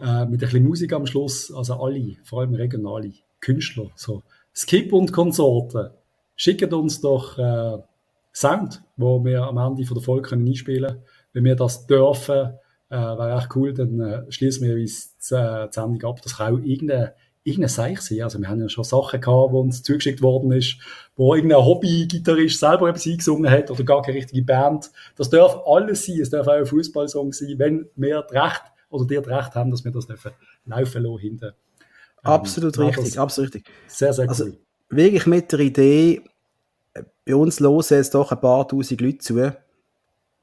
äh, 0.00 0.24
mit 0.24 0.32
ein 0.32 0.38
bisschen 0.38 0.64
Musik 0.64 0.92
am 0.94 1.06
Schluss. 1.06 1.52
Also 1.52 1.74
alle, 1.74 2.16
vor 2.24 2.40
allem 2.40 2.54
regionale 2.54 3.12
Künstler, 3.40 3.90
so 3.94 4.22
Skip 4.54 4.92
und 4.92 5.12
Konsorten, 5.12 5.90
schicken 6.34 6.72
uns 6.72 7.02
doch 7.02 7.38
äh, 7.38 7.78
Sound, 8.32 8.82
wo 8.96 9.22
wir 9.22 9.42
am 9.42 9.58
Ende 9.58 9.84
von 9.84 9.94
der 9.94 10.02
Folge 10.02 10.34
einspielen 10.34 10.90
können. 10.90 11.02
Wenn 11.34 11.44
wir 11.44 11.56
das 11.56 11.86
dürfen, 11.86 12.54
äh, 12.88 12.96
wäre 12.96 13.36
echt 13.36 13.54
cool, 13.54 13.74
dann 13.74 14.00
äh, 14.00 14.32
schließen 14.32 14.66
wir 14.66 14.74
uns 14.76 15.18
die, 15.18 15.34
äh, 15.34 15.68
die 15.68 15.74
Sendung 15.74 16.10
ab. 16.10 16.22
Das 16.22 16.38
kann 16.38 16.54
auch 16.54 16.64
irgendein, 16.64 17.10
irgendein 17.44 17.68
Seich 17.68 18.00
sein. 18.00 18.22
Also 18.22 18.38
wir 18.38 18.48
haben 18.48 18.60
ja 18.60 18.68
schon 18.68 18.84
Sachen 18.84 19.20
gehabt, 19.20 19.52
wo 19.52 19.60
uns 19.60 19.82
zugeschickt 19.82 20.22
worden 20.22 20.52
ist, 20.52 20.76
wo 21.16 21.34
irgendein 21.34 21.64
Hobby-Gitarrist 21.64 22.58
selber 22.58 22.88
etwas 22.88 23.06
eingesungen 23.06 23.50
hat 23.50 23.70
oder 23.70 23.82
gar 23.84 24.02
keine 24.02 24.18
richtige 24.18 24.42
Band. 24.42 24.90
Das 25.16 25.30
darf 25.30 25.58
alles 25.66 26.06
sein. 26.06 26.20
Es 26.20 26.30
darf 26.30 26.46
auch 26.46 26.52
ein 26.52 26.66
Fußballsong 26.66 27.32
sein, 27.32 27.58
wenn 27.58 27.88
wir 27.96 28.22
das 28.22 28.32
Recht 28.32 28.62
oder 28.90 29.06
dir 29.06 29.22
das 29.22 29.38
Recht 29.38 29.54
haben, 29.54 29.70
dass 29.70 29.84
wir 29.84 29.90
das 29.90 30.06
dürfen 30.06 30.32
laufen 30.66 31.02
lassen 31.02 31.18
hinten. 31.18 31.44
Ähm, 31.44 31.52
absolut 32.22 32.78
richtig, 32.78 33.18
absolut 33.18 33.54
richtig. 33.54 33.72
Sehr, 33.88 34.12
sehr 34.12 34.28
also, 34.28 34.44
cool. 34.44 34.50
Also, 34.50 34.60
wirklich 34.90 35.26
mit 35.26 35.50
der 35.50 35.60
Idee, 35.60 36.22
bei 37.24 37.34
uns 37.34 37.58
hören 37.58 37.82
jetzt 37.90 38.14
doch 38.14 38.30
ein 38.30 38.40
paar 38.40 38.68
tausend 38.68 39.00
Leute 39.00 39.18
zu 39.18 39.52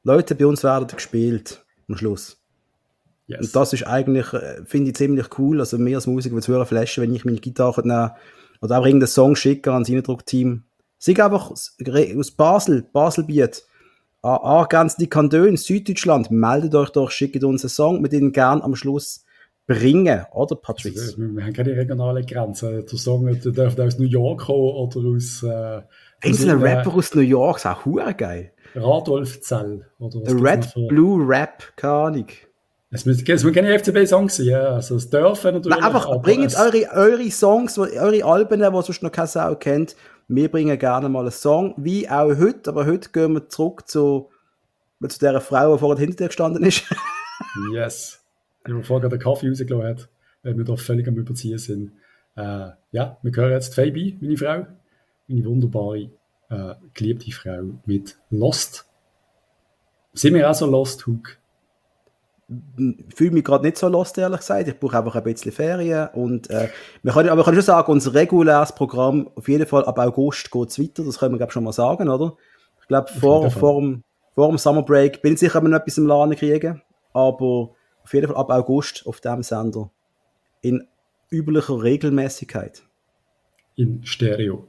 Leute, 0.04 0.36
bei 0.36 0.46
uns 0.46 0.64
werden 0.64 0.88
gespielt 0.88 1.64
am 1.88 1.98
Schluss. 1.98 2.39
Yes. 3.30 3.42
Und 3.42 3.56
das 3.56 3.74
ist 3.74 3.86
eigentlich, 3.86 4.34
äh, 4.34 4.66
finde 4.66 4.90
ich, 4.90 4.96
ziemlich 4.96 5.28
cool. 5.38 5.60
Also 5.60 5.78
mir 5.78 5.98
als 5.98 6.08
Musiker 6.08 6.34
würde 6.34 6.42
es 6.42 6.48
hören 6.48 6.66
flashen, 6.66 7.04
wenn 7.04 7.14
ich 7.14 7.26
meine 7.26 7.38
Gitarre 7.38 7.82
nehme 7.88 8.16
oder 8.60 8.80
auch 8.80 8.86
irgendeinen 8.86 9.08
Song 9.08 9.36
schicke 9.36 9.72
ans 9.72 9.90
Eindruck-Team. 9.90 10.64
Sing 10.98 11.20
einfach 11.22 11.52
aus 11.52 12.32
Basel, 12.36 12.84
Baselbiet, 12.92 13.64
an 14.24 14.38
angrenzende 14.38 15.08
Kantone, 15.08 15.58
Süddeutschland, 15.58 16.32
meldet 16.32 16.74
euch 16.74 16.90
doch, 16.90 17.12
schickt 17.12 17.42
uns 17.44 17.64
einen 17.64 17.70
Song, 17.70 18.02
mit 18.02 18.12
denen 18.12 18.34
gern 18.34 18.62
am 18.62 18.76
Schluss 18.76 19.24
bringen, 19.68 20.26
oder 20.34 20.56
Patrice? 20.56 21.00
Also, 21.00 21.18
wir 21.20 21.46
haben 21.46 21.54
keine 21.54 21.78
regionalen 21.78 22.26
Grenzen. 22.26 22.84
Der 22.86 22.98
Song 22.98 23.26
der 23.28 23.52
darf 23.52 23.78
aus 23.80 24.00
New 24.00 24.08
York 24.08 24.42
kommen 24.42 24.60
oder 24.60 25.00
aus 25.08 25.44
äh, 25.44 25.82
äh, 26.28 26.52
Rapper 26.52 26.96
aus 26.96 27.14
New 27.14 27.22
York, 27.22 27.58
ist 27.58 27.68
auch 27.68 28.18
geil. 28.18 28.52
Radolf 28.76 29.40
Zell. 29.42 29.86
Oder 30.00 30.20
was 30.22 30.34
Red, 30.34 30.90
Blue 30.90 31.26
Rap, 31.26 31.64
keine 31.76 31.94
Ahnung. 31.94 32.28
Es 32.92 33.06
müssen, 33.06 33.24
es 33.30 33.44
müssen 33.44 33.54
keine 33.54 33.78
FCB-Songs 33.78 34.38
sein, 34.38 34.48
ja. 34.48 34.70
Also 34.70 34.96
es 34.96 35.10
dürfen 35.10 35.56
natürlich. 35.56 35.78
Nein, 35.78 35.86
einfach 35.86 36.08
aber 36.08 36.20
bringt 36.20 36.56
eure, 36.58 36.90
eure 36.92 37.30
Songs, 37.30 37.78
eure 37.78 38.24
Alben, 38.26 38.60
die 38.60 38.82
sonst 38.82 39.04
noch 39.04 39.12
keine 39.12 39.28
Sau 39.28 39.56
kennt. 39.56 39.96
Wir 40.28 40.50
bringen 40.50 40.78
gerne 40.78 41.08
mal 41.10 41.22
einen 41.22 41.32
Song, 41.32 41.76
wie 41.78 42.10
auch 42.10 42.36
heute, 42.36 42.70
aber 42.70 42.86
heute 42.86 43.10
gehen 43.10 43.34
wir 43.34 43.48
zurück 43.48 43.88
zu, 43.88 44.30
zu 45.08 45.20
der 45.20 45.40
Frau, 45.40 45.74
die 45.74 45.80
vorher 45.80 46.00
hinter 46.00 46.18
dir 46.18 46.28
gestanden 46.28 46.64
ist. 46.64 46.84
Yes. 47.74 48.22
Die 48.68 48.74
mir 48.74 48.84
vorher 48.84 49.10
den 49.10 49.18
Kaffee 49.18 49.48
rausgelassen 49.48 49.88
hat, 49.88 50.10
weil 50.44 50.58
wir 50.58 50.66
da 50.66 50.76
völlig 50.76 51.08
am 51.08 51.16
Überziehen 51.16 51.58
sind. 51.58 51.94
Äh, 52.36 52.72
ja, 52.92 53.18
wir 53.22 53.32
hören 53.34 53.54
jetzt 53.54 53.76
Fabi, 53.76 54.18
meine 54.20 54.38
Frau. 54.38 54.68
Meine 55.28 55.46
wunderbare, 55.46 56.10
äh, 56.50 56.76
geliebte 56.94 57.32
Frau 57.32 57.80
mit 57.86 58.18
Lost. 58.30 58.86
Sind 60.14 60.34
wir 60.34 60.50
auch 60.50 60.54
so 60.54 60.66
Lost, 60.66 61.08
Hook? 61.08 61.39
Ich 62.78 63.16
fühle 63.16 63.32
mich 63.32 63.44
gerade 63.44 63.66
nicht 63.66 63.78
so 63.78 63.88
lost, 63.88 64.18
ehrlich 64.18 64.40
gesagt. 64.40 64.68
Ich 64.68 64.80
brauche 64.80 64.98
einfach 64.98 65.16
ein 65.16 65.24
bisschen 65.24 65.52
Ferien. 65.52 66.10
Und, 66.14 66.50
äh, 66.50 66.70
wir 67.04 67.14
können, 67.14 67.30
aber 67.30 67.42
wir 67.42 67.44
können 67.44 67.58
schon 67.58 67.66
sagen, 67.66 67.92
unser 67.92 68.14
reguläres 68.14 68.74
Programm, 68.74 69.30
auf 69.36 69.48
jeden 69.48 69.68
Fall 69.68 69.86
ab 69.86 70.00
August 70.00 70.50
geht 70.50 70.70
es 70.70 70.80
weiter. 70.80 71.04
Das 71.04 71.20
können 71.20 71.34
wir, 71.34 71.38
glaube 71.38 71.54
schon 71.54 71.64
mal 71.64 71.74
sagen, 71.74 72.10
oder? 72.10 72.36
Ich 72.82 72.88
glaube, 72.88 73.08
vor, 73.20 73.52
vor, 73.52 73.80
dem, 73.80 74.04
vor 74.34 74.48
dem 74.50 74.58
Summer 74.58 74.82
Break 74.82 75.22
bin 75.22 75.34
ich 75.34 75.40
sicher, 75.40 75.62
wir 75.62 75.70
noch 75.70 75.78
etwas 75.78 75.98
im 75.98 76.08
Laden 76.08 76.36
kriegen. 76.36 76.82
Aber 77.14 77.76
auf 78.04 78.14
jeden 78.14 78.28
Fall 78.28 78.38
ab 78.38 78.50
August 78.50 79.06
auf 79.06 79.22
dem 79.22 79.44
Sender. 79.44 79.92
In 80.62 80.88
üblicher 81.30 81.84
Regelmäßigkeit. 81.84 82.82
In 83.76 84.04
Stereo. 84.04 84.68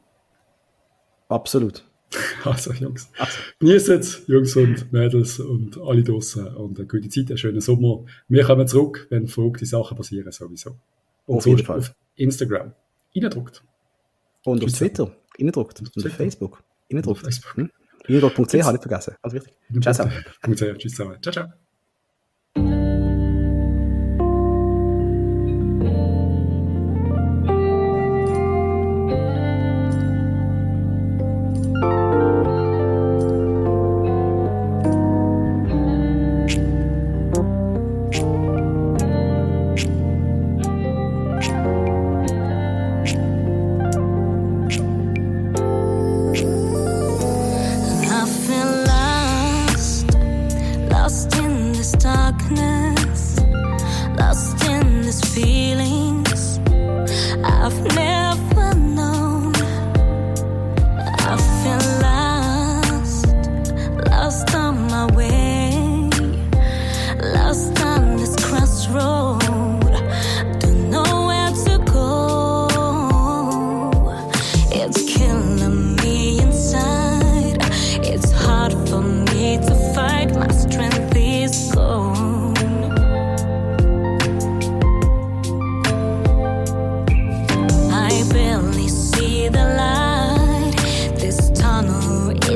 Absolut. 1.29 1.90
Also, 2.45 2.73
Jungs, 2.73 3.11
genießt 3.59 3.89
es, 3.91 4.27
Jungs 4.27 4.57
und 4.57 4.93
Mädels 4.93 5.39
und 5.41 5.79
alle 5.81 6.03
draussen 6.03 6.47
und 6.57 6.79
eine 6.79 6.89
gute 6.89 7.09
Zeit, 7.09 7.29
einen 7.29 7.39
schönen 7.39 7.61
Sommer. 7.61 8.05
Wir 8.29 8.45
kommen 8.45 8.67
zurück, 8.67 9.07
wenn 9.11 9.29
verrückte 9.29 9.67
Sachen 9.67 9.97
passieren, 9.97 10.33
sowieso. 10.33 10.77
Und 11.27 11.37
Auf 11.39 11.47
jeden 11.47 11.65
Fall. 11.65 11.79
auf 11.79 11.95
Instagram. 12.17 12.73
Reindruckt. 13.15 13.63
Und 14.45 14.65
auf 14.65 14.71
Tschüss. 14.71 14.79
Twitter. 14.79 15.17
Reindruckt. 15.39 15.81
Und 15.81 16.07
auf. 16.07 16.13
Facebook. 16.13 16.63
Auf 17.13 17.19
Facebook. 17.21 17.57
Hm? 17.57 17.71
Nicht 18.73 18.83
vergessen. 18.83 19.15
Alles 19.23 19.35
wichtig. 19.35 19.55
Ciao 19.81 19.93
zusammen. 19.93 20.79
Tschüss 20.79 20.93
zusammen. 20.93 21.19
Ciao, 21.23 21.33
ciao. 21.33 21.70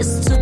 It's 0.06 0.26
too 0.26 0.33